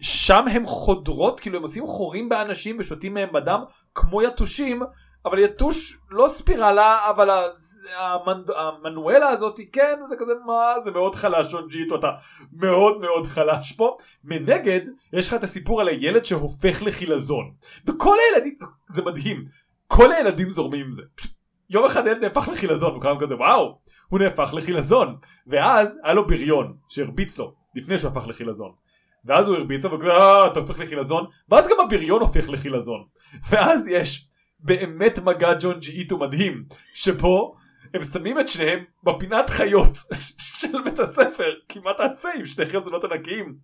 ושם 0.00 0.44
הם 0.48 0.66
חודרות 0.66 1.40
כאילו 1.40 1.56
הם 1.56 1.62
עושים 1.62 1.86
חורים 1.86 2.28
באנשים 2.28 2.76
ושותים 2.78 3.14
מהם 3.14 3.32
בדם 3.32 3.60
כמו 3.94 4.22
יתושים 4.22 4.82
אבל 5.26 5.38
יתוש 5.38 5.98
לא 6.10 6.28
ספירלה 6.28 7.10
אבל 7.10 7.30
המנ- 7.30 8.52
המנואלה 8.56 9.28
הזאת 9.28 9.58
כן 9.72 9.98
זה 10.08 10.16
כזה 10.18 10.32
מה 10.46 10.80
זה 10.84 10.90
מאוד 10.90 11.14
חלש 11.14 11.50
שונג'יטו 11.50 11.96
אתה 11.98 12.08
מאוד 12.52 13.00
מאוד 13.00 13.26
חלש 13.26 13.72
פה. 13.72 13.96
מנגד 14.24 14.80
יש 15.12 15.28
לך 15.28 15.34
את 15.34 15.44
הסיפור 15.44 15.80
על 15.80 15.88
הילד 15.88 16.24
שהופך 16.24 16.82
לחילזון. 16.82 17.50
וכל 17.86 18.16
הילדים 18.34 18.54
זה 18.88 19.02
מדהים 19.02 19.44
כל 19.86 20.12
הילדים 20.12 20.50
זורמים 20.50 20.80
עם 20.86 20.92
זה. 20.92 21.02
פשוט 21.14 21.32
יום 21.70 21.84
אחד 21.84 22.06
הילד 22.06 22.24
נהפך 22.24 22.48
לחילזון 22.48 22.96
וכולם 22.96 23.18
כזה 23.18 23.36
וואו 23.36 23.78
הוא 24.08 24.20
נהפך 24.20 24.54
לחילזון. 24.54 25.16
ואז 25.46 26.00
היה 26.04 26.14
לו 26.14 26.26
בריון 26.26 26.76
שהרביץ 26.88 27.38
לו 27.38 27.54
לפני 27.74 27.98
שהוא 27.98 28.10
הפך 28.10 28.28
לחילזון. 28.28 28.72
ואז 29.24 29.48
הוא 29.48 29.56
הרביץ 29.56 29.84
לו 29.84 29.92
וכזה 29.92 30.10
אה 30.10 30.46
אתה 30.46 30.60
הופך 30.60 30.80
לחילזון. 30.80 31.26
ואז 31.48 31.68
גם 31.68 31.76
הבריון 31.84 32.20
הופך 32.20 32.50
לחילזון. 32.50 33.04
ואז 33.50 33.88
יש 33.88 34.28
באמת 34.60 35.18
מגע 35.18 35.52
ג'ון 35.60 35.78
ג'י 35.78 35.92
איטו 35.92 36.18
מדהים 36.18 36.64
שבו 36.94 37.54
הם 37.94 38.04
שמים 38.04 38.40
את 38.40 38.48
שניהם 38.48 38.84
בפינת 39.04 39.50
חיות 39.50 39.96
של 40.58 40.82
בית 40.84 40.98
הספר 40.98 41.50
כי 41.68 41.78
מה 41.78 41.90
תעשה 41.96 42.28
עם 42.38 42.44
שני 42.44 42.66
חלזונות 42.66 43.04
ענקיים. 43.04 43.54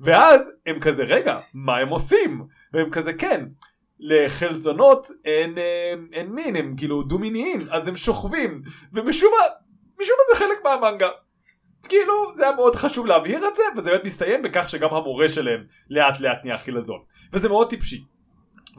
ואז 0.00 0.52
הם 0.66 0.80
כזה 0.80 1.02
רגע 1.02 1.38
מה 1.54 1.76
הם 1.76 1.88
עושים? 1.88 2.46
והם 2.72 2.90
כזה 2.90 3.12
כן 3.12 3.44
לחלזונות 4.02 5.06
אין, 5.24 5.58
אה, 5.58 5.94
אין 6.12 6.26
מין 6.32 6.56
הם 6.56 6.74
כאילו 6.76 7.02
דו 7.02 7.18
מיניים 7.18 7.60
אז 7.70 7.88
הם 7.88 7.96
שוכבים. 7.96 8.62
ומשום 8.92 9.32
מה 9.38 9.46
משום 10.00 10.16
מה 10.18 10.34
זה 10.34 10.44
חלק 10.44 10.64
מהמנגה. 10.64 11.08
כאילו 11.88 12.12
זה 12.36 12.42
היה 12.42 12.56
מאוד 12.56 12.76
חשוב 12.76 13.06
להבהיר 13.06 13.48
את 13.48 13.56
זה 13.56 13.62
וזה 13.76 13.90
באמת 13.90 14.04
מסתיים 14.04 14.42
בכך 14.42 14.68
שגם 14.68 14.94
המורה 14.94 15.28
שלהם 15.28 15.64
לאט 15.90 16.20
לאט 16.20 16.44
נהיה 16.44 16.58
חילזון 16.58 16.98
וזה 17.32 17.48
מאוד 17.48 17.70
טיפשי. 17.70 18.04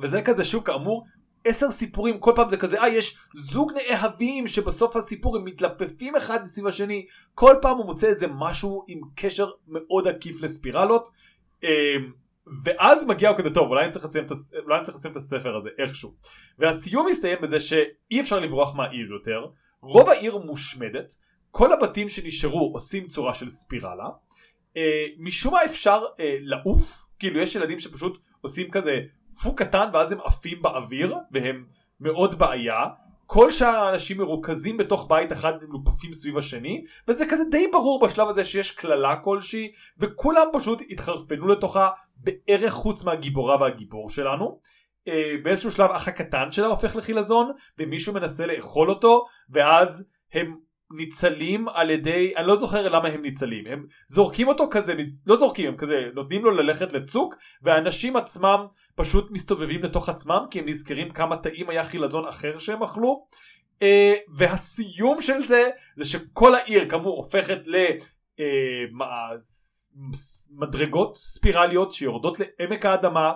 וזה 0.02 0.22
כזה 0.22 0.46
שוב 0.46 0.64
כאמור 0.64 1.06
עשר 1.46 1.72
סיפורים 1.72 2.20
כל 2.20 2.32
פעם 2.36 2.50
זה 2.50 2.58
כזה 2.58 2.82
אה 2.82 2.88
יש 2.88 3.18
זוג 3.34 3.72
נאהבים 3.72 4.48
שבסוף 4.48 4.96
הסיפור 4.96 5.38
הם 5.38 5.46
מתלפפים 5.46 6.16
אחד 6.16 6.46
סביב 6.46 6.68
השני 6.68 7.06
כל 7.36 7.56
פעם 7.62 7.78
הוא 7.78 7.86
מוצא 7.86 8.08
איזה 8.08 8.28
משהו 8.28 8.86
עם 8.88 9.02
קשר 9.16 9.50
מאוד 9.68 10.08
עקיף 10.08 10.42
לספירלות. 10.42 11.08
אמ, 11.64 12.23
ואז 12.64 13.06
מגיע 13.06 13.30
הוא 13.30 13.38
כזה 13.38 13.50
טוב 13.50 13.70
אולי 13.70 13.84
אני 13.84 13.92
צריך 13.92 14.06
לסיים 14.06 14.26
את, 14.26 14.32
אולי 14.64 14.76
אני 14.76 14.86
צריך 14.86 14.98
לסיים 14.98 15.12
את 15.12 15.18
הספר 15.18 15.56
הזה 15.56 15.70
איכשהו. 15.80 16.12
והסיום 16.60 17.08
מסתיים 17.08 17.38
בזה 17.42 17.60
שאי 17.60 18.22
אפשר 18.22 18.40
לברוח 18.40 18.76
מהעיר 18.76 19.12
יותר. 19.12 19.46
רוב 19.82 20.10
העיר 20.10 20.38
מושמדת. 20.38 21.14
כל 21.52 21.74
הבתים 21.74 22.10
שנשארו 22.10 22.72
עושים 22.74 23.08
צורה 23.08 23.34
של 23.34 23.50
ספירלה. 23.50 24.08
אה, 24.78 25.06
משום 25.20 25.54
מה 25.54 25.66
אפשר 25.66 26.02
אה, 26.20 26.36
לעוף. 26.40 27.10
כאילו 27.20 27.40
יש 27.40 27.56
ילדים 27.56 27.80
שפשוט 27.80 28.18
עושים 28.42 28.72
כזה 28.72 28.96
פו 29.44 29.56
קטן 29.56 29.90
ואז 29.94 30.12
הם 30.12 30.20
עפים 30.24 30.62
באוויר 30.62 31.16
והם 31.32 31.66
מאוד 32.00 32.40
בעיה. 32.40 32.86
כל 33.26 33.52
שאר 33.52 33.68
האנשים 33.68 34.18
מרוכזים 34.18 34.78
בתוך 34.78 35.06
בית 35.10 35.32
אחד 35.32 35.54
מלופפים 35.62 36.14
סביב 36.14 36.38
השני 36.38 36.84
וזה 37.08 37.26
כזה 37.30 37.44
די 37.52 37.68
ברור 37.72 38.06
בשלב 38.06 38.28
הזה 38.28 38.44
שיש 38.44 38.72
קללה 38.72 39.16
כלשהי 39.16 39.72
וכולם 39.98 40.48
פשוט 40.54 40.82
התחרפנו 40.90 41.48
לתוכה 41.48 41.90
בערך 42.24 42.74
חוץ 42.74 43.04
מהגיבורה 43.04 43.62
והגיבור 43.62 44.10
שלנו. 44.10 44.60
אה, 45.08 45.34
באיזשהו 45.44 45.72
שלב 45.72 45.92
אח 45.92 46.08
הקטן 46.08 46.52
שלה 46.52 46.68
הופך 46.68 46.96
לחילזון 46.96 47.52
ומישהו 47.80 48.14
מנסה 48.14 48.46
לאכול 48.46 48.90
אותו 48.90 49.26
ואז 49.50 50.06
הם 50.34 50.56
ניצלים 50.96 51.70
על 51.70 51.90
ידי 51.90 52.34
אני 52.38 52.48
לא 52.48 52.56
זוכר 52.56 52.90
למה 52.90 53.10
הם 53.10 53.22
ניצלים 53.22 53.68
הם 53.68 53.86
זורקים 54.08 54.48
אותו 54.48 54.68
כזה 54.72 54.94
לא 55.28 55.36
זורקים 55.36 55.68
הם 55.68 55.78
כזה 55.78 55.96
נותנים 56.14 56.46
לו 56.46 56.52
ללכת 56.52 56.94
לצוק 56.94 57.36
והאנשים 57.62 58.16
עצמם 58.16 58.66
פשוט 58.96 59.32
מסתובבים 59.32 59.84
לתוך 59.84 60.10
עצמם 60.10 60.46
כי 60.52 60.60
הם 60.60 60.68
נזכרים 60.68 61.10
כמה 61.10 61.38
טעים 61.38 61.70
היה 61.70 61.84
חילזון 61.84 62.28
אחר 62.28 62.58
שהם 62.58 62.84
אכלו 62.84 63.28
uh, 63.80 63.84
והסיום 64.38 65.22
של 65.22 65.44
זה 65.44 65.70
זה 65.96 66.06
שכל 66.06 66.56
העיר 66.56 66.90
כאמור 66.90 67.18
הופכת 67.18 67.60
למדרגות 67.68 68.14
uh, 69.96 71.16
ספירליות 71.16 71.92
שיורדות 71.92 72.38
לעמק 72.40 72.86
האדמה 72.86 73.32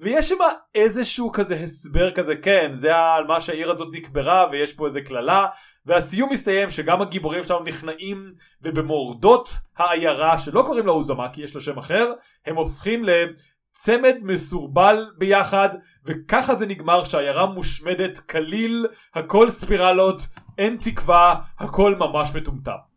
ויש 0.00 0.28
שם 0.28 0.38
איזשהו 0.74 1.32
כזה 1.32 1.54
הסבר 1.54 2.10
כזה 2.10 2.36
כן 2.36 2.70
זה 2.74 2.96
על 2.96 3.26
מה 3.26 3.40
שהעיר 3.40 3.70
הזאת 3.70 3.88
נקברה 3.92 4.46
ויש 4.52 4.74
פה 4.74 4.86
איזה 4.86 5.00
קללה 5.00 5.46
והסיום 5.86 6.32
מסתיים 6.32 6.70
שגם 6.70 7.02
הגיבורים 7.02 7.42
שלנו 7.42 7.64
נכנעים 7.64 8.32
ובמורדות 8.62 9.50
העיירה 9.76 10.38
שלא 10.38 10.62
קוראים 10.66 10.86
לה 10.86 10.92
אוזמה 10.92 11.28
כי 11.32 11.42
יש 11.42 11.54
לה 11.54 11.60
שם 11.60 11.78
אחר 11.78 12.12
הם 12.46 12.56
הופכים 12.56 13.04
לצמד 13.04 14.14
מסורבל 14.22 15.10
ביחד 15.18 15.68
וככה 16.04 16.54
זה 16.54 16.66
נגמר 16.66 17.04
שהעיירה 17.04 17.46
מושמדת 17.46 18.18
כליל 18.18 18.86
הכל 19.14 19.48
ספירלות 19.48 20.20
אין 20.58 20.76
תקווה 20.80 21.34
הכל 21.58 21.94
ממש 21.98 22.30
מטומטם. 22.34 22.91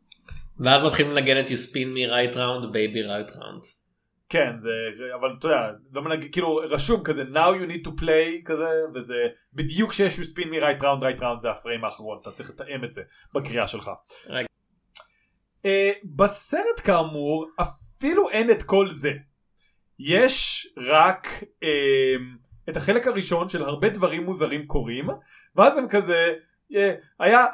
ואז 0.60 0.84
מתחילים 0.84 1.12
לנגן 1.12 1.40
את 1.40 1.48
you 1.48 1.70
spin 1.70 1.96
me 1.96 2.12
right 2.12 2.36
round 2.36 2.72
baby 2.74 3.08
right 3.10 3.36
round. 3.36 3.86
כן 4.30 4.58
זה 4.58 4.72
אבל 5.20 5.30
אתה 5.40 5.48
יודע 5.48 5.72
לא 5.94 6.02
מנג... 6.02 6.32
כאילו 6.32 6.56
רשום 6.56 7.04
כזה 7.04 7.24
now 7.24 7.52
you 7.60 7.72
need 7.72 7.88
to 7.88 8.02
play 8.02 8.46
כזה 8.46 8.68
וזה 8.96 9.16
בדיוק 9.54 9.92
כשיש 9.92 10.16
you 10.16 10.24
spin 10.24 10.46
me 10.46 10.64
right 10.64 10.82
round 10.82 11.02
right 11.02 11.22
round 11.22 11.40
זה 11.40 11.50
הפריים 11.50 11.86
האחרון 11.86 12.20
אתה 12.22 12.32
צריך 12.32 12.50
לתאם 12.50 12.84
את 12.84 12.94
זה 12.94 13.02
בקריאה 13.34 13.68
שלך. 13.68 13.92
רגע. 14.28 14.48
Uh, 15.64 15.68
בסרט 16.16 16.80
כאמור 16.84 17.48
אפילו 17.62 18.30
אין 18.30 18.52
את 18.52 18.64
כל 18.64 18.90
זה 18.90 19.12
יש 20.00 20.68
רק 20.78 21.28
uh, 21.44 22.70
את 22.70 22.78
החלק 22.78 23.08
הראשון 23.08 23.50
של 23.50 23.64
הרבה 23.64 23.90
דברים 23.90 24.24
מוזרים 24.24 24.68
קורים 24.68 25.08
ואז 25.56 25.78
הם 25.78 25.88
כזה 25.90 26.14
אה, 26.14 26.34
היה, 27.20 27.46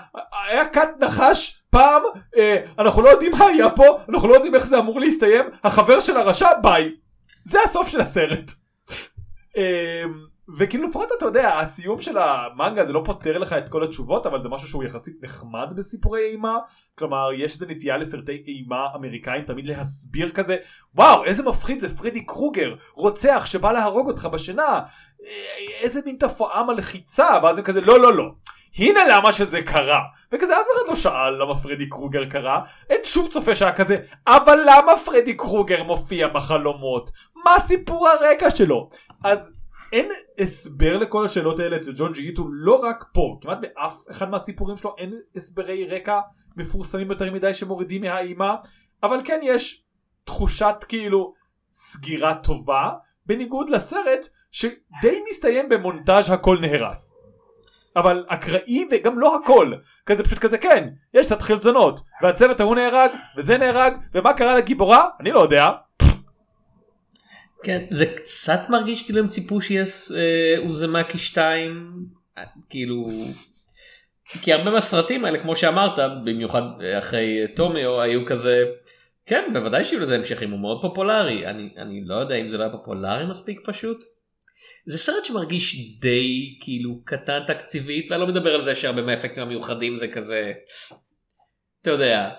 היה 0.49 0.65
כת 0.65 0.89
נחש 0.99 1.61
פעם, 1.69 2.01
אה, 2.37 2.57
אנחנו 2.79 3.01
לא 3.01 3.09
יודעים 3.09 3.31
מה 3.31 3.45
היה 3.45 3.69
פה, 3.69 3.85
אנחנו 4.09 4.27
לא 4.27 4.33
יודעים 4.33 4.55
איך 4.55 4.65
זה 4.65 4.77
אמור 4.77 4.99
להסתיים, 4.99 5.45
החבר 5.63 5.99
של 5.99 6.17
הרשע 6.17 6.49
ביי. 6.63 6.91
זה 7.45 7.59
הסוף 7.65 7.87
של 7.87 8.01
הסרט. 8.01 8.51
אה, 9.57 10.03
וכאילו 10.57 10.89
לפחות 10.89 11.09
אתה 11.17 11.25
יודע, 11.25 11.59
הסיום 11.59 12.01
של 12.01 12.17
המנגה 12.17 12.85
זה 12.85 12.93
לא 12.93 13.01
פותר 13.05 13.37
לך 13.37 13.53
את 13.53 13.69
כל 13.69 13.83
התשובות, 13.83 14.25
אבל 14.25 14.41
זה 14.41 14.49
משהו 14.49 14.67
שהוא 14.67 14.83
יחסית 14.83 15.23
נחמד 15.23 15.67
בסיפורי 15.75 16.21
אימה. 16.31 16.57
כלומר, 16.97 17.29
יש 17.37 17.53
איזה 17.53 17.65
נטייה 17.65 17.97
לסרטי 17.97 18.43
אימה 18.47 18.87
אמריקאים 18.95 19.43
תמיד 19.43 19.67
להסביר 19.67 20.31
כזה, 20.31 20.57
וואו, 20.95 21.23
איזה 21.23 21.43
מפחיד 21.43 21.79
זה 21.79 21.97
פרדי 21.97 22.25
קרוגר, 22.25 22.75
רוצח 22.95 23.43
שבא 23.45 23.71
להרוג 23.71 24.07
אותך 24.07 24.25
בשינה, 24.25 24.79
איזה 25.81 25.99
מין 26.05 26.15
תופעה 26.19 26.63
מלחיצה, 26.63 27.27
ואז 27.43 27.57
הם 27.57 27.63
כזה, 27.63 27.81
לא, 27.81 27.99
לא, 27.99 28.15
לא. 28.15 28.31
הנה 28.77 28.99
למה 29.09 29.31
שזה 29.31 29.61
קרה. 29.61 30.01
וכזה 30.31 30.53
אף 30.53 30.65
אחד 30.75 30.89
לא 30.89 30.95
שאל 30.95 31.41
למה 31.41 31.55
פרדי 31.55 31.89
קרוגר 31.89 32.25
קרה, 32.29 32.61
אין 32.89 32.99
שום 33.03 33.29
צופה 33.29 33.55
שהיה 33.55 33.73
כזה, 33.73 33.97
אבל 34.27 34.59
למה 34.65 34.91
פרדי 35.05 35.33
קרוגר 35.33 35.83
מופיע 35.83 36.27
בחלומות? 36.27 37.09
מה 37.45 37.59
סיפור 37.59 38.07
הרקע 38.07 38.51
שלו? 38.51 38.89
אז 39.23 39.53
אין 39.93 40.09
הסבר 40.39 40.97
לכל 40.97 41.25
השאלות 41.25 41.59
האלה 41.59 41.77
אצל 41.77 41.91
ג'ון 41.95 42.13
ג'י 42.13 42.21
איטו 42.21 42.43
לא 42.51 42.79
רק 42.83 43.05
פה, 43.13 43.37
כמעט 43.41 43.57
באף 43.61 43.97
אחד 44.11 44.29
מהסיפורים 44.29 44.77
שלו 44.77 44.95
אין 44.97 45.13
הסברי 45.35 45.87
רקע 45.87 46.19
מפורסמים 46.57 47.11
יותר 47.11 47.31
מדי 47.31 47.53
שמורידים 47.53 48.01
מהאימה, 48.01 48.55
אבל 49.03 49.21
כן 49.23 49.39
יש 49.43 49.83
תחושת 50.23 50.75
כאילו 50.87 51.33
סגירה 51.73 52.35
טובה, 52.35 52.91
בניגוד 53.25 53.69
לסרט 53.69 54.27
שדי 54.51 55.19
מסתיים 55.29 55.69
במונטאז' 55.69 56.29
הכל 56.29 56.57
נהרס. 56.61 57.20
אבל 57.95 58.25
אקראי 58.27 58.85
וגם 58.91 59.19
לא 59.19 59.35
הכל 59.35 59.73
כזה 60.05 60.23
פשוט 60.23 60.39
כזה 60.39 60.57
כן 60.57 60.87
יש 61.13 61.25
קצת 61.25 61.41
חלזונות 61.41 61.99
והצוות 62.21 62.59
ההוא 62.59 62.75
נהרג 62.75 63.11
וזה 63.37 63.57
נהרג 63.57 63.93
ומה 64.13 64.33
קרה 64.33 64.57
לגיבורה 64.57 65.07
אני 65.19 65.31
לא 65.31 65.39
יודע. 65.39 65.69
כן 67.63 67.81
זה 67.89 68.05
קצת 68.05 68.59
מרגיש 68.69 69.01
כאילו 69.01 69.19
הם 69.19 69.27
ציפו 69.27 69.61
שיהיה 69.61 69.85
אה, 70.15 70.67
אוזמקי 70.67 71.17
2 71.17 71.93
כאילו 72.69 73.05
כי 74.41 74.53
הרבה 74.53 74.71
מהסרטים 74.71 75.25
האלה 75.25 75.39
כמו 75.39 75.55
שאמרת 75.55 75.99
במיוחד 76.25 76.61
אחרי 76.97 77.47
טומיו 77.55 78.01
היו 78.01 78.25
כזה 78.25 78.63
כן 79.25 79.49
בוודאי 79.53 79.83
שיהיו 79.83 80.01
לזה 80.01 80.15
המשכים 80.15 80.51
הוא 80.51 80.59
מאוד 80.59 80.81
פופולרי 80.81 81.47
אני 81.47 81.73
אני 81.77 82.03
לא 82.05 82.15
יודע 82.15 82.35
אם 82.35 82.47
זה 82.47 82.57
לא 82.57 82.63
היה 82.63 82.71
פופולרי 82.71 83.25
מספיק 83.25 83.59
פשוט. 83.65 84.05
זה 84.85 84.97
סרט 84.97 85.25
שמרגיש 85.25 85.99
די 85.99 86.57
כאילו 86.61 87.01
קטן 87.05 87.43
תקציבית 87.47 88.11
ואני 88.11 88.21
לא 88.21 88.27
מדבר 88.27 88.55
על 88.55 88.63
זה 88.63 88.75
שהרבה 88.75 89.01
מהאפקטים 89.01 89.43
המיוחדים 89.43 89.97
זה 89.97 90.07
כזה 90.07 90.53
אתה 91.81 91.89
יודע. 91.89 92.31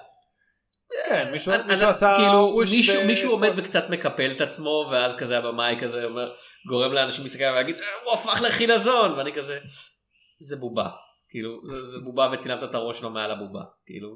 כן 1.06 1.32
מישהו, 1.32 1.52
אני, 1.52 1.62
מישהו 1.66 1.88
עשה 1.88 2.16
כאילו 2.18 2.56
מישהו, 2.58 3.02
ב... 3.02 3.06
מישהו 3.06 3.30
עומד 3.32 3.50
וקצת 3.56 3.90
מקפל 3.90 4.30
את 4.30 4.40
עצמו 4.40 4.88
ואז 4.90 5.14
כזה 5.14 5.38
הבמאי 5.38 5.76
כזה 5.80 6.04
אומר 6.04 6.32
גורם 6.68 6.92
לאנשים 6.92 7.24
להסתכל 7.24 7.44
ולהגיד 7.44 7.76
אה, 7.76 7.82
הוא 8.04 8.14
הפך 8.14 8.42
לחילזון 8.42 9.12
ואני 9.12 9.32
כזה 9.32 9.58
זה 10.40 10.56
בובה 10.56 10.88
כאילו 11.28 11.60
זה, 11.70 11.86
זה 11.86 11.98
בובה 11.98 12.28
וצילמת 12.32 12.62
את 12.62 12.74
הראש 12.74 12.98
שלו 12.98 13.10
מעל 13.10 13.30
הבובה 13.30 13.62
כאילו. 13.86 14.08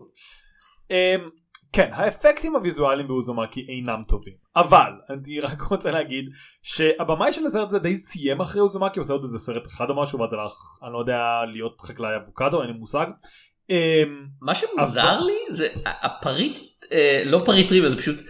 כן 1.72 1.90
האפקטים 1.92 2.56
הוויזואליים 2.56 3.08
באוזומקי 3.08 3.66
אינם 3.68 4.02
טובים 4.08 4.34
אבל 4.56 4.92
אני 5.10 5.40
רק 5.40 5.60
רוצה 5.60 5.90
להגיד 5.90 6.24
שהבמאי 6.62 7.32
של 7.32 7.46
הסרט 7.46 7.68
הזה 7.68 7.78
די 7.78 7.96
סיים 7.96 8.40
אחרי 8.40 8.60
אוזומקי 8.60 8.98
הוא 8.98 9.02
עושה 9.02 9.12
עוד 9.12 9.22
איזה 9.22 9.38
סרט 9.38 9.66
אחד 9.66 9.90
או 9.90 10.02
משהו 10.02 10.20
ואז 10.20 10.32
הלך 10.32 10.52
אני 10.82 10.92
לא 10.92 10.98
יודע 10.98 11.22
להיות 11.52 11.80
חקלאי 11.80 12.16
אבוקדו 12.16 12.62
אין 12.62 12.70
לי 12.70 12.78
מושג. 12.78 13.06
אמ, 13.70 14.26
מה 14.40 14.54
שמוזר 14.54 15.20
לי 15.20 15.38
זה 15.48 15.68
הפריט 16.02 16.58
אה, 16.92 17.22
לא 17.24 17.42
פריט 17.44 17.70
ריבה 17.70 17.90
זה 17.90 17.96
פשוט 17.96 18.22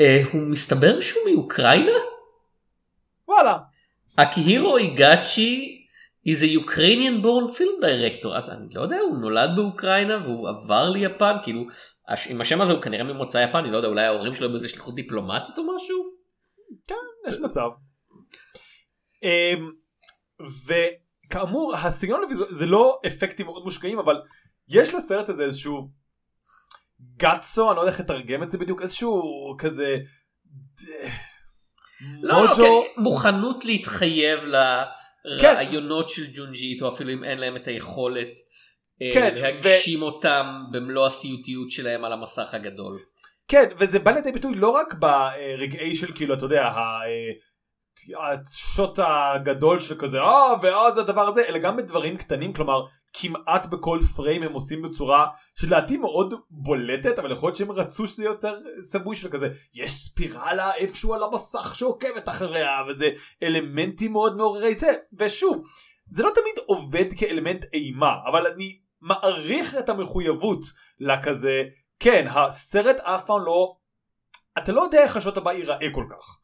אה, 0.00 0.22
הוא 0.32 0.40
מסתבר 0.40 1.00
שהוא 1.00 1.22
מאוקראינה? 1.30 1.92
וואלה. 3.28 3.56
אקיהירו 4.16 4.76
איגאצ'י 4.76 5.75
is 6.28 6.42
a 6.42 6.46
Ukrainian 6.64 7.22
born 7.22 7.56
film 7.56 7.84
director 7.84 8.36
אז 8.36 8.50
אני 8.50 8.74
לא 8.74 8.80
יודע 8.80 8.98
הוא 9.00 9.18
נולד 9.18 9.50
באוקראינה 9.56 10.18
והוא 10.24 10.48
עבר 10.48 10.90
ליפן 10.90 11.36
כאילו 11.42 11.62
עם 12.28 12.40
השם 12.40 12.60
הזה 12.60 12.72
הוא 12.72 12.82
כנראה 12.82 13.04
ממוצא 13.04 13.38
יפן 13.38 13.58
אני 13.58 13.70
לא 13.70 13.76
יודע 13.76 13.88
אולי 13.88 14.04
ההורים 14.04 14.34
שלו 14.34 14.50
באיזה 14.50 14.68
שליחות 14.68 14.94
דיפלומטית 14.94 15.58
או 15.58 15.74
משהו. 15.74 15.96
כן 16.86 17.28
יש 17.28 17.40
מצב. 17.40 17.68
אמ, 19.22 19.70
וכאמור 20.66 21.76
הסגנון 21.76 22.20
זה 22.50 22.66
לא 22.66 23.00
אפקטים 23.06 23.46
מאוד 23.46 23.64
מושקעים 23.64 23.98
אבל 23.98 24.14
יש 24.68 24.94
לסרט 24.94 25.28
הזה 25.28 25.44
איזשהו 25.44 25.88
גאצו 27.16 27.70
אני 27.70 27.76
לא 27.76 27.80
יודע 27.80 27.92
איך 27.92 28.00
לתרגם 28.00 28.42
את 28.42 28.48
זה 28.48 28.58
בדיוק 28.58 28.82
איזשהו 28.82 29.22
כזה. 29.58 29.96
לא, 32.22 32.44
לא, 32.44 32.54
כן, 32.54 33.02
מוכנות 33.02 33.64
להתחייב 33.64 34.40
לרעיונות 34.44 34.95
כן. 35.40 35.54
של 36.08 36.26
ג'ונג'י 36.34 36.82
איטו 36.82 36.88
אפילו 36.94 37.12
אם 37.12 37.24
אין 37.24 37.38
להם 37.38 37.56
את 37.56 37.68
היכולת 37.68 38.38
אה, 39.02 39.10
כן, 39.14 39.34
להגשים 39.34 40.02
ו... 40.02 40.04
אותם 40.04 40.46
במלוא 40.72 41.06
הסיוטיות 41.06 41.70
שלהם 41.70 42.04
על 42.04 42.12
המסך 42.12 42.54
הגדול. 42.54 42.98
כן 43.48 43.68
וזה 43.78 43.98
בא 43.98 44.10
לידי 44.10 44.32
ביטוי 44.32 44.54
לא 44.54 44.68
רק 44.68 44.94
ברגעי 44.94 45.96
של 45.96 46.12
כאילו 46.12 46.34
אתה 46.34 46.44
יודע 46.44 46.62
אה, 46.62 47.02
השוט 48.18 48.98
הגדול 49.02 49.80
של 49.80 49.94
כזה 49.98 50.20
אה 50.20 50.52
ואז 50.62 50.98
הדבר 50.98 51.28
הזה 51.28 51.44
אלא 51.48 51.58
גם 51.58 51.76
בדברים 51.76 52.16
קטנים 52.16 52.52
כלומר 52.52 52.82
כמעט 53.12 53.66
בכל 53.66 54.00
פריים 54.16 54.42
הם 54.42 54.52
עושים 54.52 54.82
בצורה 54.82 55.26
שלדעתי 55.54 55.96
מאוד 55.96 56.34
בולטת 56.50 57.18
אבל 57.18 57.32
יכול 57.32 57.46
להיות 57.46 57.56
שהם 57.56 57.72
רצו 57.72 58.06
שזה 58.06 58.24
יותר 58.24 58.58
סמוי 58.82 59.16
של 59.16 59.30
כזה 59.30 59.48
יש 59.74 59.90
ספירלה 59.90 60.74
איפשהו 60.74 61.14
על 61.14 61.22
המסך 61.22 61.74
שעוקבת 61.74 62.28
אחריה 62.28 62.82
וזה 62.88 63.08
אלמנטים 63.42 64.12
מאוד 64.12 64.36
מעוררי 64.36 64.78
זה 64.78 64.92
ושוב 65.18 65.66
זה 66.08 66.22
לא 66.22 66.30
תמיד 66.34 66.64
עובד 66.66 67.04
כאלמנט 67.18 67.64
אימה 67.72 68.14
אבל 68.30 68.46
אני 68.46 68.78
מעריך 69.00 69.74
את 69.78 69.88
המחויבות 69.88 70.60
לכזה. 71.00 71.62
כן 71.98 72.26
הסרט 72.30 73.00
אף 73.00 73.26
פעם 73.26 73.44
לא 73.44 73.76
אתה 74.58 74.72
לא 74.72 74.82
יודע 74.82 75.02
איך 75.02 75.16
השוט 75.16 75.36
הבא 75.36 75.52
ייראה 75.52 75.88
כל 75.92 76.04
כך 76.10 76.38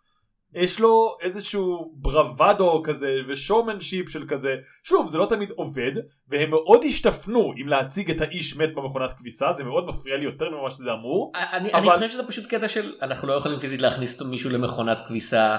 יש 0.55 0.81
לו 0.81 1.17
איזשהו 1.21 1.93
ברוואדו 1.95 2.83
כזה 2.85 3.21
ושואומנשיפ 3.27 4.09
של 4.09 4.27
כזה 4.29 4.55
שוב 4.83 5.07
זה 5.07 5.19
לא 5.19 5.27
תמיד 5.27 5.51
עובד 5.51 5.93
והם 6.29 6.51
מאוד 6.51 6.85
השתפנו 6.85 7.53
אם 7.63 7.69
להציג 7.69 8.11
את 8.11 8.21
האיש 8.21 8.57
מת 8.57 8.75
במכונת 8.75 9.13
כביסה 9.13 9.53
זה 9.53 9.65
מאוד 9.65 9.87
מפריע 9.87 10.17
לי 10.17 10.25
יותר 10.25 10.51
ממה 10.51 10.71
שזה 10.71 10.93
אמור. 10.93 11.33
אני, 11.53 11.73
אבל... 11.73 11.91
אני 11.91 11.91
חושב 11.95 12.09
שזה 12.09 12.29
פשוט 12.29 12.47
קטע 12.47 12.69
של 12.69 12.95
אנחנו 13.03 13.29
לא 13.29 13.33
יכולים 13.33 13.59
פיזית 13.59 13.81
להכניס 13.81 14.23
מישהו 14.23 14.51
למכונת 14.51 15.01
כביסה 15.07 15.57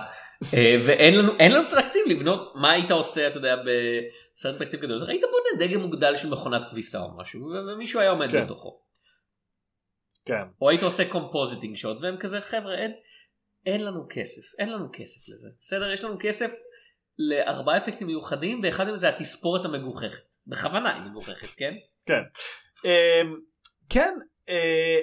אה, 0.53 0.75
ואין 0.86 1.17
לנו 1.17 1.32
אין 1.39 1.51
לנו 1.51 1.63
תקציב 1.69 2.01
לבנות 2.08 2.51
מה 2.56 2.71
היית 2.71 2.91
עושה 2.91 3.27
אתה 3.27 3.38
יודע 3.38 3.56
בסרט 3.56 4.62
תקציב 4.62 4.79
גדול 4.79 5.10
היית 5.10 5.21
בונה 5.21 5.67
דגם 5.67 5.82
מוגדל 5.82 6.15
של 6.15 6.29
מכונת 6.29 6.65
כביסה 6.65 6.99
או 6.99 7.17
משהו 7.17 7.41
ומישהו 7.67 7.99
היה 7.99 8.10
עומד 8.10 8.32
כן. 8.32 8.45
בתוכו. 8.45 8.79
כן. 10.25 10.43
או 10.62 10.69
היית 10.69 10.84
עושה 10.84 11.10
compositing 11.10 11.75
shot 11.75 11.97
והם 12.01 12.17
כזה 12.17 12.41
חבר'ה 12.41 12.75
אין. 12.75 12.91
אין 13.65 13.84
לנו 13.84 14.06
כסף, 14.10 14.41
אין 14.60 14.69
לנו 14.69 14.89
כסף 14.93 15.30
לזה. 15.30 15.49
בסדר? 15.60 15.91
יש 15.91 16.04
לנו 16.04 16.15
כסף 16.19 16.52
לארבעה 17.19 17.78
אפקטים 17.78 18.08
מיוחדים 18.08 18.62
ואחד 18.63 18.86
מהם 18.86 18.97
זה 18.97 19.10
התספורת 19.10 19.65
המגוחכת. 19.65 20.36
בכוונה 20.47 20.95
היא 20.95 21.12
מגוחכת, 21.12 21.47
כן? 21.58 21.73
כן. 22.06 22.21
אמ, 22.86 23.36
כן, 23.89 24.13
אה, 24.49 24.99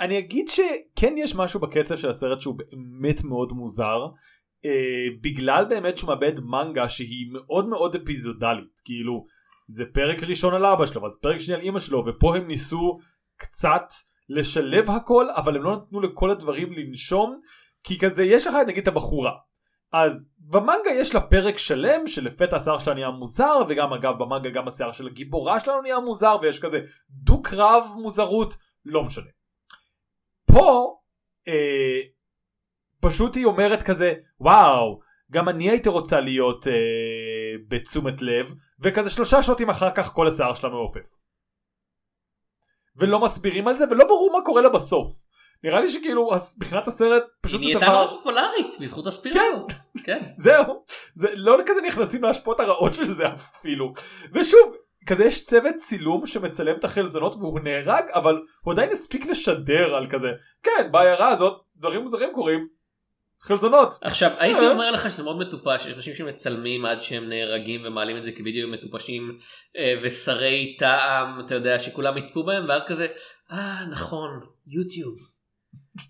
אני 0.00 0.18
אגיד 0.18 0.48
שכן 0.48 1.14
יש 1.18 1.34
משהו 1.34 1.60
בקצב 1.60 1.96
של 1.96 2.08
הסרט 2.08 2.40
שהוא 2.40 2.54
באמת 2.54 3.24
מאוד 3.24 3.52
מוזר. 3.52 4.06
Uh, 4.66 4.66
בגלל 5.20 5.64
באמת 5.64 5.98
שהוא 5.98 6.08
מאבד 6.08 6.40
מנגה 6.40 6.88
שהיא 6.88 7.26
מאוד 7.32 7.68
מאוד 7.68 7.94
אפיזודלית 7.94 8.80
כאילו 8.84 9.26
זה 9.68 9.84
פרק 9.94 10.22
ראשון 10.22 10.54
על 10.54 10.66
אבא 10.66 10.86
שלו 10.86 11.02
ואז 11.02 11.20
פרק 11.20 11.38
שני 11.40 11.54
על 11.54 11.60
אמא 11.60 11.78
שלו 11.78 12.04
ופה 12.06 12.36
הם 12.36 12.46
ניסו 12.46 12.98
קצת 13.36 13.82
לשלב 14.28 14.90
הכל 14.90 15.26
אבל 15.36 15.56
הם 15.56 15.62
לא 15.62 15.76
נתנו 15.76 16.00
לכל 16.00 16.30
הדברים 16.30 16.72
לנשום 16.72 17.38
כי 17.84 17.98
כזה 17.98 18.24
יש 18.24 18.46
לך 18.46 18.54
נגיד 18.66 18.82
את 18.82 18.88
הבחורה 18.88 19.32
אז 19.92 20.30
במנגה 20.38 20.90
יש 20.90 21.14
לה 21.14 21.20
פרק 21.20 21.58
שלם 21.58 22.06
שלפתע 22.06 22.56
השיער 22.56 22.78
שלה 22.78 22.94
נהיה 22.94 23.10
מוזר 23.10 23.62
וגם 23.68 23.92
אגב 23.92 24.18
במנגה 24.18 24.50
גם 24.50 24.68
השיער 24.68 24.92
של 24.92 25.06
הגיבורה 25.06 25.60
שלנו 25.60 25.82
נהיה 25.82 26.00
מוזר 26.00 26.36
ויש 26.42 26.60
כזה 26.60 26.78
דו 27.10 27.42
קרב 27.42 27.84
מוזרות 27.96 28.54
לא 28.84 29.04
משנה. 29.04 29.30
פה 30.46 30.98
אה, 31.48 32.00
פשוט 33.00 33.34
היא 33.34 33.44
אומרת 33.44 33.82
כזה 33.82 34.14
וואו 34.40 35.00
גם 35.30 35.48
אני 35.48 35.70
הייתי 35.70 35.88
רוצה 35.88 36.20
להיות 36.20 36.66
אה, 36.66 36.72
בתשומת 37.68 38.22
לב 38.22 38.52
וכזה 38.80 39.10
שלושה 39.10 39.42
שוטים 39.42 39.70
אחר 39.70 39.90
כך 39.90 40.12
כל 40.12 40.28
השיער 40.28 40.54
שלה 40.54 40.70
מעופף. 40.70 41.18
ולא 42.96 43.20
מסבירים 43.20 43.68
על 43.68 43.74
זה 43.74 43.84
ולא 43.90 44.04
ברור 44.04 44.32
מה 44.32 44.44
קורה 44.44 44.62
לה 44.62 44.68
בסוף. 44.68 45.08
נראה 45.64 45.80
לי 45.80 45.88
שכאילו 45.88 46.30
מבחינת 46.56 46.88
הסרט 46.88 47.22
פשוט 47.40 47.62
זה 47.62 47.68
דבר... 47.72 47.86
היא 47.86 47.88
נהייתה 47.88 48.10
פופולרית 48.16 48.76
בזכות 48.80 49.06
הספירלות. 49.06 49.72
כן, 49.72 50.02
כן. 50.04 50.18
זהו. 50.44 50.84
זה 51.14 51.28
לא 51.34 51.58
כזה 51.66 51.80
נכנסים 51.86 52.22
להשפעות 52.22 52.60
הרעות 52.60 52.94
של 52.94 53.04
זה 53.04 53.24
אפילו. 53.34 53.92
ושוב, 54.32 54.76
כזה 55.06 55.24
יש 55.24 55.44
צוות 55.44 55.74
צילום 55.74 56.26
שמצלם 56.26 56.76
את 56.78 56.84
החלזונות 56.84 57.34
והוא 57.34 57.60
נהרג 57.60 58.04
אבל 58.14 58.42
הוא 58.64 58.72
עדיין 58.72 58.90
הספיק 58.92 59.26
לשדר 59.26 59.94
על 59.94 60.06
כזה 60.10 60.28
כן 60.62 60.88
בעיירה 60.92 61.28
הזאת 61.28 61.62
דברים 61.76 62.02
מוזרים 62.02 62.30
קורים 62.32 62.68
חלזונות. 63.40 63.94
עכשיו 64.00 64.30
הייתי 64.38 64.66
אה. 64.66 64.70
אומר 64.70 64.90
לך 64.90 65.10
שזה 65.10 65.22
מאוד 65.22 65.38
מטופש 65.38 65.86
יש 65.86 65.94
אנשים 65.94 66.14
שמצלמים 66.14 66.84
עד 66.84 67.02
שהם 67.02 67.28
נהרגים 67.28 67.80
ומעלים 67.84 68.16
את 68.16 68.22
זה 68.22 68.32
כווידאו 68.36 68.68
מטופשים 68.68 69.38
אה, 69.76 69.94
ושרי 70.02 70.76
טעם 70.78 71.40
אתה 71.40 71.54
יודע 71.54 71.78
שכולם 71.78 72.16
יצפו 72.18 72.42
בהם 72.42 72.64
ואז 72.68 72.84
כזה 72.84 73.06
אה 73.50 73.86
נכון 73.90 74.40
יוטיוב 74.66 75.33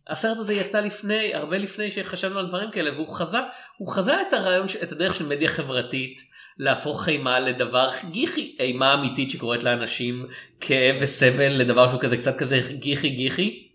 הסרט 0.09 0.39
הזה 0.39 0.55
יצא 0.55 0.81
לפני 0.81 1.35
הרבה 1.35 1.59
לפני 1.59 1.91
שחשבנו 1.91 2.39
על 2.39 2.49
דברים 2.49 2.71
כאלה 2.71 2.93
והוא 2.95 3.15
חזה 3.15 3.39
הוא 3.79 3.89
חזה 3.89 4.23
את 4.23 4.33
הרעיון 4.33 4.67
את 4.83 4.93
הדרך 4.93 5.15
של 5.15 5.27
מדיה 5.27 5.49
חברתית 5.49 6.21
להפוך 6.59 7.09
אימה 7.09 7.41
לדבר 7.41 7.91
גיחי 8.11 8.57
אימה 8.61 8.95
אמיתית 8.95 9.31
שקורית 9.31 9.63
לאנשים 9.63 10.27
כאב 10.61 10.97
וסבל 11.01 11.49
לדבר 11.49 11.89
שהוא 11.89 12.01
כזה 12.01 12.17
קצת 12.17 12.39
כזה 12.39 12.61
גיחי 12.71 13.09
גיחי. 13.09 13.69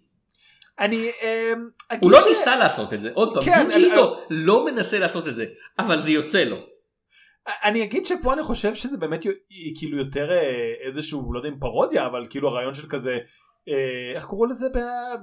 אני 0.80 1.10
אמ, 1.22 1.70
הוא 2.02 2.12
לא 2.12 2.20
ניסה 2.28 2.56
לעשות 2.56 2.94
את 2.94 3.02
זה 3.02 3.10
עוד 3.14 3.34
פעם 3.34 3.44
כן, 3.44 3.70
ג'ינג'יטו 3.72 4.20
לא 4.30 4.66
מנסה 4.66 5.00
לעשות 5.00 5.28
את 5.28 5.36
זה 5.36 5.46
אבל 5.80 6.02
זה 6.02 6.12
יוצא 6.12 6.44
לו. 6.44 6.58
אני 7.64 7.84
אגיד 7.84 8.06
שפה 8.06 8.34
אני 8.34 8.44
חושב 8.44 8.76
שזה 8.76 8.98
באמת 8.98 9.26
כאילו 9.80 9.98
יותר 9.98 10.32
אה, 10.32 10.88
איזשהו 10.88 11.34
לא 11.34 11.40
יודע 11.40 11.50
אם 11.50 11.60
פרודיה 11.60 12.06
אבל 12.06 12.26
כאילו 12.30 12.50
הרעיון 12.50 12.74
של 12.74 12.88
כזה 12.90 13.18
איך 14.16 14.26
קראו 14.26 14.46
לזה 14.46 14.68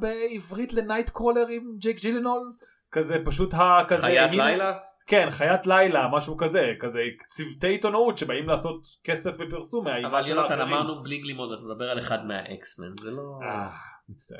בעברית 0.00 0.72
לנייט 0.72 1.10
קרולר 1.10 1.46
עם 1.50 1.62
ג'ייק 1.78 2.00
ג'ילנול 2.00 2.52
כזה 2.92 3.14
פשוט 3.24 3.54
הכזה 3.54 4.02
חיית 4.02 4.32
לילה 4.32 4.72
כן 5.06 5.30
חיית 5.30 5.66
לילה 5.66 6.08
משהו 6.12 6.36
כזה 6.36 6.72
כזה 6.80 7.00
צוותי 7.26 7.66
עיתונאות 7.66 8.18
שבאים 8.18 8.48
לעשות 8.48 8.86
כסף 9.04 9.36
ופרסום 9.38 9.88
אבל 9.88 10.20
יונתן 10.28 10.60
אמרנו 10.60 11.02
בלי 11.02 11.18
גלימות 11.18 11.50
אתה 11.58 11.62
מדבר 11.66 11.90
על 11.90 11.98
אחד 11.98 12.26
מהאקסמן 12.26 12.92
זה 13.00 13.10
לא 13.10 13.22
אה, 13.42 13.68
מצטער. 14.08 14.38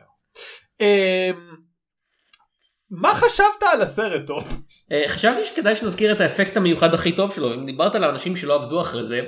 אמ, 0.81 1.57
מה 2.91 3.09
חשבת 3.15 3.63
על 3.73 3.83
הסרט 3.83 4.27
טוב? 4.27 4.63
אה, 4.93 5.05
חשבתי 5.09 5.45
שכדאי 5.45 5.77
שנזכיר 5.77 6.13
את 6.13 6.21
האפקט 6.21 6.57
המיוחד 6.57 6.95
הכי 6.95 7.17
טוב 7.17 7.33
שלו 7.33 7.55
אם 7.55 7.67
דיברת 7.67 7.95
על 7.95 8.05
האנשים 8.05 8.37
שלא 8.37 8.55
עבדו 8.55 8.81
אחרי 8.81 9.05
זה 9.05 9.21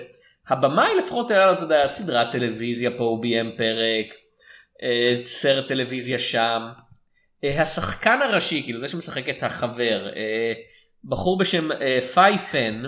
הבמאי 0.48 0.94
לפחות 0.98 1.30
היה 1.30 1.46
לו 1.46 1.52
אתה 1.52 1.62
יודע 1.62 1.86
סדרת 1.86 2.32
טלוויזיה 2.32 2.90
פה 2.98 3.04
הוא 3.04 3.22
ביים 3.22 3.50
פרק 3.56 4.06
אה, 4.12 4.17
סרט 5.22 5.68
טלוויזיה 5.68 6.18
שם. 6.18 6.62
אה, 7.44 7.62
השחקן 7.62 8.18
הראשי, 8.22 8.62
כאילו 8.62 8.80
זה 8.80 8.88
שמשחק 8.88 9.28
את 9.28 9.42
החבר, 9.42 10.08
אה, 10.16 10.52
בחור 11.04 11.38
בשם 11.38 11.68
פייפן, 12.14 12.82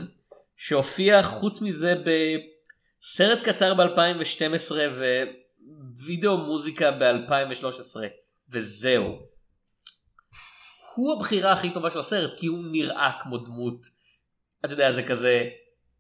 שהופיע 0.57 1.23
חוץ 1.23 1.63
מזה 1.63 1.95
בסרט 2.05 3.49
קצר 3.49 3.75
ב-2012 3.75 4.73
ווידאו 6.05 6.39
מוזיקה 6.39 6.91
ב-2013, 6.91 7.97
וזהו. 8.49 9.19
הוא 10.95 11.17
הבחירה 11.17 11.53
הכי 11.53 11.71
טובה 11.71 11.91
של 11.91 11.99
הסרט, 11.99 12.39
כי 12.39 12.47
הוא 12.47 12.59
נראה 12.73 13.11
כמו 13.23 13.39
דמות, 13.39 13.87
אתה 14.65 14.73
יודע, 14.73 14.93
זה 14.93 15.03
כזה, 15.03 15.49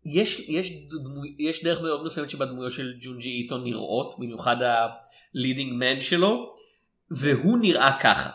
יש, 0.05 0.48
יש, 0.48 0.70
דמו, 0.70 1.22
יש 1.38 1.64
דרך 1.64 1.81
מאוד 1.81 2.05
מסוימת 2.05 2.31
שבה 2.31 2.44
דמויות 2.44 2.72
של 2.72 2.94
ג'ונג'י 3.00 3.31
איטו 3.31 3.59
נראות, 3.59 4.14
במיוחד 4.18 4.62
ה... 4.62 4.87
leading 5.35 5.72
man 5.72 6.00
שלו 6.00 6.54
והוא 7.10 7.58
נראה 7.58 7.98
ככה. 8.02 8.30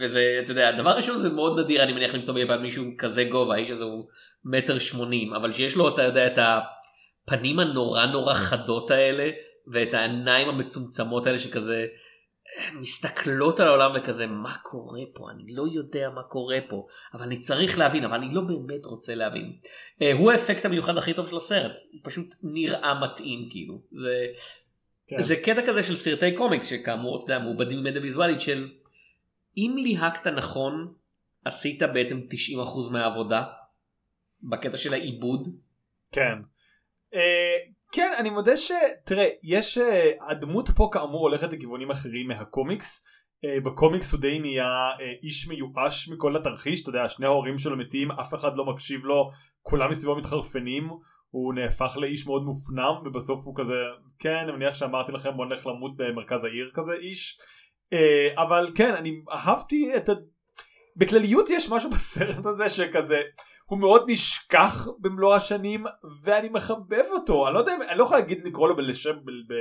וזה 0.00 0.40
אתה 0.44 0.52
יודע 0.52 0.72
דבר 0.72 0.90
ראשון 0.90 1.18
זה 1.18 1.28
מאוד 1.30 1.60
נדיר 1.60 1.82
אני 1.82 1.92
מניח 1.92 2.14
למצוא 2.14 2.34
ביפן 2.34 2.62
מישהו 2.62 2.84
כזה 2.98 3.24
גובה 3.24 3.54
האיש 3.54 3.70
הזה 3.70 3.84
הוא 3.84 4.08
מטר 4.44 4.78
שמונים 4.78 5.34
אבל 5.34 5.52
שיש 5.52 5.76
לו 5.76 5.88
אתה 5.88 6.02
יודע 6.02 6.26
את 6.26 6.38
הפנים 6.38 7.58
הנורא 7.58 8.06
נורא 8.06 8.34
חדות 8.34 8.90
האלה 8.90 9.30
ואת 9.72 9.94
העיניים 9.94 10.48
המצומצמות 10.48 11.26
האלה 11.26 11.38
שכזה 11.38 11.86
מסתכלות 12.74 13.60
על 13.60 13.68
העולם 13.68 13.92
וכזה 13.94 14.26
מה 14.26 14.56
קורה 14.62 15.00
פה 15.14 15.30
אני 15.30 15.54
לא 15.54 15.64
יודע 15.72 16.10
מה 16.14 16.22
קורה 16.22 16.58
פה 16.68 16.86
אבל 17.14 17.22
אני 17.22 17.40
צריך 17.40 17.78
להבין 17.78 18.04
אבל 18.04 18.14
אני 18.14 18.34
לא 18.34 18.40
באמת 18.40 18.84
רוצה 18.84 19.14
להבין. 19.14 19.52
אה, 20.02 20.12
הוא 20.12 20.32
האפקט 20.32 20.64
המיוחד 20.64 20.96
הכי 20.96 21.14
טוב 21.14 21.28
של 21.28 21.36
הסרט 21.36 21.72
הוא 21.92 22.00
פשוט 22.04 22.34
נראה 22.42 23.00
מתאים 23.00 23.48
כאילו 23.50 23.82
זה 23.92 24.26
כן. 25.08 25.22
זה 25.22 25.36
קטע 25.36 25.66
כזה 25.66 25.82
של 25.82 25.96
סרטי 25.96 26.34
קומיקס 26.34 26.66
שכאמור 26.66 27.24
אתה 27.24 27.32
יודע 27.32 27.44
מעובדים 27.44 27.78
במדיה 27.78 28.02
ויזואלית 28.02 28.40
של 28.40 28.70
אם 29.56 29.74
ליהקת 29.78 30.26
נכון 30.26 30.94
עשית 31.44 31.82
בעצם 31.82 32.16
90% 32.88 32.92
מהעבודה 32.92 33.44
בקטע 34.42 34.76
של 34.76 34.92
העיבוד. 34.92 35.48
כן. 36.12 36.38
Uh, 37.14 37.18
כן 37.92 38.12
אני 38.18 38.30
מודה 38.30 38.56
שתראה 38.56 39.28
יש 39.42 39.78
uh, 39.78 39.82
הדמות 40.30 40.68
פה 40.76 40.88
כאמור 40.92 41.20
הולכת 41.20 41.52
לכיוונים 41.52 41.90
אחרים 41.90 42.28
מהקומיקס. 42.28 43.04
Uh, 43.44 43.64
בקומיקס 43.64 44.12
הוא 44.12 44.20
די 44.20 44.38
נהיה 44.38 44.66
איש 45.22 45.48
מיואש 45.48 46.08
מכל 46.08 46.36
התרחיש 46.36 46.82
אתה 46.82 46.90
יודע 46.90 47.08
שני 47.08 47.26
ההורים 47.26 47.58
שלו 47.58 47.76
מתים 47.76 48.12
אף 48.12 48.34
אחד 48.34 48.50
לא 48.56 48.64
מקשיב 48.64 49.04
לו 49.04 49.28
כולם 49.62 49.90
מסביבו 49.90 50.16
מתחרפנים 50.16 50.90
הוא 51.30 51.54
נהפך 51.54 51.96
לאיש 51.96 52.26
מאוד 52.26 52.42
מופנם 52.42 53.06
ובסוף 53.06 53.46
הוא 53.46 53.54
כזה 53.56 53.74
כן 54.18 54.34
אני 54.34 54.52
מניח 54.52 54.74
שאמרתי 54.74 55.12
לכם 55.12 55.36
בוא 55.36 55.46
נלך 55.46 55.66
למות 55.66 55.96
במרכז 55.96 56.44
העיר 56.44 56.70
כזה 56.74 56.92
איש. 56.92 57.36
uh, 57.94 58.42
אבל 58.42 58.72
כן 58.74 58.94
אני 58.94 59.10
אהבתי 59.32 59.96
את 59.96 60.08
ה... 60.08 60.12
בכלליות 60.96 61.50
יש 61.50 61.70
משהו 61.70 61.90
בסרט 61.90 62.46
הזה 62.46 62.70
שכזה 62.70 63.20
הוא 63.64 63.78
מאוד 63.78 64.04
נשכח 64.06 64.86
במלוא 64.98 65.34
השנים 65.34 65.84
ואני 66.22 66.48
מחבב 66.48 67.04
אותו. 67.10 67.46
אני 67.46 67.54
לא 67.54 67.58
יודע 67.58 67.72
אני 67.88 67.98
לא 67.98 68.04
יכול 68.04 68.16
להגיד 68.16 68.40
לקרוא 68.44 68.68
לו 68.68 68.76
בלשם 68.76 69.16
ב... 69.24 69.30
ב... 69.30 69.54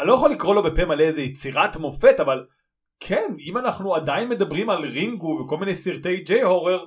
אני 0.00 0.08
לא 0.08 0.12
יכול 0.12 0.30
לקרוא 0.30 0.54
לו 0.54 0.62
בפה 0.62 0.84
מלא 0.84 1.02
איזה 1.02 1.22
יצירת 1.22 1.76
מופת 1.76 2.20
אבל 2.20 2.46
כן 3.00 3.34
אם 3.40 3.58
אנחנו 3.58 3.94
עדיין 3.94 4.28
מדברים 4.28 4.70
על 4.70 4.84
רינגו 4.84 5.40
וכל 5.44 5.56
מיני 5.56 5.74
סרטי 5.74 6.16
ג'יי 6.16 6.42
הורר 6.42 6.86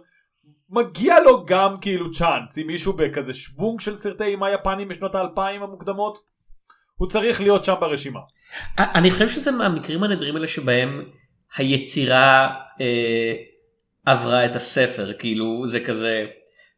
מגיע 0.71 1.19
לו 1.19 1.45
גם 1.45 1.75
כאילו 1.81 2.12
צ'אנס 2.12 2.57
אם 2.57 2.67
מישהו 2.67 2.93
בכזה 2.93 3.34
שוונג 3.34 3.79
של 3.79 3.95
סרטי 3.95 4.23
אימה 4.23 4.51
יפנים 4.51 4.88
בשנות 4.88 5.15
האלפיים 5.15 5.63
המוקדמות 5.63 6.17
הוא 6.95 7.07
צריך 7.07 7.41
להיות 7.41 7.63
שם 7.63 7.75
ברשימה. 7.79 8.19
אני 8.79 9.12
חושב 9.12 9.29
שזה 9.29 9.51
מהמקרים 9.51 10.03
הנדירים 10.03 10.36
האלה 10.36 10.47
שבהם 10.47 11.03
היצירה 11.55 12.55
אה, 12.81 13.34
עברה 14.05 14.45
את 14.45 14.55
הספר 14.55 15.13
כאילו 15.19 15.67
זה 15.67 15.79
כזה 15.79 16.25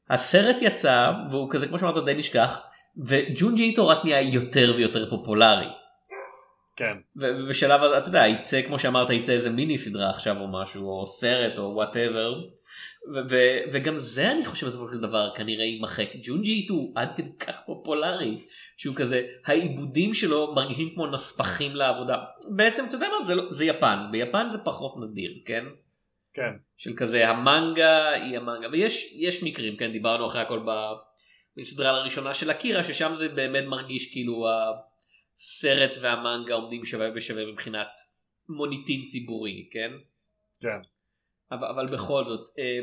הסרט 0.10 0.62
יצא 0.62 1.12
והוא 1.32 1.49
כזה 1.51 1.67
כמו 1.67 1.79
שאמרת 1.79 2.06
די 2.06 2.13
נשכח 2.13 2.62
וג'ונג'י 3.06 3.63
איטו 3.63 3.88
רק 3.88 3.97
נהיה 4.03 4.21
יותר 4.21 4.73
ויותר 4.77 5.10
פופולרי. 5.10 5.67
כן. 6.75 6.97
ובשלב 7.15 7.84
הזה 7.84 7.97
אתה 7.97 8.08
יודע 8.08 8.27
יצא 8.27 8.62
כמו 8.62 8.79
שאמרת 8.79 9.10
יצא 9.10 9.32
איזה 9.32 9.49
מיני 9.49 9.77
סדרה 9.77 10.10
עכשיו 10.10 10.39
או 10.39 10.47
משהו 10.47 10.89
או 10.89 11.06
סרט 11.06 11.58
או 11.58 11.63
whatever. 11.75 12.41
וגם 13.71 13.99
זה 13.99 14.31
אני 14.31 14.45
חושב 14.45 14.67
בסופו 14.67 14.89
של 14.93 14.99
דבר 14.99 15.31
כנראה 15.35 15.65
יימחק 15.65 16.09
ג'ונג'י 16.23 16.67
הוא 16.69 16.91
עד 16.95 17.15
כדי 17.15 17.37
כך 17.39 17.55
פופולרי 17.65 18.37
שהוא 18.77 18.95
כזה 18.95 19.27
העיבודים 19.45 20.13
שלו 20.13 20.53
מרגישים 20.55 20.89
כמו 20.93 21.07
נספחים 21.07 21.75
לעבודה 21.75 22.23
בעצם 22.55 22.85
אתה 22.87 22.95
יודע 22.95 23.07
מה 23.19 23.23
זה, 23.23 23.35
לא, 23.35 23.51
זה 23.51 23.65
יפן 23.65 23.97
ביפן 24.11 24.49
זה 24.49 24.57
פחות 24.57 24.93
נדיר 25.01 25.41
כן. 25.45 25.65
כן. 26.33 26.51
של 26.77 26.93
כזה 26.97 27.29
המנגה 27.29 28.09
היא 28.09 28.37
המנגה 28.37 28.67
ויש 28.71 29.13
יש 29.15 29.43
מקרים 29.43 29.77
כן 29.77 29.91
דיברנו 29.91 30.27
אחרי 30.27 30.41
הכל 30.41 30.65
בסדרה 31.57 31.89
הראשונה 31.89 32.33
של 32.33 32.51
אקירה 32.51 32.83
ששם 32.83 33.11
זה 33.15 33.29
באמת 33.29 33.63
מרגיש 33.63 34.11
כאילו 34.11 34.45
הסרט 35.35 35.97
והמנגה 36.01 36.53
עומדים 36.53 36.85
שווה 36.85 37.11
בשווה 37.11 37.45
מבחינת 37.45 37.87
מוניטין 38.49 39.03
ציבורי 39.03 39.69
כן. 39.71 39.91
כן. 40.61 40.92
אבל, 41.53 41.67
אבל 41.67 41.85
בכל 41.85 42.25
זאת. 42.25 42.47
אה, 42.59 42.79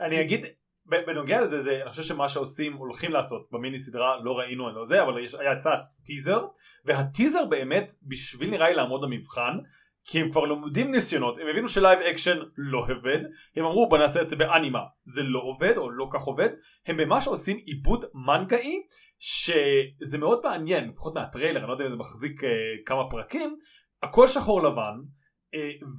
אני 0.00 0.20
אגיד 0.20 0.46
בנוגע 0.86 1.42
לזה 1.42 1.60
זה 1.60 1.82
אני 1.82 1.90
חושב 1.90 2.02
שמה 2.02 2.28
שעושים 2.28 2.72
הולכים 2.72 3.12
לעשות 3.12 3.48
במיני 3.52 3.78
סדרה 3.78 4.16
לא 4.22 4.38
ראינו 4.38 4.68
אני 4.68 4.76
לא 4.76 4.84
זה 4.84 5.02
אבל 5.02 5.22
יש, 5.22 5.34
היה 5.34 5.52
יצא 5.52 5.70
טיזר 6.04 6.46
והטיזר 6.84 7.44
באמת 7.44 7.90
בשביל 8.02 8.50
נראה 8.50 8.68
לי 8.68 8.74
לעמוד 8.74 9.00
במבחן 9.02 9.58
כי 10.04 10.20
הם 10.20 10.30
כבר 10.30 10.44
לומדים 10.44 10.90
ניסיונות 10.90 11.38
הם 11.38 11.46
הבינו 11.46 11.68
ש 11.68 11.78
live 11.78 11.98
action 11.98 12.38
לא 12.56 12.78
עובד 12.78 13.18
הם 13.56 13.64
אמרו 13.64 13.88
בוא 13.88 13.98
נעשה 13.98 14.22
את 14.22 14.28
זה 14.28 14.36
באנימה 14.36 14.80
זה 15.04 15.22
לא 15.22 15.40
עובד 15.40 15.76
או 15.76 15.90
לא 15.90 16.06
כך 16.12 16.22
עובד 16.22 16.48
הם 16.86 16.96
ממש 16.96 17.26
עושים 17.26 17.56
עיבוד 17.56 18.04
מנגאי 18.14 18.82
שזה 19.18 20.18
מאוד 20.18 20.40
מעניין 20.44 20.88
לפחות 20.88 21.14
מהטריילר 21.14 21.60
אני 21.60 21.68
לא 21.68 21.72
יודע 21.72 21.84
אם 21.84 21.90
זה 21.90 21.96
מחזיק 21.96 22.40
אה, 22.40 22.46
כמה 22.86 23.10
פרקים 23.10 23.56
הכל 24.02 24.28
שחור 24.28 24.62
לבן 24.62 24.98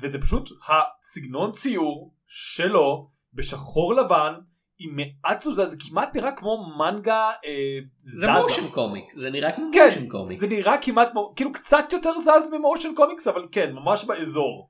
וזה 0.01 0.21
פשוט 0.21 0.49
הסגנון 0.67 1.51
ציור 1.51 2.13
שלו 2.27 3.09
בשחור 3.33 3.93
לבן 3.93 4.33
עם 4.79 4.95
מעט 4.95 5.37
תזוזה 5.37 5.65
זה 5.65 5.77
כמעט 5.89 6.15
נראה 6.15 6.31
כמו 6.31 6.65
מנגה 6.77 7.31
אה, 7.45 7.79
זזה. 7.97 8.21
זה 8.21 8.31
מושן 8.31 8.69
קומיק 8.71 9.13
זה 9.13 9.29
נראה 9.29 9.51
כמו 9.51 9.65
כן, 9.73 9.85
מושן 9.85 10.09
קומיק. 10.09 10.39
זה 10.39 10.47
נראה 10.47 10.77
כמעט 10.81 11.11
כמו 11.11 11.33
כאילו 11.35 11.51
קצת 11.51 11.85
יותר 11.91 12.11
זז 12.19 12.49
ממושן 12.51 12.95
קומיקס 12.95 13.27
אבל 13.27 13.45
כן 13.51 13.71
ממש 13.71 14.05
באזור. 14.05 14.69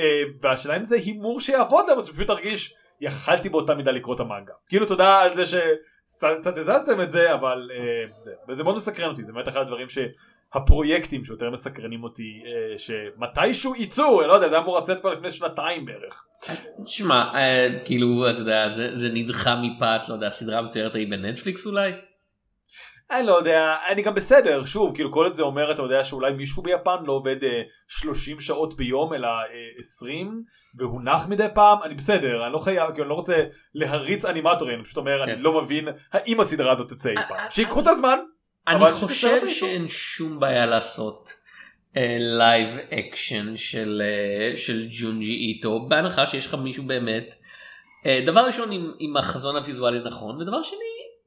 אה, 0.00 0.04
והשאלה 0.42 0.76
אם 0.76 0.84
זה 0.84 0.96
הימור 0.96 1.40
שיעבוד 1.40 1.84
להם 1.88 2.00
זה 2.02 2.12
פשוט 2.12 2.26
תרגיש 2.26 2.74
יכלתי 3.00 3.48
באותה 3.48 3.74
מידה 3.74 3.90
לקרוא 3.90 4.14
את 4.14 4.20
המנגה. 4.20 4.54
כאילו 4.68 4.86
תודה 4.86 5.18
על 5.18 5.34
זה 5.34 5.46
שקצת 5.46 6.56
הזזתם 6.56 7.00
את 7.00 7.10
זה 7.10 7.34
אבל 7.34 7.70
אה, 7.74 8.12
זה 8.20 8.32
וזה 8.48 8.64
מאוד 8.64 8.76
מסקרן 8.76 9.10
אותי 9.10 9.24
זה 9.24 9.32
באמת 9.32 9.48
אחד 9.48 9.60
הדברים 9.60 9.88
ש... 9.88 9.98
הפרויקטים 10.54 11.24
שיותר 11.24 11.50
מסקרנים 11.50 12.04
אותי 12.04 12.42
אה, 12.46 12.78
שמתישהו 12.78 13.74
יצאו 13.76 14.20
לא 14.20 14.32
יודע 14.32 14.48
זה 14.48 14.58
אמור 14.58 14.78
לצאת 14.78 15.00
כבר 15.00 15.12
לפני 15.12 15.30
שנתיים 15.30 15.84
בערך. 15.84 16.24
שמע 16.86 17.34
אה, 17.34 17.68
כאילו 17.84 18.30
אתה 18.30 18.40
יודע 18.40 18.72
זה, 18.72 18.98
זה 18.98 19.08
נדחה 19.12 19.56
מפת 19.62 20.08
לא 20.08 20.14
יודע 20.14 20.26
הסדרה 20.26 20.58
המצוירת 20.58 20.94
היא 20.94 21.10
בנטפליקס 21.10 21.66
אולי. 21.66 21.92
אני 23.10 23.26
לא 23.26 23.38
יודע 23.38 23.76
אני 23.92 24.02
גם 24.02 24.14
בסדר 24.14 24.64
שוב 24.64 24.94
כאילו 24.94 25.12
כל 25.12 25.26
את 25.26 25.34
זה 25.34 25.42
אומר 25.42 25.72
אתה 25.72 25.82
יודע 25.82 26.04
שאולי 26.04 26.32
מישהו 26.32 26.62
ביפן 26.62 27.04
לא 27.06 27.12
עובד 27.12 27.44
אה, 27.44 27.62
30 27.88 28.40
שעות 28.40 28.76
ביום 28.76 29.14
אלא 29.14 29.26
אה, 29.26 29.78
20 29.78 30.42
והוא 30.78 31.02
נח 31.02 31.28
מדי 31.28 31.46
פעם 31.54 31.78
אני 31.82 31.94
בסדר 31.94 32.44
אני 32.44 32.52
לא 32.52 32.58
חייב 32.58 32.90
כאילו 32.90 33.02
אני 33.04 33.10
לא 33.10 33.14
רוצה 33.14 33.44
להריץ 33.74 34.24
אנימטורים 34.24 34.74
אני 34.74 34.84
פשוט 34.84 34.96
אומר 34.96 35.26
כן. 35.26 35.32
אני 35.32 35.42
לא 35.42 35.62
מבין 35.62 35.88
האם 36.12 36.40
הסדרה 36.40 36.72
הזאת 36.72 36.88
תצא 36.88 37.10
אי 37.10 37.14
פעם 37.28 37.50
שיקחו 37.50 37.80
את 37.80 37.86
הזמן. 37.86 38.18
אני 38.68 38.92
חושב 38.92 39.48
שאין 39.48 39.88
שום 39.88 40.40
בעיה 40.40 40.66
לעשות 40.66 41.32
live 42.18 42.78
אה, 42.78 42.94
action 42.94 43.56
של, 43.56 44.02
אה, 44.54 44.56
של 44.56 44.88
ג'ונג'י 44.90 45.32
איטו 45.32 45.88
בהנחה 45.88 46.26
שיש 46.26 46.46
לך 46.46 46.54
מישהו 46.54 46.84
באמת. 46.84 47.34
אה, 48.04 48.26
דבר 48.26 48.40
ראשון 48.46 48.72
עם, 48.72 48.92
עם 48.98 49.16
החזון 49.16 49.56
הוויזואלי 49.56 49.98
הנכון 49.98 50.40
ודבר 50.40 50.62
שני 50.62 50.78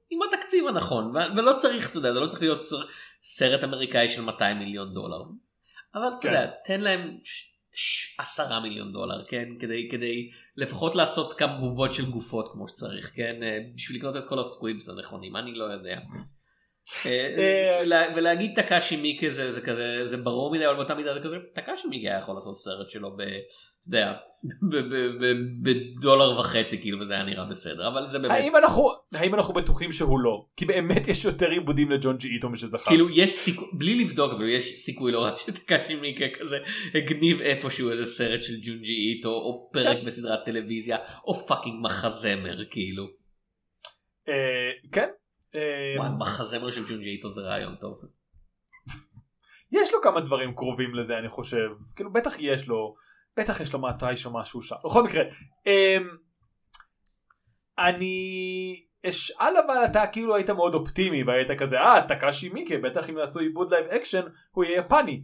עם 0.09 0.19
התקציב 0.21 0.67
הנכון 0.67 1.13
ולא 1.35 1.53
צריך 1.57 1.89
אתה 1.89 1.97
יודע 1.97 2.13
זה 2.13 2.19
לא 2.19 2.27
צריך 2.27 2.41
להיות 2.41 2.63
סרט 3.21 3.63
אמריקאי 3.63 4.09
של 4.09 4.21
200 4.21 4.59
מיליון 4.59 4.93
דולר. 4.93 5.23
אבל 5.95 6.03
כן. 6.03 6.17
אתה 6.17 6.27
יודע 6.27 6.51
תן 6.63 6.81
להם 6.81 7.17
עשרה 8.17 8.59
מיליון 8.59 8.93
דולר 8.93 9.25
כן? 9.25 9.49
כדי 9.59 9.87
כדי 9.91 10.29
לפחות 10.57 10.95
לעשות 10.95 11.33
כמה 11.33 11.57
בובות 11.57 11.93
של 11.93 12.11
גופות 12.11 12.49
כמו 12.51 12.67
שצריך 12.67 13.11
כן? 13.15 13.35
בשביל 13.75 13.97
לקנות 13.97 14.17
את 14.17 14.25
כל 14.25 14.39
הסקוויבס 14.39 14.89
הנכונים 14.89 15.35
אני 15.35 15.55
לא 15.55 15.63
יודע. 15.63 15.99
אה, 17.05 17.35
אה, 17.91 18.13
ולהגיד 18.15 18.51
טקאשי 18.55 18.95
מיקה 18.95 19.29
זה, 19.29 19.51
זה 19.51 19.61
כזה 19.61 20.07
זה 20.07 20.17
ברור 20.17 20.51
מדי 20.51 20.67
אבל 20.67 20.75
באותה 20.75 20.95
מידה 20.95 21.13
זה 21.13 21.19
כזה 21.19 21.35
טקאשי 21.53 21.87
מיקה 21.87 22.07
היה 22.07 22.19
יכול 22.19 22.35
לעשות 22.35 22.55
סרט 22.55 22.89
שלו 22.89 23.17
ב... 23.17 23.21
אתה 23.21 23.87
יודע 23.87 24.13
בדולר 25.61 26.39
וחצי 26.39 26.81
כאילו 26.81 26.99
וזה 26.99 27.13
היה 27.13 27.23
נראה 27.23 27.45
בסדר 27.45 27.87
אבל 27.87 28.07
זה 28.07 28.19
באמת 28.19 28.31
האם 28.31 28.55
אנחנו 28.55 28.83
האם 29.13 29.35
אנחנו 29.35 29.53
בטוחים 29.53 29.91
שהוא 29.91 30.19
לא 30.19 30.45
כי 30.57 30.65
באמת 30.65 31.07
יש 31.07 31.25
יותר 31.25 31.49
עיבודים 31.49 31.91
לג'ון 31.91 32.17
ג'י 32.17 32.27
איטו 32.27 32.49
משזכר 32.49 32.89
כאילו 32.89 33.09
יש 33.09 33.29
סיכוי 33.29 33.67
בלי 33.73 33.95
לבדוק 34.03 34.33
אבל 34.33 34.49
יש 34.49 34.75
סיכוי 34.75 35.11
לא 35.11 35.19
רק 35.19 35.37
שטקאשי 35.37 35.95
מיקה 35.95 36.25
כזה 36.39 36.57
הגניב 36.93 37.41
איפשהו 37.41 37.91
איזה 37.91 38.05
סרט 38.05 38.43
של 38.43 38.53
ג'ון 38.63 38.81
ג'י 38.81 38.93
איטו 38.93 39.29
או 39.29 39.69
פרק 39.73 39.97
כן. 39.97 40.05
בסדרת 40.05 40.45
טלוויזיה 40.45 40.97
או 41.25 41.33
fucking 41.33 41.75
מחזמר 41.83 42.65
כאילו. 42.69 43.03
אה, 44.29 44.89
כן 44.91 45.07
מחזמר 46.19 46.71
של 46.71 46.87
ג'ונג'י 46.87 47.09
איטו 47.09 47.29
זה 47.29 47.41
רעיון 47.41 47.75
טוב. 47.75 48.01
יש 49.71 49.93
לו 49.93 50.01
כמה 50.01 50.21
דברים 50.21 50.55
קרובים 50.55 50.95
לזה 50.95 51.17
אני 51.17 51.29
חושב 51.29 51.67
כאילו 51.95 52.13
בטח 52.13 52.35
יש 52.39 52.67
לו 52.67 52.95
בטח 53.37 53.61
יש 53.61 53.73
לו 53.73 53.81
מתיש 53.81 54.25
או 54.25 54.33
משהו 54.33 54.61
שם 54.61 54.75
בכל 54.85 55.03
מקרה 55.03 55.23
אמ, 55.65 56.09
אני 57.79 58.85
אשאל 59.09 59.53
אבל 59.65 59.85
אתה 59.85 60.07
כאילו 60.11 60.35
היית 60.35 60.49
מאוד 60.49 60.73
אופטימי 60.73 61.23
והיית 61.23 61.59
כזה 61.59 61.79
אה 61.79 62.07
טקאשי 62.07 62.49
מיקה 62.49 62.75
בטח 62.77 63.09
אם 63.09 63.17
יעשו 63.17 63.39
עיבוד 63.39 63.69
live 63.69 63.85
action 63.85 64.21
הוא 64.51 64.63
יהיה 64.63 64.79
יפני 64.79 65.21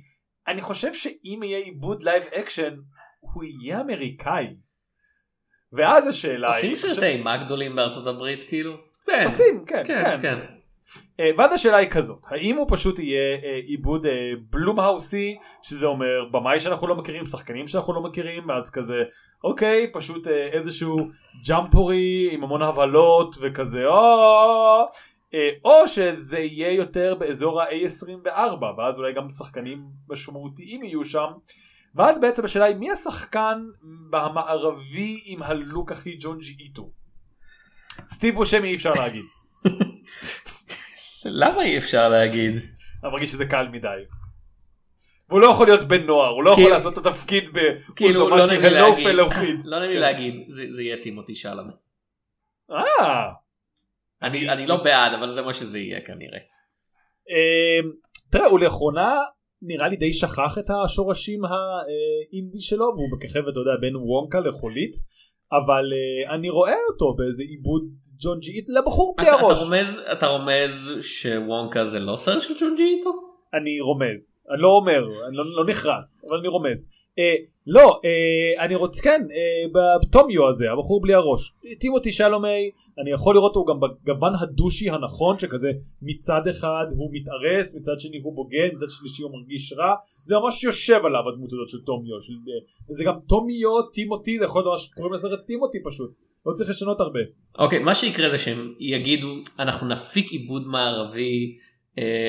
אני 0.47 0.61
חושב 0.61 0.93
שאם 0.93 1.39
יהיה 1.43 1.57
עיבוד 1.57 2.03
live 2.03 2.23
action 2.23 2.75
הוא 3.19 3.43
יהיה 3.43 3.81
אמריקאי 3.81 4.55
ואז 5.73 6.07
השאלה 6.07 6.55
היא... 6.55 6.73
עושים 6.73 6.75
סרטי 6.75 7.05
אימה 7.05 7.37
גדולים 7.37 7.75
בארצות 7.75 8.07
הברית 8.07 8.43
כאילו? 8.43 8.73
כן, 9.07 9.23
עושים, 9.25 9.63
כן, 9.65 9.83
כן. 9.85 9.97
כן. 10.03 10.19
כן. 10.21 10.37
אה, 11.19 11.29
ואז 11.37 11.53
השאלה 11.53 11.77
היא 11.77 11.89
כזאת, 11.89 12.25
האם 12.27 12.57
הוא 12.57 12.67
פשוט 12.69 12.99
יהיה 12.99 13.35
אה, 13.43 13.59
עיבוד 13.67 14.05
אה, 14.05 14.31
בלומהאוסי, 14.49 15.37
שזה 15.61 15.85
אומר 15.85 16.25
במאי 16.31 16.59
שאנחנו 16.59 16.87
לא 16.87 16.95
מכירים, 16.95 17.25
שחקנים 17.25 17.67
שאנחנו 17.67 17.93
לא 17.93 18.01
מכירים, 18.01 18.49
ואז 18.49 18.69
כזה, 18.69 18.95
אוקיי, 19.43 19.91
פשוט 19.93 20.27
איזשהו 20.27 20.97
ג'אמפורי 21.47 22.29
עם 22.31 22.43
המון 22.43 22.61
הבהלות 22.61 23.35
וכזה, 23.41 23.85
או... 23.85 24.87
או 25.65 25.87
שזה 25.87 26.39
יהיה 26.39 26.71
יותר 26.71 27.15
באזור 27.15 27.61
ה-A24 27.61 28.63
ואז 28.77 28.97
אולי 28.97 29.13
גם 29.13 29.29
שחקנים 29.29 29.83
משמעותיים 30.09 30.83
יהיו 30.83 31.03
שם 31.03 31.27
ואז 31.95 32.19
בעצם 32.19 32.45
השאלה 32.45 32.65
היא 32.65 32.75
מי 32.75 32.91
השחקן 32.91 33.63
המערבי 34.13 35.21
עם 35.25 35.43
הלוק 35.43 35.91
הכי 35.91 36.17
ג'ון 36.19 36.37
ג'י 36.37 36.55
איטו 36.59 36.89
סטיב 38.07 38.35
בושמי 38.35 38.67
אי 38.67 38.75
אפשר 38.75 38.91
להגיד. 38.91 39.23
למה 41.25 41.63
אי 41.63 41.77
אפשר 41.77 42.09
להגיד? 42.09 42.51
אני 43.03 43.11
מרגיש 43.11 43.31
שזה 43.31 43.45
קל 43.45 43.67
מדי. 43.67 43.87
והוא 45.29 45.41
לא 45.41 45.47
יכול 45.47 45.67
להיות 45.67 45.87
בן 45.87 46.05
נוער, 46.05 46.29
הוא 46.29 46.43
לא 46.43 46.51
יכול 46.51 46.69
לעשות 46.69 46.97
את 46.97 47.05
התפקיד 47.05 47.49
ב... 47.53 47.59
כאילו 47.95 48.29
לא 48.29 48.47
נעים 48.47 48.61
לי 48.61 48.69
להגיד, 48.69 49.07
לא 49.67 49.79
נעים 49.79 49.91
לי 49.91 49.99
להגיד, 49.99 50.33
זה 50.49 50.83
יהיה 50.83 51.01
טימותי 51.01 51.35
שלום. 51.35 51.69
אה. 52.71 53.29
אני 54.21 54.67
לא 54.67 54.83
בעד 54.83 55.13
אבל 55.13 55.31
זה 55.31 55.41
מה 55.41 55.53
שזה 55.53 55.79
יהיה 55.79 56.01
כנראה. 56.01 56.39
אמ, 57.29 57.91
תראה 58.31 58.45
הוא 58.45 58.59
לאחרונה 58.59 59.15
נראה 59.61 59.87
לי 59.87 59.95
די 59.95 60.13
שכח 60.13 60.57
את 60.57 60.69
השורשים 60.85 61.41
האינדי 61.45 62.59
שלו 62.59 62.85
והוא 62.85 63.09
מככב 63.17 63.47
אתה 63.47 63.59
יודע 63.59 63.71
בין 63.81 63.95
וונקה 63.95 64.39
לחולית 64.39 64.91
אבל 65.51 65.85
uh, 65.91 66.33
אני 66.33 66.49
רואה 66.49 66.75
אותו 66.91 67.13
באיזה 67.13 67.43
עיבוד 67.43 67.83
ג'ון 68.23 68.39
ג'י 68.39 68.51
איטו 68.51 68.73
לבחור 68.73 69.15
בלי 69.17 69.29
הראש. 69.29 69.59
אתה 69.59 69.63
רומז, 69.63 70.01
אתה 70.11 70.27
רומז 70.27 70.91
שוונקה 71.01 71.85
זה 71.85 71.99
לא 71.99 72.15
סרט 72.15 72.41
של 72.41 72.53
ג'ון 72.59 72.75
ג'י 72.77 72.83
איטו? 72.83 73.09
אני 73.53 73.79
רומז, 73.79 74.45
אני 74.53 74.61
לא 74.61 74.67
אומר, 74.67 75.27
אני 75.27 75.37
לא, 75.37 75.43
לא 75.55 75.65
נחרץ, 75.69 76.25
אבל 76.29 76.37
אני 76.37 76.47
רומז. 76.47 76.89
אה, 77.19 77.35
לא, 77.67 77.99
אה, 78.05 78.65
אני 78.65 78.75
רוצה, 78.75 79.03
כן, 79.03 79.21
אה, 79.31 79.81
בטומיו 80.01 80.47
הזה, 80.47 80.65
הבחור 80.71 81.01
בלי 81.01 81.13
הראש. 81.13 81.53
טימותי 81.79 82.11
שלומי, 82.11 82.71
אני 83.01 83.11
יכול 83.11 83.35
לראות 83.35 83.55
אותו 83.55 83.65
גם 83.65 83.79
בגוון 83.79 84.33
הדושי 84.41 84.89
הנכון, 84.89 85.39
שכזה 85.39 85.71
מצד 86.01 86.47
אחד 86.49 86.85
הוא 86.97 87.09
מתארס, 87.13 87.75
מצד 87.75 87.99
שני 87.99 88.17
הוא 88.23 88.35
בוגן, 88.35 88.67
מצד 88.73 88.85
שלישי 88.89 89.23
הוא 89.23 89.31
מרגיש 89.31 89.73
רע, 89.73 89.93
זה 90.23 90.35
ממש 90.35 90.63
יושב 90.63 90.99
עליו 91.05 91.21
הדמות 91.29 91.53
הזאת 91.53 91.69
של 91.69 91.77
טומיו. 91.85 92.21
של, 92.21 92.33
זה 92.89 93.03
גם 93.03 93.13
טומיו, 93.29 93.81
טימותי, 93.93 94.39
זה 94.39 94.45
יכול 94.45 94.61
להיות 94.61 94.71
ממש 94.71 94.89
קוראים 94.95 95.13
לסרט 95.13 95.45
טימותי 95.45 95.77
פשוט. 95.83 96.15
לא 96.45 96.51
צריך 96.51 96.69
לשנות 96.69 96.99
הרבה. 96.99 97.19
אוקיי, 97.59 97.79
מה 97.79 97.95
שיקרה 97.95 98.29
זה 98.29 98.37
שהם 98.37 98.73
יגידו, 98.79 99.27
אנחנו 99.59 99.87
נפיק 99.87 100.31
עיבוד 100.31 100.67
מערבי 100.67 101.57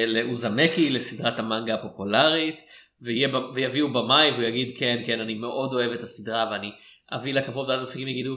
לאוזמקי, 0.07 0.91
לסדרת 0.91 1.39
המנגה 1.39 1.75
הפופולרית. 1.75 2.61
ויהיה, 3.03 3.29
ויביאו 3.55 3.93
במאי 3.93 4.31
והוא 4.31 4.43
יגיד 4.43 4.79
כן 4.79 5.03
כן 5.07 5.21
אני 5.21 5.35
מאוד 5.35 5.75
אוהב 5.75 5.93
את 5.93 6.03
הסדרה 6.03 6.49
ואני 6.51 6.71
אביא 7.13 7.35
לה 7.35 7.43
כבוד 7.43 7.69
ואז 7.69 7.83
מפיקים 7.83 8.09
יגידו 8.09 8.37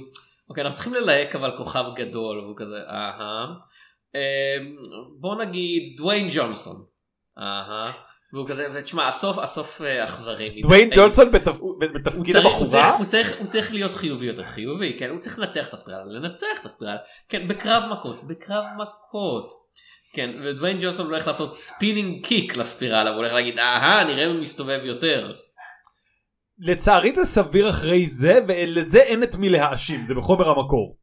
אוקיי 0.50 0.64
אנחנו 0.64 0.76
צריכים 0.76 0.94
ללהק 0.94 1.36
אבל 1.36 1.58
כוכב 1.58 1.86
גדול 1.96 2.40
והוא 2.40 2.58
כזה 2.58 2.78
אהה. 2.88 3.46
אמ, 4.16 4.76
בוא 5.20 5.36
נגיד 5.36 5.98
דוויין 5.98 6.28
ג'ונסון. 6.32 6.84
אהה. 7.38 7.92
והוא 8.34 8.48
כזה 8.48 8.66
ותשמע 8.74 9.08
הסוף 9.08 9.38
הסוף 9.38 9.82
אה, 9.82 10.04
אכזרי 10.04 10.62
דוויין 10.62 10.90
ג'ונסון 10.96 11.32
בתפקיד 11.94 12.36
הבחורה? 12.36 12.98
הוא 12.98 13.06
צריך 13.06 13.40
הוא 13.40 13.48
צריך 13.48 13.74
להיות 13.74 13.92
חיובי 13.92 14.26
יותר 14.26 14.46
חיובי 14.46 14.96
כן? 15.00 15.10
הוא 15.10 15.20
צריך 15.20 15.40
לנצח 15.40 15.68
את 15.68 15.74
הספירלה 15.74 16.04
לנצח 16.06 16.48
את 16.62 16.66
הספירלה 16.66 16.98
כן 17.30 17.48
בקרב 17.48 17.84
מכות 17.92 18.24
בקרב 18.24 18.64
מכות 18.78 19.61
כן, 20.14 20.30
ודוויין 20.44 20.78
ג'ונסון 20.82 21.06
הולך 21.06 21.28
לעשות 21.28 21.54
spinning 21.54 22.26
kick 22.26 22.58
לספירלה, 22.58 23.10
הוא 23.10 23.18
הולך 23.18 23.34
להגיד, 23.34 23.60
אהה, 23.60 24.04
נראה 24.04 24.32
אם 24.32 24.42
מסתובב 24.42 24.80
יותר. 24.84 25.34
לצערי 26.60 27.16
זה 27.16 27.24
סביר 27.24 27.70
אחרי 27.70 28.06
זה, 28.06 28.40
ולזה 28.48 29.00
אין 29.00 29.24
את 29.24 29.36
מי 29.36 29.50
להאשים, 29.50 30.04
זה 30.04 30.14
בחומר 30.14 30.50
המקור. 30.50 30.98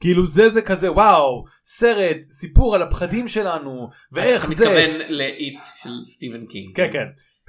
כאילו 0.00 0.26
זה 0.26 0.48
זה 0.48 0.62
כזה 0.62 0.92
וואו 0.92 1.44
סרט 1.64 2.20
סיפור 2.20 2.74
על 2.74 2.82
הפחדים 2.82 3.28
שלנו 3.28 3.88
ואיך 4.12 4.52
זה. 4.52 4.64
אתה 4.64 4.72
מתכוון 4.72 5.00
ל 5.08 5.25
It 5.25 5.58
של 5.82 5.90
סטיבן 6.04 6.46
קינג. 6.46 6.76
כן 6.76 6.92
כן. 6.92 7.06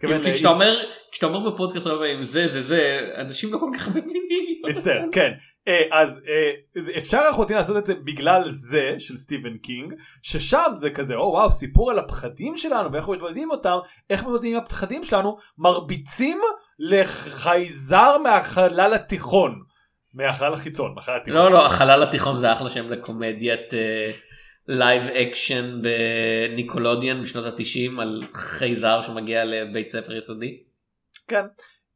כאילו, 0.07 0.33
כשאתה 0.35 0.49
אומר 0.49 0.75
כשאתה 1.11 1.25
אומר 1.25 1.49
בפודקאסט 1.49 1.87
הרבה 1.87 1.99
פעמים 1.99 2.23
זה 2.23 2.47
זה 2.47 2.61
זה 2.61 2.99
אנשים 3.17 3.53
לא 3.53 3.57
כל 3.57 3.69
כך 3.75 3.87
מבינים. 3.87 4.61
מצטער 4.69 5.01
כן 5.11 5.31
אה, 5.67 5.81
אז 5.91 6.21
אה, 6.27 6.97
אפשר 6.97 7.21
אחותי 7.31 7.53
לעשות 7.53 7.77
את 7.77 7.85
זה 7.85 7.93
בגלל 7.95 8.43
זה 8.45 8.95
של 8.97 9.17
סטיבן 9.17 9.57
קינג 9.57 9.93
ששם 10.21 10.71
זה 10.75 10.89
כזה 10.89 11.15
או 11.15 11.31
וואו 11.31 11.51
סיפור 11.51 11.91
על 11.91 11.99
הפחדים 11.99 12.57
שלנו 12.57 12.91
ואיך 12.91 13.09
מתמודדים 13.09 13.51
אותם 13.51 13.77
איך 14.09 14.21
מתמודדים 14.21 14.55
עם 14.55 14.63
הפחדים 14.63 15.03
שלנו 15.03 15.37
מרביצים 15.57 16.39
לחייזר 16.79 18.17
מהחלל 18.17 18.93
התיכון. 18.93 19.61
מהחלל 20.13 20.53
החיצון, 20.53 20.93
מהחלל 20.95 21.15
התיכון. 21.15 21.41
לא 21.41 21.51
לא 21.51 21.65
החלל 21.65 22.03
התיכון 22.03 22.37
זה 22.37 22.53
אחלה 22.53 22.69
שם 22.69 22.89
לקומדיית. 22.89 23.73
live 24.67 25.03
action 25.03 25.81
ב 25.81 25.93
Nickelodeon 25.93 27.21
בשנות 27.21 27.45
התשעים 27.45 27.99
על 27.99 28.23
חייזר 28.33 29.01
שמגיע 29.01 29.45
לבית 29.45 29.87
ספר 29.87 30.15
יסודי. 30.15 30.63
כן. 31.27 31.45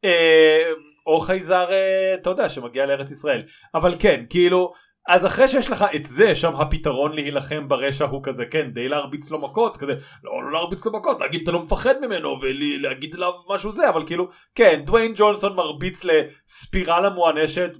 אה, 0.05 0.71
או 1.07 1.19
חייזר 1.19 1.65
אה, 1.71 2.15
אתה 2.21 2.29
יודע 2.29 2.49
שמגיע 2.49 2.85
לארץ 2.85 3.11
ישראל 3.11 3.43
אבל 3.75 3.93
כן 3.99 4.23
כאילו 4.29 4.73
אז 5.07 5.25
אחרי 5.25 5.47
שיש 5.47 5.71
לך 5.71 5.85
את 5.95 6.03
זה 6.03 6.35
שם 6.35 6.55
הפתרון 6.55 7.13
להילחם 7.13 7.67
ברשע 7.67 8.05
הוא 8.05 8.23
כזה 8.23 8.43
כן 8.51 8.71
די 8.73 8.87
להרביץ 8.87 9.31
לו 9.31 9.41
מכות 9.41 9.77
כזה 9.77 9.91
לא, 10.23 10.43
לא 10.43 10.51
להרביץ 10.51 10.85
לו 10.85 10.91
מכות 10.91 11.21
להגיד 11.21 11.41
אתה 11.41 11.51
לא 11.51 11.59
מפחד 11.59 11.95
ממנו 12.01 12.29
ולהגיד 12.41 13.15
עליו 13.15 13.31
משהו 13.49 13.71
זה 13.71 13.89
אבל 13.89 14.05
כאילו 14.05 14.27
כן 14.55 14.81
דוויין 14.85 15.11
ג'ונסון 15.15 15.55
מרביץ 15.55 16.05
לספירלה 16.05 17.09
מואנשת 17.09 17.71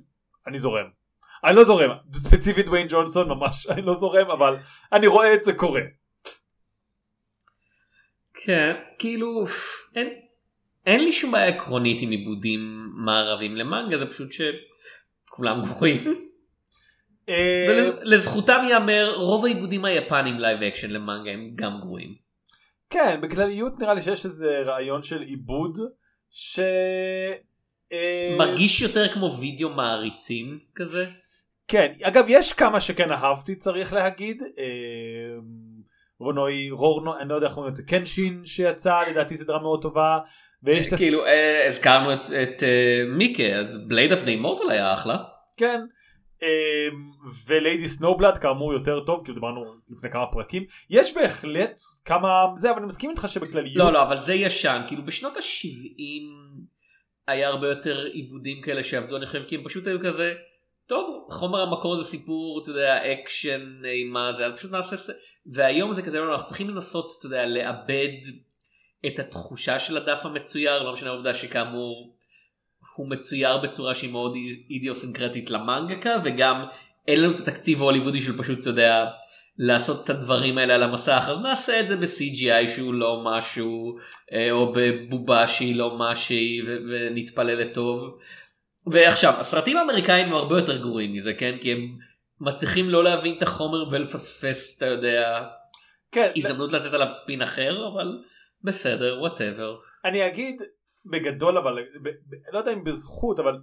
אני 0.48 0.60
זורם. 0.60 0.99
אני 1.44 1.56
לא 1.56 1.64
זורם, 1.64 1.90
ספציפית 2.14 2.66
דוויין 2.66 2.88
ג'ונסון 2.90 3.30
ממש, 3.30 3.68
אני 3.68 3.82
לא 3.82 3.94
זורם, 3.94 4.32
אבל 4.32 4.58
אני 4.94 5.08
רואה 5.08 5.34
את 5.34 5.44
זה 5.44 5.54
קורה. 5.54 5.82
כן, 8.34 8.76
כאילו, 9.00 9.46
אין, 9.96 10.08
אין 10.86 11.04
לי 11.04 11.12
שום 11.12 11.32
בעיה 11.32 11.48
עקרונית 11.48 12.02
עם 12.02 12.10
עיבודים 12.10 12.90
מערבים 13.06 13.56
למנגה, 13.56 13.98
זה 13.98 14.06
פשוט 14.06 14.30
שכולם 14.32 15.62
גרועים. 15.66 16.14
אה, 17.30 17.90
ולזכותם 18.02 18.62
ייאמר, 18.64 19.14
רוב 19.16 19.46
העיבודים 19.46 19.86
היפנים 19.86 20.40
live 20.40 20.62
action 20.64 20.90
למנגה 20.90 21.32
הם 21.32 21.52
גם 21.56 21.80
גרועים. 21.80 22.16
כן, 22.90 23.22
בכלליות 23.22 23.80
נראה 23.80 23.94
לי 23.94 24.02
שיש 24.02 24.26
איזה 24.26 24.62
רעיון 24.66 25.04
של 25.04 25.22
עיבוד, 25.22 25.78
ש... 26.30 26.60
אה, 27.94 28.36
מרגיש 28.38 28.82
יותר 28.82 29.14
כמו 29.14 29.38
וידאו 29.40 29.70
מעריצים 29.70 30.60
כזה. 30.76 31.06
כן, 31.70 31.92
אגב 32.04 32.26
יש 32.28 32.54
כמה 32.54 32.80
שכן 32.80 33.12
אהבתי 33.12 33.56
צריך 33.56 33.94
להגיד. 33.94 34.42
אה, 34.58 35.40
רונוי 36.20 36.70
רורנו 36.72 37.20
אני 37.20 37.30
לא 37.30 37.36
יודע 37.36 37.48
איך 37.48 37.58
אומרים 37.58 37.72
את 37.72 37.76
זה 37.76 37.84
קנשין 37.84 38.42
שיצא 38.46 39.02
לדעתי 39.10 39.38
סדרה 39.38 39.60
מאוד 39.60 39.82
טובה. 39.82 40.18
ויש 40.64 40.88
את 40.88 40.94
כאילו 40.94 41.26
אה, 41.26 41.68
הזכרנו 41.68 42.14
את, 42.14 42.20
את 42.20 42.64
uh, 42.64 43.18
מיקה 43.18 43.44
אז 43.44 43.78
בלייד 43.88 44.12
אף 44.12 44.24
די 44.24 44.36
מורטל 44.36 44.70
היה 44.70 44.94
אחלה. 44.94 45.18
כן. 45.58 45.80
וליידי 47.48 47.88
סנובלד 47.88 48.38
כאמור 48.38 48.74
יותר 48.74 49.00
טוב 49.06 49.26
כי 49.26 49.34
דיברנו 49.34 49.62
לפני 49.90 50.10
כמה 50.10 50.26
פרקים 50.32 50.66
יש 50.90 51.16
בהחלט 51.16 51.84
כמה 52.06 52.46
זה 52.56 52.70
אבל 52.70 52.78
אני 52.78 52.88
מסכים 52.88 53.10
איתך 53.10 53.28
שבכלליות 53.28 53.76
לא 53.76 53.94
לא 53.94 54.04
אבל 54.04 54.18
זה 54.18 54.34
ישן 54.34 54.82
כאילו 54.88 55.06
בשנות 55.06 55.38
ה-70 55.38 56.62
היה 57.28 57.48
הרבה 57.48 57.70
יותר 57.70 58.06
עיבודים 58.06 58.62
כאלה 58.62 58.84
שעבדו 58.84 59.18
אני 59.18 59.26
חושב 59.26 59.44
כי 59.48 59.56
הם 59.56 59.64
פשוט 59.64 59.88
היו 59.88 60.00
כזה 60.00 60.34
טוב 60.90 61.28
חומר 61.30 61.62
המקור 61.62 61.98
זה 61.98 62.04
סיפור 62.04 62.62
אתה 62.64 62.70
יודע 62.70 63.14
אקשן 63.14 63.82
אימה 63.86 64.34
זה 64.34 64.46
פשוט 64.56 64.72
נעשה 64.72 65.14
והיום 65.46 65.94
זה 65.94 66.02
כזה 66.02 66.20
לא 66.20 66.32
אנחנו 66.32 66.46
צריכים 66.46 66.70
לנסות 66.70 67.14
אתה 67.18 67.26
יודע 67.26 67.46
לאבד 67.46 68.10
את 69.06 69.20
התחושה 69.20 69.80
של 69.80 69.98
הדף 69.98 70.20
המצויר 70.24 70.84
לא 70.84 70.94
משנה 70.94 71.10
העובדה 71.10 71.34
שכאמור 71.34 72.14
הוא 72.96 73.10
מצויר 73.10 73.58
בצורה 73.58 73.96
שהיא 73.96 74.12
מאוד 74.12 74.36
אידיוסינקרטית 74.70 75.50
למנגקה 75.50 76.16
וגם 76.24 76.66
אין 77.08 77.22
לנו 77.22 77.36
את 77.36 77.40
התקציב 77.40 77.82
ההוליוודי 77.82 78.22
של 78.22 78.38
פשוט 78.38 78.60
אתה 78.60 78.70
יודע 78.70 79.10
לעשות 79.58 80.04
את 80.04 80.10
הדברים 80.10 80.58
האלה 80.58 80.76
על 80.76 80.84
המסך. 80.84 81.28
אז 81.30 81.40
נעשה 81.40 81.80
את 81.80 81.88
זה 81.88 81.96
ב-CGI 81.96 82.70
שהוא 82.76 82.94
לא 82.94 83.22
משהו 83.26 83.98
אה, 84.34 84.52
או 84.52 84.74
בבובה 84.76 85.48
שהיא 85.48 85.76
לא 85.76 85.98
משהי 85.98 86.62
ונתפלל 86.90 87.56
לטוב 87.56 88.18
ועכשיו 88.88 89.34
הסרטים 89.40 89.78
האמריקאים 89.78 90.28
הם 90.28 90.34
הרבה 90.34 90.56
יותר 90.56 90.78
גרועים 90.78 91.14
מזה 91.14 91.34
כן? 91.34 91.58
כי 91.62 91.72
הם 91.72 91.98
מצליחים 92.40 92.90
לא 92.90 93.04
להבין 93.04 93.38
את 93.38 93.44
החומר 93.44 93.90
ולפספס 93.92 94.78
אתה 94.78 94.86
יודע 94.86 95.50
כן, 96.12 96.32
הזדמנות 96.36 96.74
לתת 96.74 96.94
עליו 96.94 97.10
ספין 97.10 97.42
אחר 97.42 97.88
אבל 97.88 98.24
בסדר 98.64 99.18
whatever. 99.20 99.78
אני 100.06 100.28
אגיד 100.28 100.62
בגדול 101.06 101.58
אבל 101.58 101.74
ב, 102.04 102.10
ב, 102.10 102.36
לא 102.54 102.60
יודע 102.60 102.74
אם 102.74 102.84
בזכות 102.84 103.40
אבל 103.40 103.54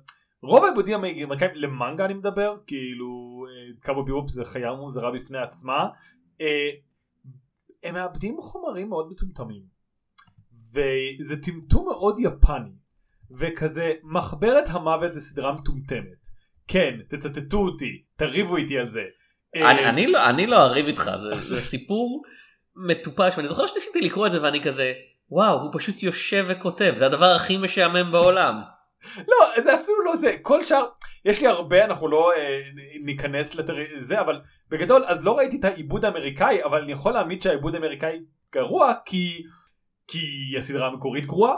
רוב 0.42 0.64
העיבודים 0.64 0.94
האמריקאים 0.94 1.50
למנגה 1.54 2.04
אני 2.04 2.14
מדבר 2.14 2.56
כאילו 2.66 3.44
קאבו 3.80 4.04
ביופ 4.04 4.28
זה 4.28 4.44
חיה 4.44 4.72
מוזרה 4.72 5.10
בפני 5.10 5.38
עצמה 5.38 5.88
אה, 6.40 6.70
הם 7.84 7.94
מאבדים 7.94 8.36
חומרים 8.40 8.88
מאוד 8.88 9.10
מטומטמים. 9.10 9.62
וזה 10.72 11.36
טמטום 11.42 11.84
מאוד 11.84 12.18
יפני 12.18 12.85
וכזה 13.38 13.92
מחברת 14.04 14.68
המוות 14.68 15.12
זה 15.12 15.20
סדרה 15.20 15.52
מטומטמת 15.52 16.26
כן 16.68 16.94
תצטטו 17.08 17.58
אותי 17.58 18.02
תריבו 18.16 18.56
איתי 18.56 18.78
על 18.78 18.86
זה. 18.86 19.04
אה, 19.56 19.70
אני, 19.70 19.88
אני, 19.88 20.06
לא, 20.06 20.28
אני 20.28 20.46
לא 20.46 20.56
אריב 20.56 20.86
איתך 20.86 21.10
זה, 21.20 21.34
זה 21.34 21.56
סיפור 21.70 22.22
מטופש 22.76 23.36
ואני 23.36 23.48
זוכר 23.48 23.66
שניסיתי 23.66 24.00
לקרוא 24.00 24.26
את 24.26 24.32
זה 24.32 24.42
ואני 24.42 24.62
כזה 24.62 24.92
וואו 25.30 25.60
הוא 25.60 25.70
פשוט 25.72 26.02
יושב 26.02 26.44
וכותב 26.48 26.92
זה 26.96 27.06
הדבר 27.06 27.26
הכי 27.26 27.56
משעמם 27.56 28.12
בעולם. 28.12 28.60
לא 29.30 29.62
זה 29.62 29.74
אפילו 29.74 30.04
לא 30.04 30.16
זה 30.16 30.34
כל 30.42 30.62
שאר 30.62 30.84
יש 31.24 31.40
לי 31.40 31.46
הרבה 31.46 31.84
אנחנו 31.84 32.08
לא 32.08 32.32
אה, 32.36 32.60
ניכנס 33.04 33.54
לזה 33.54 34.20
אבל 34.20 34.40
בגדול 34.70 35.04
אז 35.06 35.24
לא 35.24 35.38
ראיתי 35.38 35.56
את 35.56 35.64
העיבוד 35.64 36.04
האמריקאי 36.04 36.64
אבל 36.64 36.82
אני 36.82 36.92
יכול 36.92 37.12
להעמיד 37.12 37.42
שהעיבוד 37.42 37.74
האמריקאי 37.74 38.18
גרוע 38.52 38.92
כי 39.04 39.42
כי 40.08 40.18
הסדרה 40.58 40.86
המקורית 40.86 41.26
גרועה 41.26 41.54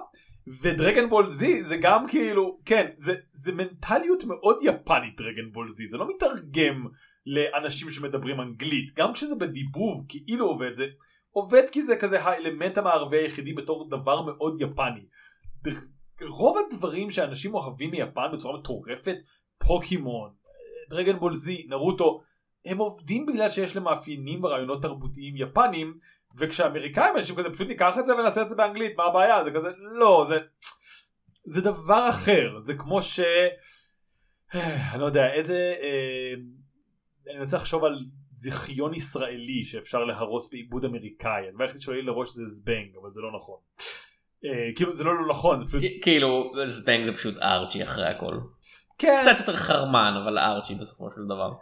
ודרגן 0.63 1.09
בול 1.09 1.27
זי 1.27 1.63
זה 1.63 1.77
גם 1.77 2.09
כאילו 2.09 2.59
כן 2.65 2.87
זה 2.97 3.15
זה 3.31 3.53
מנטליות 3.53 4.25
מאוד 4.25 4.57
יפנית 4.63 5.17
דרגן 5.17 5.53
בול 5.53 5.71
זי 5.71 5.87
זה 5.87 5.97
לא 5.97 6.09
מתרגם 6.09 6.87
לאנשים 7.27 7.91
שמדברים 7.91 8.41
אנגלית 8.41 8.95
גם 8.95 9.13
כשזה 9.13 9.35
בדיבוב 9.35 10.07
כאילו 10.09 10.47
עובד 10.47 10.75
זה 10.75 10.87
עובד 11.31 11.63
כי 11.73 11.83
זה 11.83 11.97
כזה 11.97 12.23
האלמנט 12.23 12.79
המערבי 12.79 13.17
היחידי 13.17 13.53
בתור 13.53 13.91
דבר 13.91 14.23
מאוד 14.23 14.61
יפני. 14.61 15.07
רוב 16.29 16.57
הדברים 16.59 17.11
שאנשים 17.11 17.55
אוהבים 17.55 17.91
מיפן 17.91 18.27
בצורה 18.33 18.59
מטורפת 18.59 19.17
פוקימון 19.59 20.31
דרגן 20.91 21.19
בול 21.19 21.35
זי 21.35 21.67
נרוטו 21.69 22.23
הם 22.65 22.79
עובדים 22.79 23.27
בגלל 23.27 23.49
שיש 23.49 23.77
להם 23.77 23.85
מאפיינים 23.85 24.45
ורעיונות 24.45 24.83
תרבותיים 24.83 25.35
יפנים 25.37 25.99
וכשאמריקאים 26.37 27.17
אנשים 27.17 27.37
כזה 27.37 27.51
פשוט 27.51 27.69
ניקח 27.69 27.99
את 27.99 28.07
זה 28.07 28.17
ונעשה 28.17 28.43
את 28.43 28.49
זה 28.49 28.57
באנגלית 28.57 28.97
מה 28.97 29.05
הבעיה 29.05 29.45
זה 29.45 29.51
כזה 29.51 29.69
לא 29.99 30.25
זה 30.29 30.37
זה 31.45 31.61
דבר 31.61 32.09
אחר 32.09 32.59
זה 32.59 32.75
כמו 32.75 33.03
ש... 33.03 33.21
אני 34.93 35.01
לא 35.01 35.05
יודע 35.05 35.33
איזה 35.33 35.75
אה, 35.83 36.35
אני 37.31 37.39
מנסה 37.39 37.57
לחשוב 37.57 37.85
על 37.85 37.99
זיכיון 38.33 38.95
ישראלי 38.95 39.65
שאפשר 39.65 40.05
להרוס 40.05 40.51
בעיבוד 40.51 40.85
אמריקאי 40.85 41.49
הדבר 41.49 41.65
היחיד 41.65 41.81
שעולה 41.81 42.01
לי 42.01 42.07
לראש 42.07 42.29
זה 42.31 42.45
זבנג 42.45 42.97
אבל 43.03 43.11
זה 43.11 43.21
לא 43.21 43.37
נכון. 43.37 43.59
אה, 44.45 44.71
כאילו 44.77 44.95
זה 44.95 45.05
לא 45.05 45.15
לא 45.15 45.29
נכון 45.29 45.59
זה 45.59 45.65
פשוט 45.65 45.81
כאילו 46.03 46.53
זבנג 46.67 47.05
זה 47.05 47.13
פשוט 47.13 47.39
ארצ'י 47.39 47.83
אחרי 47.83 48.07
הכל. 48.07 48.39
כן 48.99 49.21
קצת 49.23 49.39
יותר 49.39 49.57
חרמן 49.57 50.15
אבל 50.23 50.39
ארצ'י 50.39 50.75
בסופו 50.75 51.11
של 51.15 51.21
דבר. 51.25 51.53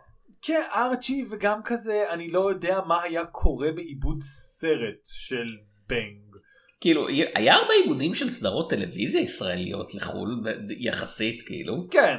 כן 0.47 0.63
ארצ'י 0.75 1.25
וגם 1.31 1.61
כזה 1.65 2.05
אני 2.13 2.31
לא 2.31 2.51
יודע 2.51 2.81
מה 2.87 3.03
היה 3.03 3.25
קורה 3.25 3.73
בעיבוד 3.73 4.19
סרט 4.21 5.05
של 5.05 5.47
זבנג. 5.61 6.37
כאילו 6.81 7.09
היה 7.35 7.55
הרבה 7.55 7.73
עיבודים 7.83 8.15
של 8.15 8.31
סדרות 8.31 8.71
טלוויזיה 8.71 9.21
ישראליות 9.21 9.95
לחו"ל 9.95 10.43
יחסית 10.79 11.43
כאילו 11.43 11.75
כן 11.91 12.17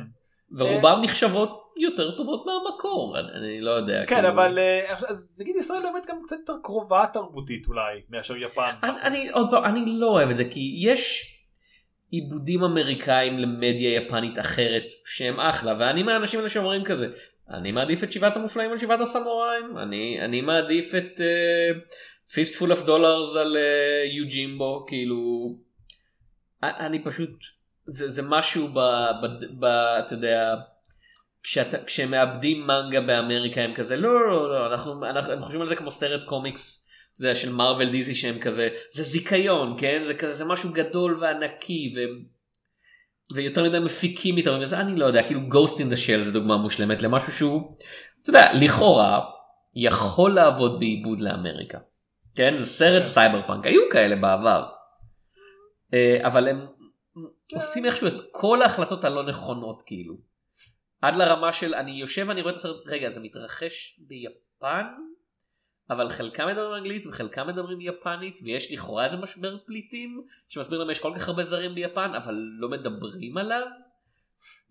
ורובם 0.52 1.00
נחשבות 1.04 1.74
יותר 1.78 2.18
טובות 2.18 2.46
מהמקור 2.46 3.20
אני, 3.20 3.28
אני 3.38 3.62
לא 3.62 3.72
יודע 3.72 4.06
כן 4.06 4.16
כאילו... 4.16 4.30
אבל 4.30 4.60
אה, 4.60 4.94
אז 4.94 5.30
נגיד 5.38 5.56
ישראל 5.56 5.80
באמת 5.84 6.06
גם 6.08 6.18
קצת 6.24 6.36
יותר 6.40 6.54
קרובה 6.64 7.06
תרבותית 7.14 7.68
אולי 7.68 8.02
מאשר 8.10 8.36
יפן. 8.36 8.72
אני, 8.84 9.02
אני 9.02 9.30
עוד 9.30 9.52
פעם 9.52 9.66
אני 9.66 9.86
לא 10.00 10.08
אוהב 10.08 10.30
את 10.30 10.38
זה 10.38 10.46
כי 10.46 10.76
יש 10.78 11.34
עיבודים 12.12 12.64
אמריקאים 12.64 13.40
למדיה 13.40 13.96
יפנית 13.96 14.40
אחרת 14.40 14.86
שהם 15.06 15.40
אחלה 15.40 15.76
ואני 15.80 16.04
מהאנשים 16.04 16.40
האלה 16.40 16.50
שאומרים 16.50 16.84
כזה 16.84 17.08
אני 17.50 17.72
מעדיף 17.72 18.04
את 18.04 18.12
שבעת 18.12 18.36
המופלאים 18.36 18.72
על 18.72 18.80
שבעת 18.80 19.00
הסמוראים. 19.00 19.78
אני 19.78 20.22
אני 20.22 20.42
מעדיף 20.42 20.96
את 20.96 21.22
Fistful 22.34 22.72
of 22.72 22.86
Dollars 22.86 23.36
על 23.36 23.58
יוג'ימבו 24.12 24.86
כאילו 24.88 25.56
אני 26.64 27.04
פשוט 27.04 27.30
זה, 27.86 28.10
זה 28.10 28.22
משהו 28.22 28.68
ב, 28.68 28.80
ב, 29.22 29.26
ב... 29.60 29.66
אתה 29.66 30.14
יודע 30.14 30.56
כשאת, 31.44 31.86
כשהם 31.86 32.12
מעבדים 32.12 32.68
מנגה 32.68 33.02
באמריקה 33.02 33.62
הם 33.62 33.74
כזה 33.74 33.96
לא 33.96 34.28
לא 34.28 34.50
לא 34.50 34.74
אנחנו, 34.74 35.06
אנחנו 35.06 35.34
הם 35.34 35.42
חושבים 35.42 35.62
על 35.62 35.68
זה 35.68 35.76
כמו 35.76 35.92
סרט 35.92 36.24
קומיקס 36.24 36.88
אתה 37.14 37.22
יודע, 37.22 37.36
של 37.36 37.52
Marvel 37.52 37.90
DC 37.90 38.16
שהם 38.16 38.40
כזה 38.40 38.70
זה 38.92 39.04
זיכיון 39.04 39.76
כן? 39.80 40.02
זה 40.04 40.14
כזה 40.14 40.34
זה 40.34 40.46
משהו 40.46 40.74
גדול 40.74 41.18
וענקי 41.20 41.94
ו... 41.96 42.00
ויותר 43.34 43.64
מדי 43.64 43.80
מפיקים 43.80 44.36
מתערבים. 44.36 44.62
לזה 44.62 44.80
אני 44.80 44.96
לא 44.96 45.06
יודע 45.06 45.24
כאילו 45.24 45.40
Ghost 45.40 45.74
in 45.74 45.94
the 45.94 46.08
Shell 46.08 46.24
זה 46.24 46.32
דוגמה 46.32 46.58
מושלמת 46.58 47.02
למשהו 47.02 47.32
שהוא 47.32 47.78
אתה 48.22 48.30
יודע 48.30 48.54
לכאורה 48.54 49.22
יכול 49.76 50.34
לעבוד 50.34 50.80
בעיבוד 50.80 51.22
לאמריקה. 51.22 51.80
כן? 52.36 52.56
זה 52.58 52.66
סרט 52.66 53.04
סייבר 53.04 53.48
פאנק 53.48 53.66
היו 53.66 53.82
כאלה 53.92 54.16
בעבר. 54.16 54.70
אה, 55.94 56.20
אבל 56.22 56.48
הם 56.48 56.68
עושים 57.54 57.86
איכשהו 57.86 58.08
את 58.08 58.22
כל 58.32 58.62
ההחלטות 58.62 59.04
הלא 59.04 59.24
נכונות 59.24 59.84
כאילו. 59.86 60.16
עד 61.02 61.16
לרמה 61.16 61.54
של 61.54 61.76
אני 61.76 61.92
יושב 61.92 62.26
ואני 62.28 62.42
רואה 62.42 62.54
את 62.54 62.58
הסרט 62.58 62.88
רגע 62.88 63.10
זה 63.10 63.20
מתרחש 63.20 64.00
ביפן 64.08 64.86
אבל 65.90 66.10
חלקם 66.10 66.48
מדברים 66.48 66.74
אנגלית 66.74 67.06
וחלקם 67.06 67.48
מדברים 67.48 67.82
יפנית 67.82 68.40
ויש 68.44 68.72
לכאורה 68.72 69.06
איזה 69.06 69.18
משבר 69.18 69.58
פליטים 69.66 70.22
שמסביר 70.50 70.80
למה 70.80 70.92
יש 70.92 71.00
כל 71.00 71.12
כך 71.16 71.28
הרבה 71.28 71.44
זרים 71.44 71.76
ביפן 71.76 72.12
אבל 72.16 72.36
לא 72.60 72.70
מדברים 72.70 73.38
עליו. 73.38 73.68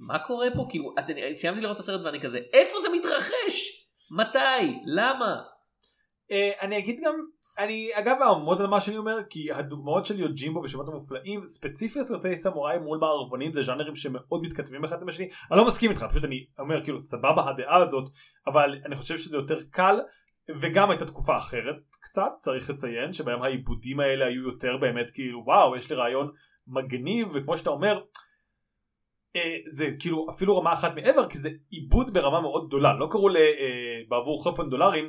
מה 0.00 0.18
קורה 0.18 0.46
פה 0.54 0.66
כאילו 0.70 0.94
אני 0.98 1.36
סיימתי 1.36 1.60
לראות 1.60 1.74
את 1.74 1.80
הסרט 1.80 2.00
ואני 2.04 2.20
כזה 2.20 2.38
איפה 2.52 2.80
זה 2.80 2.88
מתרחש 2.88 3.86
מתי 4.10 4.80
למה. 4.86 5.42
Uh, 6.32 6.62
אני 6.64 6.78
אגיד 6.78 7.00
גם 7.04 7.14
אני 7.58 7.90
אגב 7.94 8.16
אעמוד 8.22 8.60
על 8.60 8.66
מה 8.66 8.80
שאני 8.80 8.96
אומר 8.96 9.16
כי 9.30 9.52
הדוגמאות 9.52 10.06
של 10.06 10.20
יוג'ימבו 10.20 10.60
ושמות 10.60 10.88
המופלאים 10.88 11.46
ספציפית 11.46 12.06
סרטי 12.06 12.36
סמוראי 12.36 12.78
מול 12.78 12.98
מערבונים 12.98 13.52
זה 13.52 13.62
ז'אנרים 13.62 13.96
שמאוד 13.96 14.42
מתכתבים 14.42 14.84
אחד 14.84 15.02
עם 15.02 15.08
השני 15.08 15.28
אני 15.50 15.58
לא 15.58 15.66
מסכים 15.66 15.90
איתך 15.90 16.04
פשוט 16.10 16.24
אני 16.24 16.46
אומר 16.58 16.84
כאילו 16.84 17.00
סבבה 17.00 17.50
הדעה 17.50 17.82
הזאת 17.82 18.10
אבל 18.46 18.78
אני 18.86 18.94
חושב 18.94 19.16
שזה 19.16 19.36
יותר 19.36 19.58
קל 19.70 20.00
וגם 20.60 20.90
הייתה 20.90 21.06
תקופה 21.06 21.36
אחרת 21.36 21.76
קצת 22.00 22.30
צריך 22.38 22.70
לציין 22.70 23.12
שבהם 23.12 23.42
העיבודים 23.42 24.00
האלה 24.00 24.26
היו 24.26 24.42
יותר 24.42 24.76
באמת 24.76 25.10
כאילו 25.10 25.42
וואו 25.44 25.76
יש 25.76 25.90
לי 25.90 25.96
רעיון 25.96 26.30
מגניב 26.66 27.28
וכמו 27.34 27.58
שאתה 27.58 27.70
אומר 27.70 28.00
אה, 29.36 29.56
זה 29.70 29.88
כאילו 29.98 30.26
אפילו 30.30 30.58
רמה 30.58 30.72
אחת 30.72 30.94
מעבר 30.94 31.28
כי 31.28 31.38
זה 31.38 31.50
עיבוד 31.70 32.14
ברמה 32.14 32.40
מאוד 32.40 32.66
גדולה. 32.66 32.94
לא 32.98 33.06
קראו 33.10 33.28
ל... 33.28 33.36
אה, 33.36 34.00
בעבור 34.08 34.42
חופן 34.42 34.70
דולרים 34.70 35.08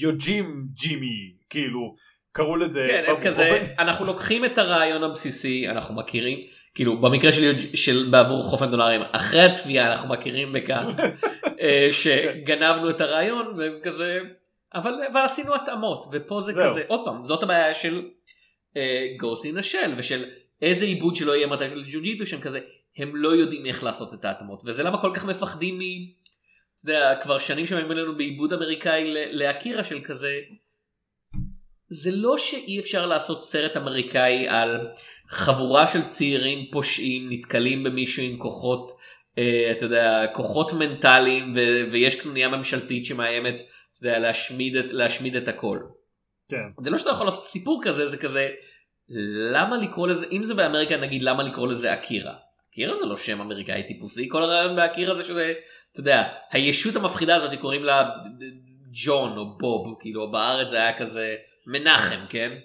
יוג'ים 0.00 0.66
ג'ימי 0.72 1.32
כאילו 1.50 1.94
קראו 2.32 2.56
לזה 2.56 2.86
כן, 2.90 3.14
כזה, 3.24 3.62
אנחנו 3.78 4.06
לוקחים 4.06 4.44
את 4.44 4.58
הרעיון 4.58 5.02
הבסיסי 5.04 5.68
אנחנו 5.68 5.94
מכירים 5.94 6.38
כאילו 6.74 7.00
במקרה 7.00 7.32
של, 7.32 7.74
של 7.74 8.08
בעבור 8.10 8.42
חופן 8.42 8.70
דולרים 8.70 9.00
אחרי 9.12 9.40
התביעה 9.40 9.92
אנחנו 9.92 10.08
מכירים 10.08 10.52
בכך 10.52 10.84
אה, 11.60 11.88
שגנבנו 11.90 12.90
את 12.90 13.00
הרעיון 13.00 13.54
וכזה 13.58 14.20
אבל, 14.74 14.94
אבל 15.12 15.20
עשינו 15.20 15.54
התאמות 15.54 16.06
ופה 16.12 16.40
זה 16.40 16.52
זהו. 16.52 16.70
כזה 16.70 16.82
עוד 16.88 17.00
פעם 17.04 17.24
זאת 17.24 17.42
הבעיה 17.42 17.74
של 17.74 18.08
גוסט 19.20 19.44
אין 19.44 19.58
השל 19.58 19.94
ושל 19.96 20.24
איזה 20.62 20.84
עיבוד 20.84 21.16
שלא 21.16 21.36
יהיה 21.36 21.46
מתי 21.46 21.70
של 21.70 21.84
ג'ו 22.18 22.26
שהם 22.26 22.40
כזה 22.40 22.60
הם 22.96 23.16
לא 23.16 23.28
יודעים 23.28 23.66
איך 23.66 23.84
לעשות 23.84 24.14
את 24.14 24.24
ההתאמות 24.24 24.62
וזה 24.64 24.82
למה 24.82 25.00
כל 25.00 25.10
כך 25.14 25.24
מפחדים 25.24 25.78
מ... 25.78 25.80
אתה 26.74 26.90
יודע, 26.90 27.14
כבר 27.22 27.38
שנים 27.38 27.66
שבאים 27.66 27.92
אלינו 27.92 28.16
בעיבוד 28.16 28.52
אמריקאי 28.52 29.14
לאקירה 29.32 29.84
של 29.84 30.00
כזה. 30.00 30.40
זה 31.88 32.10
לא 32.10 32.38
שאי 32.38 32.80
אפשר 32.80 33.06
לעשות 33.06 33.44
סרט 33.44 33.76
אמריקאי 33.76 34.48
על 34.48 34.88
חבורה 35.28 35.86
של 35.86 36.02
צעירים 36.02 36.70
פושעים 36.72 37.32
נתקלים 37.32 37.84
במישהו 37.84 38.22
עם 38.22 38.36
כוחות, 38.38 38.92
אה, 39.38 39.68
אתה 39.70 39.84
יודע, 39.84 40.26
כוחות 40.32 40.72
מנטליים 40.72 41.52
ו- 41.56 41.92
ויש 41.92 42.20
קנוניה 42.20 42.48
ממשלתית 42.48 43.04
שמאיימת, 43.04 43.62
אתה 43.90 44.06
יודע, 44.06 44.18
להשמיד 44.18 44.76
את, 44.76 44.90
להשמיד 44.90 45.36
את 45.36 45.48
הכל. 45.48 45.78
כן. 46.48 46.82
זה 46.82 46.90
לא 46.90 46.98
שאתה 46.98 47.10
יכול 47.10 47.26
לעשות 47.26 47.44
סיפור 47.44 47.80
כזה, 47.84 48.06
זה 48.06 48.16
כזה, 48.16 48.48
למה 49.52 49.76
לקרוא 49.76 50.08
לזה, 50.08 50.26
אם 50.32 50.44
זה 50.44 50.54
באמריקה 50.54 50.96
נגיד 50.96 51.22
למה 51.22 51.42
לקרוא 51.42 51.68
לזה 51.68 51.94
אקירה. 51.94 52.34
אקירה 52.70 52.96
זה 52.96 53.06
לא 53.06 53.16
שם 53.16 53.40
אמריקאי 53.40 53.82
טיפוסי, 53.82 54.28
כל 54.28 54.42
הרעיון 54.42 54.76
באקירה 54.76 55.14
זה 55.14 55.22
שזה, 55.22 55.54
אתה 55.92 56.00
יודע, 56.00 56.28
הישות 56.52 56.96
המפחידה 56.96 57.36
הזאת 57.36 57.60
קוראים 57.60 57.84
לה 57.84 58.10
ג'ון 59.04 59.38
או 59.38 59.58
בוב, 59.58 59.96
כאילו 60.00 60.30
בארץ 60.30 60.68
זה 60.70 60.76
היה 60.76 60.98
כזה 60.98 61.36
מנחם, 61.66 62.26
כן? 62.28 62.58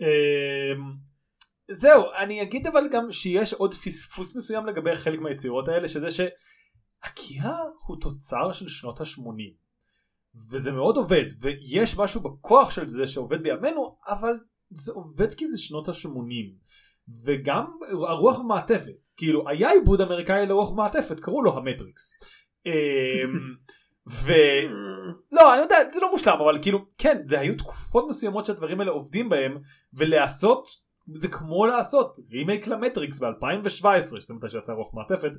אמ, 0.00 0.92
זהו, 1.70 2.02
אני 2.18 2.42
אגיד 2.42 2.66
אבל 2.66 2.84
גם 2.92 3.12
שיש 3.12 3.52
עוד 3.52 3.74
פספוס 3.74 4.36
מסוים 4.36 4.66
לגבי 4.66 4.94
חלק 4.94 5.18
מהיצירות 5.18 5.68
האלה, 5.68 5.88
שזה 5.88 6.08
שאקירה 6.10 7.58
הוא 7.86 7.96
תוצר 8.00 8.52
של 8.52 8.68
שנות 8.68 9.00
ה-80. 9.00 9.63
וזה 10.52 10.72
מאוד 10.72 10.96
עובד, 10.96 11.24
ויש 11.40 11.98
משהו 11.98 12.20
בכוח 12.20 12.70
של 12.70 12.88
זה 12.88 13.06
שעובד 13.06 13.42
בימינו, 13.42 13.96
אבל 14.08 14.34
זה 14.70 14.92
עובד 14.92 15.34
כי 15.34 15.48
זה 15.48 15.58
שנות 15.58 15.88
ה-80. 15.88 16.64
וגם 17.24 17.64
הרוח 18.08 18.38
במעטפת 18.38 19.08
כאילו 19.16 19.48
היה 19.48 19.70
עיבוד 19.70 20.00
אמריקאי 20.00 20.46
לרוח 20.46 20.70
במעטפת 20.70 21.20
קראו 21.20 21.42
לו 21.42 21.56
המטריקס. 21.58 22.12
אמ, 22.66 22.72
ולא 24.24 25.54
אני 25.54 25.62
יודע 25.62 25.76
זה 25.94 26.00
לא 26.00 26.10
מושלם 26.10 26.40
אבל 26.40 26.58
כאילו 26.62 26.78
כן 26.98 27.20
זה 27.24 27.40
היו 27.40 27.56
תקופות 27.56 28.04
מסוימות 28.08 28.44
שהדברים 28.44 28.80
האלה 28.80 28.92
עובדים 28.92 29.28
בהם 29.28 29.58
ולעשות 29.94 30.68
זה 31.14 31.28
כמו 31.28 31.66
לעשות 31.66 32.18
רימייק 32.30 32.66
למטריקס 32.66 33.22
ב2017 33.22 34.20
שזה 34.20 34.34
מתי 34.34 34.48
שיצא 34.48 34.72
רוח 34.72 34.94
מעטפת 34.94 35.30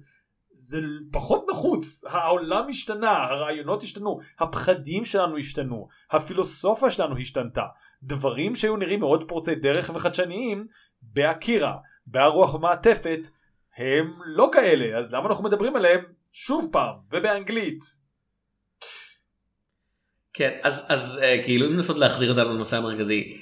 זה 0.56 0.80
פחות 1.12 1.46
נחוץ. 1.50 2.04
העולם 2.06 2.70
השתנה 2.70 3.24
הרעיונות 3.24 3.84
השתנו 3.84 4.20
הפחדים 4.40 5.06
שלנו 5.06 5.38
השתנו 5.38 5.88
הפילוסופיה 6.12 6.92
שלנו 6.92 7.18
השתנתה. 7.18 7.66
דברים 8.04 8.56
שהיו 8.56 8.78
נראים 8.78 9.00
מאוד 9.00 9.24
פורצי 9.28 9.56
דרך 9.56 9.92
וחדשניים 9.96 10.68
באקירה, 11.02 11.76
בהרוח 12.08 12.56
המעטפת, 12.56 13.20
הם 13.78 14.14
לא 14.26 14.50
כאלה, 14.54 14.98
אז 14.98 15.14
למה 15.14 15.30
אנחנו 15.30 15.44
מדברים 15.44 15.76
עליהם 15.76 16.00
שוב 16.32 16.70
פעם, 16.72 16.96
ובאנגלית? 17.12 17.80
כן, 20.34 20.58
אז, 20.64 20.86
אז 20.88 21.20
uh, 21.22 21.46
כאילו 21.46 21.68
אם 21.68 21.74
לנסות 21.74 21.98
להחזיר 21.98 22.32
אותנו 22.32 22.54
לנושא 22.54 22.78
המרכזי, 22.78 23.38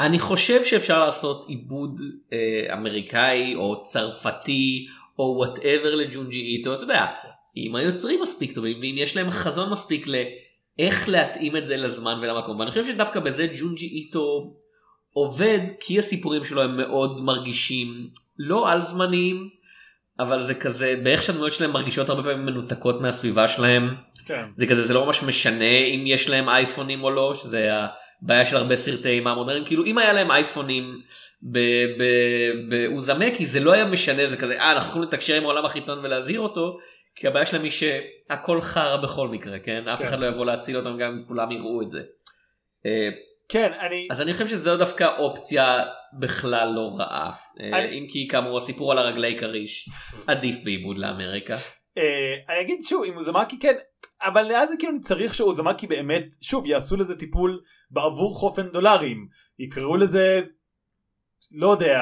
אני 0.00 0.18
חושב 0.18 0.64
שאפשר 0.64 1.00
לעשות 1.00 1.48
עיבוד 1.48 2.00
uh, 2.00 2.72
אמריקאי 2.72 3.54
או 3.54 3.82
צרפתי 3.82 4.86
או 5.18 5.34
whatever 5.38 5.94
לג'ונג'י 5.94 6.40
איטו, 6.40 6.74
אתה 6.74 6.82
יודע, 6.82 7.06
אם 7.56 7.76
היוצרים 7.76 8.22
מספיק 8.22 8.54
טובים 8.54 8.80
ואם 8.80 8.94
יש 8.98 9.16
להם 9.16 9.30
חזון 9.30 9.70
מספיק 9.70 10.06
לאיך 10.06 11.08
להתאים 11.08 11.56
את 11.56 11.66
זה 11.66 11.76
לזמן 11.76 12.18
ולמקום, 12.22 12.58
ואני 12.58 12.70
חושב 12.70 12.84
שדווקא 12.84 13.20
בזה 13.20 13.46
ג'ונג'י 13.58 13.86
איטו 13.86 14.54
עובד 15.14 15.60
כי 15.80 15.98
הסיפורים 15.98 16.44
שלו 16.44 16.62
הם 16.62 16.76
מאוד 16.76 17.20
מרגישים 17.20 18.08
לא 18.38 18.70
על 18.70 18.80
זמניים 18.80 19.48
אבל 20.18 20.42
זה 20.42 20.54
כזה 20.54 21.00
באיך 21.02 21.22
שהדמויות 21.22 21.52
שלהם 21.52 21.72
מרגישות 21.72 22.08
הרבה 22.08 22.22
פעמים 22.22 22.46
מנותקות 22.46 23.00
מהסביבה 23.00 23.48
שלהם 23.48 23.94
כן. 24.26 24.44
זה 24.56 24.66
כזה 24.66 24.82
זה 24.82 24.94
לא 24.94 25.06
ממש 25.06 25.22
משנה 25.22 25.78
אם 25.94 26.04
יש 26.06 26.28
להם 26.28 26.48
אייפונים 26.48 27.04
או 27.04 27.10
לא 27.10 27.34
שזה 27.34 27.70
בעיה 28.22 28.46
של 28.46 28.56
הרבה 28.56 28.76
סרטי 28.76 29.08
אימה 29.08 29.34
מודרניים 29.34 29.64
כאילו 29.64 29.84
אם 29.84 29.98
היה 29.98 30.12
להם 30.12 30.30
אייפונים 30.30 31.00
באוזמקי 32.68 33.46
זה 33.46 33.60
לא 33.60 33.72
היה 33.72 33.84
משנה 33.84 34.26
זה 34.26 34.36
כזה 34.36 34.60
אה 34.60 34.72
אנחנו 34.72 34.88
יכולים 34.88 35.08
לתקשר 35.08 35.34
עם 35.34 35.42
העולם 35.42 35.64
החיצון 35.64 35.98
ולהזהיר 35.98 36.40
אותו 36.40 36.78
כי 37.14 37.26
הבעיה 37.26 37.46
שלהם 37.46 37.62
היא 37.62 37.70
שהכל 37.70 38.60
חרא 38.60 38.96
בכל 38.96 39.28
מקרה 39.28 39.58
כן 39.58 39.88
אף 39.88 39.98
כן. 39.98 40.06
אחד 40.08 40.18
לא 40.18 40.26
יבוא 40.26 40.46
להציל 40.46 40.76
אותם 40.76 40.98
גם 40.98 41.12
אם 41.12 41.24
כולם 41.26 41.50
יראו 41.50 41.82
את 41.82 41.90
זה. 41.90 42.02
אה, 42.86 43.08
כן, 43.48 43.72
אני... 43.86 44.08
אז 44.10 44.20
אני 44.20 44.32
חושב 44.32 44.46
שזו 44.46 44.76
דווקא 44.76 45.16
אופציה 45.18 45.84
בכלל 46.20 46.72
לא 46.74 46.90
רעה 46.98 47.32
אה, 47.60 47.84
אם 47.84 48.06
כי 48.10 48.28
כאמור 48.28 48.58
הסיפור 48.58 48.92
על 48.92 48.98
הרגלי 48.98 49.38
כריש 49.38 49.88
עדיף 50.26 50.56
בעיבוד 50.64 50.98
לאמריקה. 50.98 51.54
אה, 51.98 52.54
אני 52.54 52.60
אגיד 52.60 52.78
שוב, 52.88 53.04
עם 53.04 53.16
אוזמקי 53.16 53.58
כן, 53.58 53.74
אבל 54.24 54.52
אז 54.52 54.68
זה 54.68 54.74
כאילו 54.78 54.92
אני 54.92 55.00
צריך 55.00 55.34
שאוזמקי 55.34 55.86
באמת, 55.86 56.24
שוב, 56.42 56.66
יעשו 56.66 56.96
לזה 56.96 57.16
טיפול 57.16 57.60
בעבור 57.90 58.34
חופן 58.34 58.68
דולרים. 58.68 59.28
יקראו 59.58 59.96
לזה, 59.96 60.40
לא 61.52 61.72
יודע, 61.72 62.00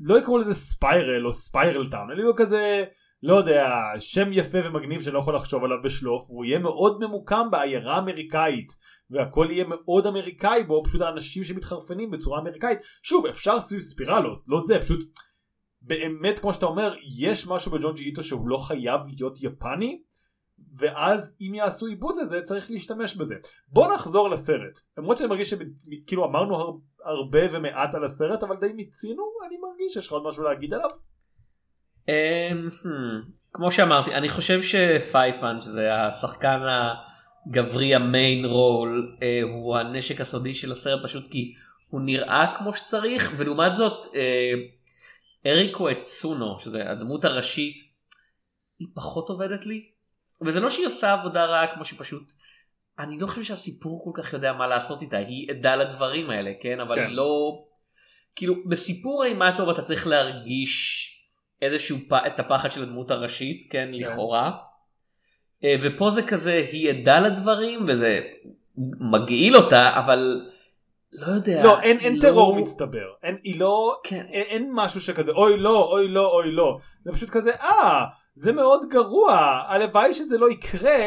לא 0.00 0.18
יקראו 0.18 0.38
לזה 0.38 0.54
ספיירל 0.54 1.26
או 1.26 1.32
ספיירל 1.32 1.90
טאון, 1.90 2.10
אלא 2.10 2.22
יהיו 2.22 2.36
כזה, 2.36 2.84
לא 3.22 3.34
יודע, 3.34 3.68
שם 3.98 4.32
יפה 4.32 4.58
ומגניב 4.64 5.00
שאני 5.00 5.14
לא 5.14 5.18
יכול 5.18 5.34
לחשוב 5.34 5.64
עליו 5.64 5.76
בשלוף, 5.84 6.30
והוא 6.30 6.44
יהיה 6.44 6.58
מאוד 6.58 7.00
ממוקם 7.00 7.50
בעיירה 7.50 7.98
אמריקאית. 7.98 8.68
והכל 9.10 9.48
יהיה 9.50 9.64
מאוד 9.68 10.06
אמריקאי 10.06 10.64
בו, 10.64 10.82
פשוט 10.84 11.00
האנשים 11.00 11.44
שמתחרפנים 11.44 12.10
בצורה 12.10 12.40
אמריקאית. 12.40 12.78
שוב, 13.02 13.26
אפשר 13.26 13.60
סביב 13.60 13.80
ספירלות, 13.80 14.42
לא 14.46 14.60
זה, 14.60 14.78
פשוט 14.80 15.00
באמת 15.82 16.38
כמו 16.38 16.54
שאתה 16.54 16.66
אומר 16.66 16.94
יש 17.18 17.46
משהו 17.46 17.72
בג'ון 17.72 17.94
ג'י 17.94 18.04
איטו 18.04 18.22
שהוא 18.22 18.48
לא 18.48 18.56
חייב 18.56 19.00
להיות 19.16 19.38
יפני 19.42 20.00
ואז 20.78 21.34
אם 21.40 21.54
יעשו 21.54 21.86
עיבוד 21.86 22.14
לזה 22.20 22.40
צריך 22.42 22.70
להשתמש 22.70 23.16
בזה. 23.16 23.34
בוא 23.68 23.94
נחזור 23.94 24.30
לסרט 24.30 24.80
למרות 24.98 25.18
שאני 25.18 25.28
מרגיש 25.28 25.50
שכאילו 25.50 26.24
אמרנו 26.24 26.56
הר, 26.56 26.70
הרבה 27.04 27.38
ומעט 27.52 27.94
על 27.94 28.04
הסרט 28.04 28.42
אבל 28.42 28.56
די 28.60 28.72
מיצינו 28.72 29.22
אני 29.46 29.56
מרגיש 29.56 29.94
שיש 29.94 30.06
לך 30.06 30.12
עוד 30.12 30.22
משהו 30.28 30.44
להגיד 30.44 30.74
עליו. 30.74 30.90
אמ, 32.08 32.68
hmm, 32.68 33.30
כמו 33.52 33.72
שאמרתי 33.72 34.14
אני 34.14 34.28
חושב 34.28 34.62
שפייפן 34.62 35.60
שזה 35.60 35.94
השחקן 35.94 36.60
הגברי 37.46 37.94
המיין 37.94 38.44
רול 38.44 39.16
אה, 39.22 39.40
הוא 39.42 39.76
הנשק 39.76 40.20
הסודי 40.20 40.54
של 40.54 40.72
הסרט 40.72 41.04
פשוט 41.04 41.28
כי 41.30 41.54
הוא 41.88 42.00
נראה 42.00 42.54
כמו 42.58 42.74
שצריך 42.74 43.32
ולעומת 43.36 43.72
זאת 43.72 44.06
אה, 44.14 44.52
אריקו 45.46 45.90
אצונו 45.90 46.58
שזה 46.58 46.90
הדמות 46.90 47.24
הראשית 47.24 47.76
היא 48.78 48.88
פחות 48.94 49.28
עובדת 49.28 49.66
לי 49.66 49.90
וזה 50.42 50.60
לא 50.60 50.70
שהיא 50.70 50.86
עושה 50.86 51.12
עבודה 51.12 51.44
רעה 51.44 51.74
כמו 51.74 51.84
שפשוט 51.84 52.32
אני 52.98 53.18
לא 53.18 53.26
חושב 53.26 53.42
שהסיפור 53.42 54.04
כל 54.04 54.22
כך 54.22 54.32
יודע 54.32 54.52
מה 54.52 54.66
לעשות 54.66 55.02
איתה 55.02 55.16
היא 55.16 55.50
עדה 55.50 55.76
לדברים 55.76 56.30
האלה 56.30 56.50
כן? 56.60 56.80
אבל 56.80 56.94
כן. 56.94 57.10
לא 57.10 57.62
כאילו 58.36 58.54
בסיפור 58.68 59.24
אימה 59.24 59.56
טוב 59.56 59.68
אתה 59.68 59.82
צריך 59.82 60.06
להרגיש 60.06 61.12
איזשהו 61.62 61.98
פ... 62.08 62.12
את 62.12 62.40
הפחד 62.40 62.72
של 62.72 62.82
הדמות 62.82 63.10
הראשית 63.10 63.66
כן 63.70 63.88
לכאורה. 63.92 64.52
אה, 65.64 65.74
ופה 65.82 66.10
זה 66.10 66.22
כזה 66.22 66.66
היא 66.72 66.90
עדה 66.90 67.20
לדברים 67.20 67.84
וזה 67.86 68.20
מגעיל 69.12 69.56
אותה 69.56 69.98
אבל 69.98 70.40
לא 71.12 71.32
יודע 71.32 71.62
לא 71.64 71.80
אין, 71.80 71.98
אין 71.98 72.14
לא- 72.14 72.20
טרור 72.20 72.56
מצטבר. 72.56 73.06
אין, 73.22 73.36
היא 73.42 73.60
לא 73.60 74.00
כן. 74.04 74.26
אין, 74.28 74.44
אין 74.46 74.70
משהו 74.74 75.00
שכזה 75.00 75.32
אוי 75.32 75.58
לא 75.58 75.84
אוי 75.92 76.08
לא 76.08 76.26
אוי 76.26 76.52
לא. 76.52 76.78
זה 77.04 77.12
פשוט 77.12 77.30
כזה 77.30 77.50
אה 77.54 78.04
זה 78.36 78.52
מאוד 78.52 78.80
גרוע. 78.90 79.36
הלוואי 79.66 80.14
שזה 80.14 80.38
לא 80.38 80.50
יקרה 80.50 81.06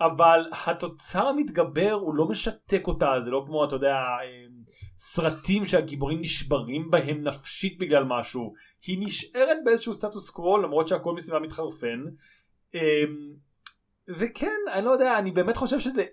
אבל 0.00 0.40
התוצר 0.66 1.26
המתגבר 1.26 1.92
הוא 1.92 2.14
לא 2.14 2.28
משתק 2.28 2.82
אותה. 2.86 3.20
זה 3.24 3.30
לא 3.30 3.44
כמו 3.46 3.64
אתה 3.64 3.76
יודע 3.76 3.94
אה, 3.94 4.46
סרטים 4.96 5.64
שהגיבורים 5.64 6.20
נשברים 6.20 6.90
בהם 6.90 7.22
נפשית 7.22 7.78
בגלל 7.78 8.04
משהו. 8.04 8.54
היא 8.86 8.98
נשארת 9.06 9.56
באיזשהו 9.64 9.94
סטטוס 9.94 10.30
קוו 10.30 10.58
למרות 10.58 10.88
שהכל 10.88 11.14
מסביבה 11.14 11.40
מתחרפן. 11.40 12.04
אה, 12.74 13.04
וכן 14.08 14.60
אני 14.72 14.84
לא 14.84 14.90
יודע 14.90 15.18
אני 15.18 15.30
באמת 15.30 15.56
חושב 15.56 15.78
שזה 15.78 16.04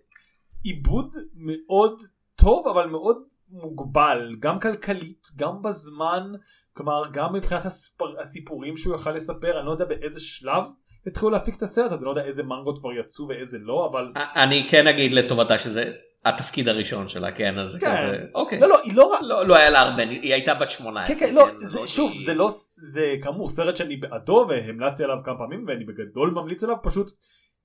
עיבוד 0.63 1.15
מאוד 1.33 2.01
טוב 2.35 2.67
אבל 2.67 2.87
מאוד 2.87 3.17
מוגבל. 3.49 4.35
גם 4.39 4.59
כלכלית 4.59 5.27
גם 5.35 5.61
בזמן 5.61 6.31
כלומר 6.73 7.03
גם 7.13 7.33
מבחינת 7.33 7.65
הספר, 7.65 8.05
הסיפורים 8.21 8.77
שהוא 8.77 8.95
יכל 8.95 9.11
לספר 9.11 9.57
אני 9.59 9.65
לא 9.65 9.71
יודע 9.71 9.85
באיזה 9.85 10.19
שלב 10.19 10.63
התחילו 11.07 11.29
להפיק 11.31 11.55
את 11.57 11.61
הסרט 11.61 11.91
הזה 11.91 12.05
לא 12.05 12.09
יודע 12.09 12.23
איזה 12.25 12.43
מנגות 12.43 12.79
כבר 12.79 12.89
יצאו 12.99 13.27
ואיזה 13.27 13.57
לא 13.61 13.89
אבל 13.91 14.11
אני 14.35 14.67
כן 14.69 14.87
אגיד 14.87 15.13
לטובתה 15.13 15.59
שזה 15.59 15.93
התפקיד 16.25 16.67
הראשון 16.69 17.07
שלה 17.07 17.31
כן 17.31 17.59
אז 17.59 17.77
כן. 17.81 17.85
כזה 17.97 18.25
אוקיי 18.35 18.59
לא 18.59 18.69
לא 18.69 18.79
היא 18.83 18.93
לא 18.95 19.11
לא, 19.21 19.45
לא 19.47 19.55
היה 19.55 19.69
לה 19.69 19.79
הרבה, 19.81 20.03
היא 20.03 20.33
הייתה 20.33 20.53
בת 20.53 20.69
18. 20.69 21.15
כן 21.15 21.25
כן 21.27 21.33
לא 21.33 21.45
זה 21.59 21.67
זה, 21.67 21.79
לא 21.79 21.87
שוב 21.87 22.11
שהיא- 22.13 22.25
זה 22.25 22.33
לא 22.33 22.49
זה 22.93 23.15
כאמור 23.23 23.49
סרט 23.49 23.75
שאני 23.75 23.97
בעדו 23.97 24.45
והמלצתי 24.49 25.03
עליו 25.03 25.17
כמה 25.25 25.37
פעמים 25.37 25.65
ואני 25.67 25.85
בגדול 25.85 26.31
ממליץ 26.35 26.63
עליו 26.63 26.75
פשוט 26.83 27.11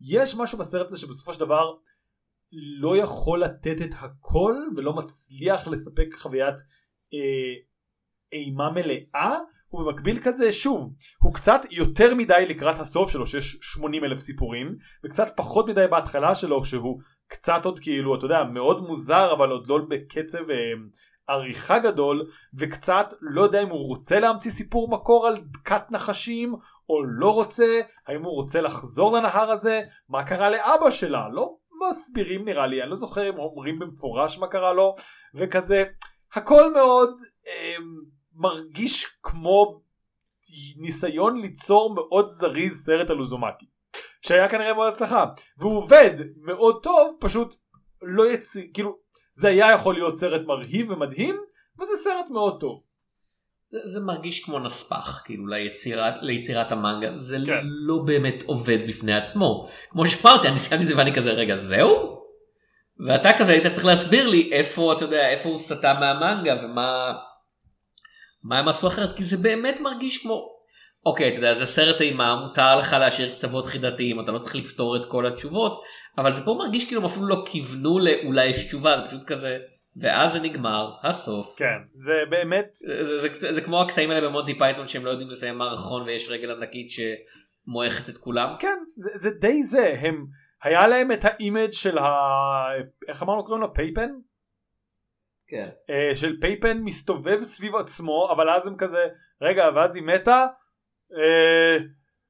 יש 0.01 0.35
משהו 0.35 0.59
בסרט 0.59 0.87
הזה 0.87 0.99
שבסופו 0.99 1.35
של 1.35 1.41
דבר 1.41 1.65
לא 2.81 2.97
יכול 2.97 3.43
לתת 3.43 3.77
את 3.83 3.91
הכל 4.01 4.55
ולא 4.77 4.93
מצליח 4.93 5.69
לספק 5.69 6.15
חוויית 6.15 6.55
אה, 7.15 7.55
אימה 8.33 8.71
מלאה 8.71 9.39
הוא 9.69 9.83
במקביל 9.83 10.19
כזה 10.23 10.53
שוב 10.53 10.93
הוא 11.23 11.35
קצת 11.35 11.61
יותר 11.71 12.15
מדי 12.15 12.47
לקראת 12.49 12.79
הסוף 12.79 13.11
שלו 13.11 13.27
שיש 13.27 13.57
80 13.61 14.05
אלף 14.05 14.19
סיפורים 14.19 14.77
וקצת 15.05 15.33
פחות 15.37 15.69
מדי 15.69 15.87
בהתחלה 15.91 16.35
שלו 16.35 16.65
שהוא 16.65 17.01
קצת 17.29 17.65
עוד 17.65 17.79
כאילו 17.79 18.15
אתה 18.19 18.27
יודע 18.27 18.45
מאוד 18.45 18.83
מוזר 18.83 19.33
אבל 19.33 19.51
עוד 19.51 19.67
לא 19.67 19.79
בקצב 19.89 20.51
אה, 20.51 20.57
עריכה 21.29 21.79
גדול 21.79 22.27
וקצת 22.59 23.07
לא 23.21 23.43
יודע 23.43 23.63
אם 23.63 23.69
הוא 23.69 23.89
רוצה 23.89 24.21
להמציא 24.21 24.51
סיפור 24.51 24.91
מקור 24.91 25.27
על 25.27 25.37
כת 25.65 25.83
נחשים 25.91 26.55
או 26.89 27.05
לא 27.05 27.35
רוצה 27.35 27.81
האם 28.07 28.25
הוא 28.25 28.35
רוצה 28.35 28.61
לחזור 28.61 29.19
לנהר 29.19 29.51
הזה 29.51 29.81
מה 30.09 30.25
קרה 30.25 30.51
לאבא 30.51 30.91
שלה 30.91 31.29
לא 31.33 31.55
מסבירים 31.91 32.45
נראה 32.45 32.67
לי 32.67 32.83
אני 32.83 32.91
לא 32.91 32.97
זוכר 32.97 33.29
אם 33.29 33.39
אומרים 33.39 33.79
במפורש 33.79 34.39
מה 34.39 34.49
קרה 34.49 34.73
לו 34.73 34.95
וכזה 35.35 35.85
הכל 36.35 36.73
מאוד 36.73 37.11
אה, 37.47 37.77
מרגיש 38.39 39.07
כמו 39.23 39.81
ניסיון 40.77 41.41
ליצור 41.41 41.95
מאוד 41.95 42.27
זריז 42.29 42.85
סרט 42.85 43.11
על 43.11 43.21
אוזומקי 43.21 43.67
שהיה 44.23 44.49
כנראה 44.49 44.75
מאוד 44.75 44.93
הצלחה 44.93 45.25
והוא 45.59 45.77
עובד 45.77 46.11
מאוד 46.37 46.83
טוב 46.83 47.17
פשוט 47.21 47.55
לא 48.03 48.33
יצא 48.33 48.61
כאילו 48.75 48.99
זה 49.33 49.49
היה 49.49 49.73
יכול 49.73 49.95
להיות 49.95 50.17
סרט 50.17 50.41
מרהיב 50.47 50.91
ומדהים 50.91 51.37
וזה 51.81 51.93
סרט 52.05 52.31
מאוד 52.31 52.61
טוב 52.61 52.83
זה, 53.71 53.79
זה 53.85 54.01
מרגיש 54.01 54.45
כמו 54.45 54.59
נספח 54.59 55.23
כאילו 55.25 55.47
ליצירת, 55.47 56.15
ליצירת 56.21 56.73
המנגה 56.73 57.19
זה 57.19 57.39
כן. 57.47 57.61
לא 57.63 58.03
באמת 58.05 58.43
עובד 58.47 58.79
בפני 58.89 59.15
עצמו 59.15 59.69
כמו 59.91 60.07
שאמרתי 60.07 60.49
אני 60.49 60.59
סיימתי 60.59 60.83
את 60.83 60.89
זה 60.89 60.97
ואני 60.97 61.15
כזה 61.15 61.31
רגע 61.31 61.57
זהו? 61.57 62.19
ואתה 63.07 63.31
כזה 63.39 63.53
היית 63.53 63.67
צריך 63.67 63.85
להסביר 63.85 64.27
לי 64.27 64.51
איפה 64.53 64.93
אתה 64.93 65.05
יודע 65.05 65.29
איפה 65.29 65.49
הוא 65.49 65.59
סטה 65.59 65.95
מהמנגה 66.01 66.55
ומה 66.65 67.13
מה 68.49 68.59
הם 68.59 68.69
עשו 68.69 68.89
אחרת 68.89 69.17
כי 69.17 69.25
זה 69.25 69.37
באמת 69.37 69.81
מרגיש 69.81 70.23
כמו 70.23 70.59
אוקיי 71.07 71.29
אתה 71.29 71.39
יודע 71.39 71.55
זה 71.55 71.67
סרט 71.67 72.01
אימה 72.01 72.35
מותר 72.35 72.79
לך 72.79 72.93
להשאיר 72.93 73.33
קצוות 73.33 73.67
חידתיים 73.67 74.21
אתה 74.21 74.33
לא 74.33 74.39
צריך 74.39 74.57
לפתור 74.57 74.97
את 74.97 75.05
כל 75.05 75.27
התשובות 75.27 75.83
אבל 76.19 76.33
זה 76.33 76.45
פה 76.45 76.55
מרגיש 76.59 76.85
כאילו 76.85 77.01
הם 77.01 77.07
אפילו 77.07 77.27
לא 77.27 77.45
כיוונו 77.47 77.99
לאולי 77.99 78.47
יש 78.47 78.67
תשובה 78.67 78.97
זה 78.97 79.07
פשוט 79.07 79.25
כזה 79.25 79.59
ואז 80.01 80.33
זה 80.33 80.41
נגמר 80.41 80.91
הסוף. 81.03 81.59
כן 81.59 81.79
זה 81.95 82.13
באמת 82.31 82.67
זה, 82.73 83.21
זה, 83.21 83.29
זה, 83.35 83.55
זה 83.55 83.61
כמו 83.61 83.83
הקטעים 83.83 84.11
האלה 84.11 84.29
במונטי 84.29 84.59
פייתון 84.59 84.89
שהם 84.89 85.05
לא 85.05 85.11
יודעים 85.11 85.31
לסיים 85.31 85.59
מערכון 85.59 86.03
ויש 86.03 86.29
רגל 86.31 86.51
ענקית 86.51 86.89
שמועכת 86.91 88.09
את 88.09 88.19
כולם. 88.19 88.55
כן 88.59 88.79
זה, 88.97 89.11
זה 89.19 89.31
די 89.31 89.63
זה 89.63 89.95
הם 90.01 90.27
היה 90.63 90.89
להם 90.89 91.13
את 91.13 91.25
ה 91.25 91.33
image 91.33 91.73
של 91.73 91.99
ה... 91.99 92.05
איך 93.09 93.23
אמרנו 93.23 93.45
קוראים 93.45 93.63
לו 93.63 93.75
פייפן? 93.75 94.11
כן. 95.49 95.69
אה, 95.91 96.17
של 96.17 96.41
פייפן 96.41 96.79
מסתובב 96.79 97.39
סביב 97.39 97.77
עצמו 97.77 98.29
אבל 98.33 98.51
אז 98.51 98.67
הם 98.67 98.77
כזה 98.77 99.07
רגע 99.43 99.65
ואז 99.77 99.97
היא 99.97 100.05
מתה? 100.05 100.47
אה, 101.13 101.79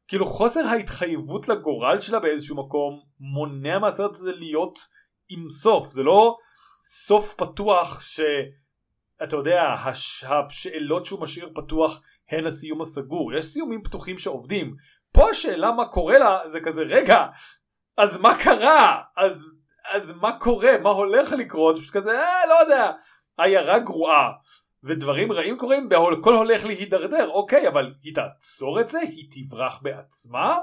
כאילו 0.08 0.24
חוסר 0.24 0.60
ההתחייבות 0.60 1.48
לגורל 1.48 2.00
שלה 2.00 2.20
באיזשהו 2.20 2.56
מקום 2.56 3.00
מונע 3.20 3.78
מהסרט 3.78 4.10
הזה 4.10 4.32
להיות 4.32 4.78
עם 5.28 5.50
סוף. 5.50 5.86
זה 5.86 6.02
לא 6.02 6.36
סוף 6.80 7.34
פתוח 7.34 8.00
שאתה 8.00 9.36
יודע 9.36 9.62
הש... 9.62 10.24
השאלות 10.24 11.04
שהוא 11.04 11.20
משאיר 11.20 11.50
פתוח 11.54 12.02
הן 12.30 12.46
הסיום 12.46 12.80
הסגור. 12.80 13.34
יש 13.34 13.44
סיומים 13.44 13.82
פתוחים 13.82 14.18
שעובדים. 14.18 14.74
פה 15.12 15.30
השאלה 15.30 15.72
מה 15.72 15.84
קורה 15.88 16.18
לה 16.18 16.38
זה 16.46 16.58
כזה 16.64 16.82
רגע 16.82 17.26
אז 17.96 18.20
מה 18.20 18.38
קרה? 18.44 19.02
אז 19.16 19.46
אז 19.94 20.12
מה 20.20 20.38
קורה 20.38 20.78
מה 20.82 20.90
הולך 20.90 21.32
לקרות 21.32 21.78
פשוט 21.78 21.92
כזה 21.92 22.10
אה, 22.10 22.46
לא 22.48 22.54
יודע 22.54 22.90
עיירה 23.38 23.78
גרועה 23.78 24.30
ודברים 24.84 25.32
רעים 25.32 25.56
קורים 25.56 25.88
והכל 25.90 26.34
הולך 26.34 26.64
להידרדר 26.64 27.28
אוקיי 27.28 27.68
אבל 27.68 27.94
היא 28.02 28.14
תעצור 28.14 28.80
את 28.80 28.88
זה 28.88 28.98
היא 28.98 29.28
תברח 29.30 29.78
בעצמה 29.82 30.58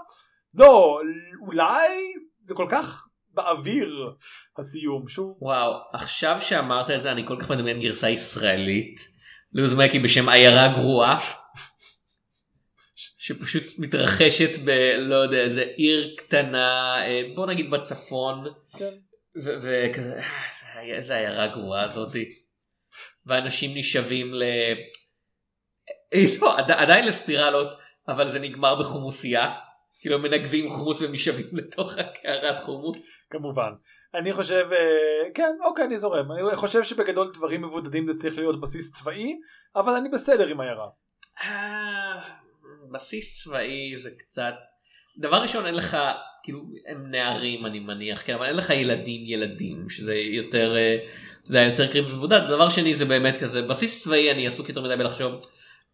לא 0.54 1.00
אולי 1.48 2.14
זה 2.44 2.56
כל 2.56 2.68
כך 2.70 3.08
באוויר 3.36 4.14
הסיום 4.58 5.08
שהוא 5.08 5.38
וואו, 5.42 5.72
עכשיו 5.94 6.38
שאמרת 6.40 6.90
את 6.90 7.02
זה 7.02 7.12
אני 7.12 7.28
כל 7.28 7.38
כך 7.42 7.52
מדמיין 7.52 7.82
גרסה 7.82 8.10
ישראלית. 8.10 9.00
לוז 9.54 9.74
מקי 9.74 10.00
בשם 10.00 10.30
עיירה 10.30 10.68
גרועה. 10.68 11.18
שפשוט 13.18 13.64
מתרחשת 13.78 14.60
ב... 14.66 14.70
לא 15.00 15.16
יודע, 15.16 15.38
איזה 15.38 15.62
עיר 15.62 16.16
קטנה, 16.18 16.98
אה, 17.06 17.22
בוא 17.36 17.46
נגיד 17.46 17.72
בצפון. 17.72 18.44
כן. 18.78 18.90
וכזה, 19.44 20.20
אה, 20.20 20.96
איזה- 20.96 21.16
עיירה 21.16 21.48
גרועה 21.48 21.88
זאתי. 21.88 22.30
ואנשים 23.26 23.78
נשאבים 23.78 24.34
ל... 24.34 24.44
אה, 26.14 26.24
לא, 26.42 26.58
עד- 26.58 26.72
עדיין 26.72 27.06
לספירלות, 27.06 27.76
אבל 28.08 28.30
זה 28.30 28.40
נגמר 28.40 28.80
בחומוסייה. 28.80 29.52
כאילו 30.02 30.20
מנגבים 30.20 30.70
חומוס 30.70 31.02
ונשאבים 31.02 31.48
לתוך 31.58 31.98
הקערת 31.98 32.60
חומוס. 32.64 33.10
כמובן. 33.30 33.72
אני 34.16 34.34
חושב, 34.34 34.66
אה, 34.72 35.30
כן, 35.34 35.52
אוקיי, 35.64 35.86
אני 35.86 35.98
זורם. 35.98 36.32
אני 36.32 36.56
חושב 36.56 36.84
שבגדול 36.84 37.32
דברים 37.34 37.62
מבודדים 37.62 38.08
זה 38.08 38.14
צריך 38.20 38.38
להיות 38.38 38.62
בסיס 38.62 38.92
צבאי, 38.92 39.34
אבל 39.76 39.94
אני 39.94 40.10
בסדר 40.10 40.48
עם 40.48 40.60
העיירה. 40.62 40.88
אה, 41.44 42.22
בסיס 42.92 43.44
צבאי 43.44 43.98
זה 43.98 44.10
קצת 44.18 44.54
דבר 45.18 45.42
ראשון 45.42 45.66
אין 45.66 45.76
לך 45.76 45.98
כאילו 46.44 46.60
הם 46.88 47.12
נערים 47.12 47.66
אני 47.66 47.80
מניח 47.80 48.22
כן 48.26 48.34
אבל 48.34 48.46
אין 48.46 48.56
לך 48.56 48.70
ילדים 48.70 49.22
ילדים 49.26 49.90
שזה 49.90 50.16
יותר 50.16 50.76
אה, 50.76 50.98
אתה 51.44 51.52
יודע 51.52 51.62
יותר 51.62 51.88
קריב 51.88 52.14
ומבודד. 52.14 52.42
דבר 52.48 52.70
שני 52.70 52.96
זה 52.96 53.06
באמת 53.06 53.38
כזה 53.40 53.62
בסיס 53.62 54.04
צבאי 54.04 54.32
אני 54.32 54.48
עסוק 54.48 54.70
יותר 54.70 54.82
מדי 54.82 54.96
בלחשוב 54.96 55.34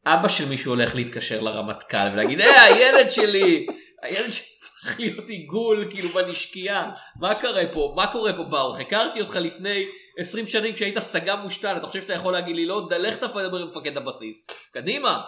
אבא 0.06 0.28
של 0.28 0.46
מישהו 0.46 0.72
הולך 0.72 0.96
להתקשר 0.96 1.42
לרמטכ"ל 1.42 1.98
ולהגיד 2.14 2.42
אה 2.42 2.64
הילד 2.64 3.12
שלי! 3.12 3.68
הילד 4.02 4.32
שלי 4.32 4.52
הפך 4.82 5.00
להיות 5.00 5.30
עיגול 5.30 5.88
כאילו 5.90 6.10
בנשקייה. 6.10 6.90
מה 7.20 7.36
קורה 7.36 7.64
פה? 7.74 7.94
מה 7.96 8.08
קורה 8.08 8.34
פה 8.34 8.44
ברוך? 8.44 8.80
הכרתי 8.80 9.22
אותך 9.22 9.36
לפני 9.36 9.86
20 10.18 10.48
שנים 10.48 10.74
כשהיית 10.74 11.00
סג"ם 11.00 11.40
מושתל. 11.44 11.78
אתה 11.78 11.88
חושב 11.88 12.02
שאתה 12.02 12.14
יכול 12.14 12.34
להגיד 12.34 12.56
לי 12.56 12.66
לא 12.66 12.88
לך 13.00 13.16
תדבר 13.16 13.58
עם 13.58 13.68
מפקד 13.68 13.98
הבסיס. 13.98 14.48
קדימה. 14.74 15.22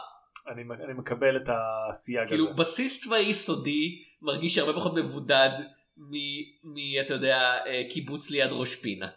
אני, 0.47 0.63
אני 0.83 0.93
מקבל 0.93 1.37
את 1.37 1.49
הסייג 1.49 2.27
כאילו 2.27 2.49
הזה. 2.49 2.53
בסיס 2.53 3.03
צבאי 3.03 3.33
סודי 3.33 4.03
מרגיש 4.21 4.57
הרבה 4.57 4.73
פחות 4.73 4.93
מבודד 4.93 5.49
מ... 5.97 6.11
מ... 6.63 6.75
אתה 7.01 7.13
יודע 7.13 7.65
אה, 7.65 7.83
קיבוץ 7.89 8.29
ליד 8.29 8.49
ראש 8.51 8.75
פינה. 8.75 9.09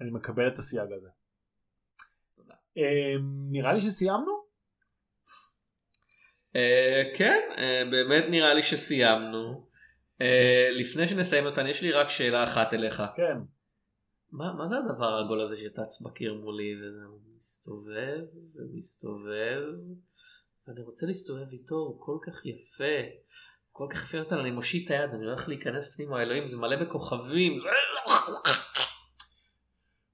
אני 0.00 0.10
מקבל 0.10 0.48
את 0.48 0.58
הסייג 0.58 0.92
הזה. 0.92 1.08
תודה. 2.36 2.54
אה, 2.78 3.14
נראה 3.50 3.72
לי 3.72 3.80
שסיימנו? 3.80 4.42
אה, 6.56 7.02
כן 7.16 7.40
אה, 7.58 7.82
באמת 7.90 8.24
נראה 8.30 8.54
לי 8.54 8.62
שסיימנו. 8.62 9.72
לפני 10.72 11.08
שנסיים 11.08 11.46
אותן 11.46 11.66
יש 11.66 11.82
לי 11.82 11.92
רק 11.92 12.08
שאלה 12.08 12.44
אחת 12.44 12.74
אליך. 12.74 13.02
כן. 13.16 13.36
מה, 14.32 14.52
מה 14.52 14.66
זה 14.66 14.74
הדבר 14.76 15.14
העגול 15.14 15.40
הזה 15.40 15.56
שטץ 15.56 16.02
בקיר 16.02 16.34
מולי 16.34 16.74
וזה 16.76 17.00
מסתובב 17.36 18.20
ומסתובב 18.54 19.62
ואני 20.68 20.80
רוצה 20.82 21.06
להסתובב 21.06 21.52
איתו 21.52 21.74
הוא 21.74 21.96
כל 22.00 22.16
כך 22.26 22.46
יפה. 22.46 22.94
כל 23.72 23.86
כך 23.90 24.04
יפה 24.04 24.18
אותנו 24.18 24.40
אני 24.40 24.50
מושיט 24.50 24.86
את 24.86 24.90
היד 24.90 25.10
אני 25.14 25.24
הולך 25.24 25.48
להיכנס 25.48 25.96
פנימה 25.96 26.22
אלוהים 26.22 26.48
זה 26.48 26.56
מלא 26.56 26.76
בכוכבים. 26.76 27.52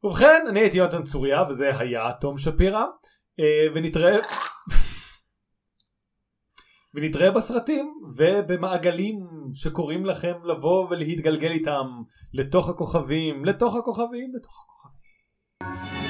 ובכן, 0.05 0.45
אני 0.49 0.61
הייתי 0.61 0.79
יונתן 0.79 1.03
צוריה 1.03 1.43
וזה 1.51 1.79
היה 1.79 2.13
תום 2.21 2.39
שפירא, 2.39 2.85
אה, 3.41 3.75
ונתראה... 3.75 4.17
ונתראה 6.95 7.31
בסרטים 7.31 7.95
ובמעגלים 8.17 9.27
שקוראים 9.53 10.07
לכם 10.07 10.35
לבוא 10.45 10.89
ולהתגלגל 10.91 11.51
איתם 11.51 11.87
לתוך 12.33 12.69
הכוכבים, 12.69 13.45
לתוך 13.45 13.77
הכוכבים, 13.77 14.33
לתוך 14.35 14.65
הכוכבים. 14.65 16.08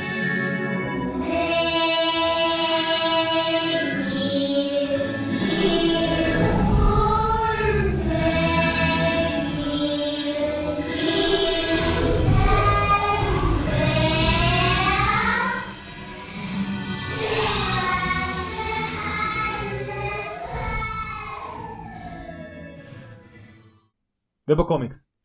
ובקומיקס. 24.49 25.18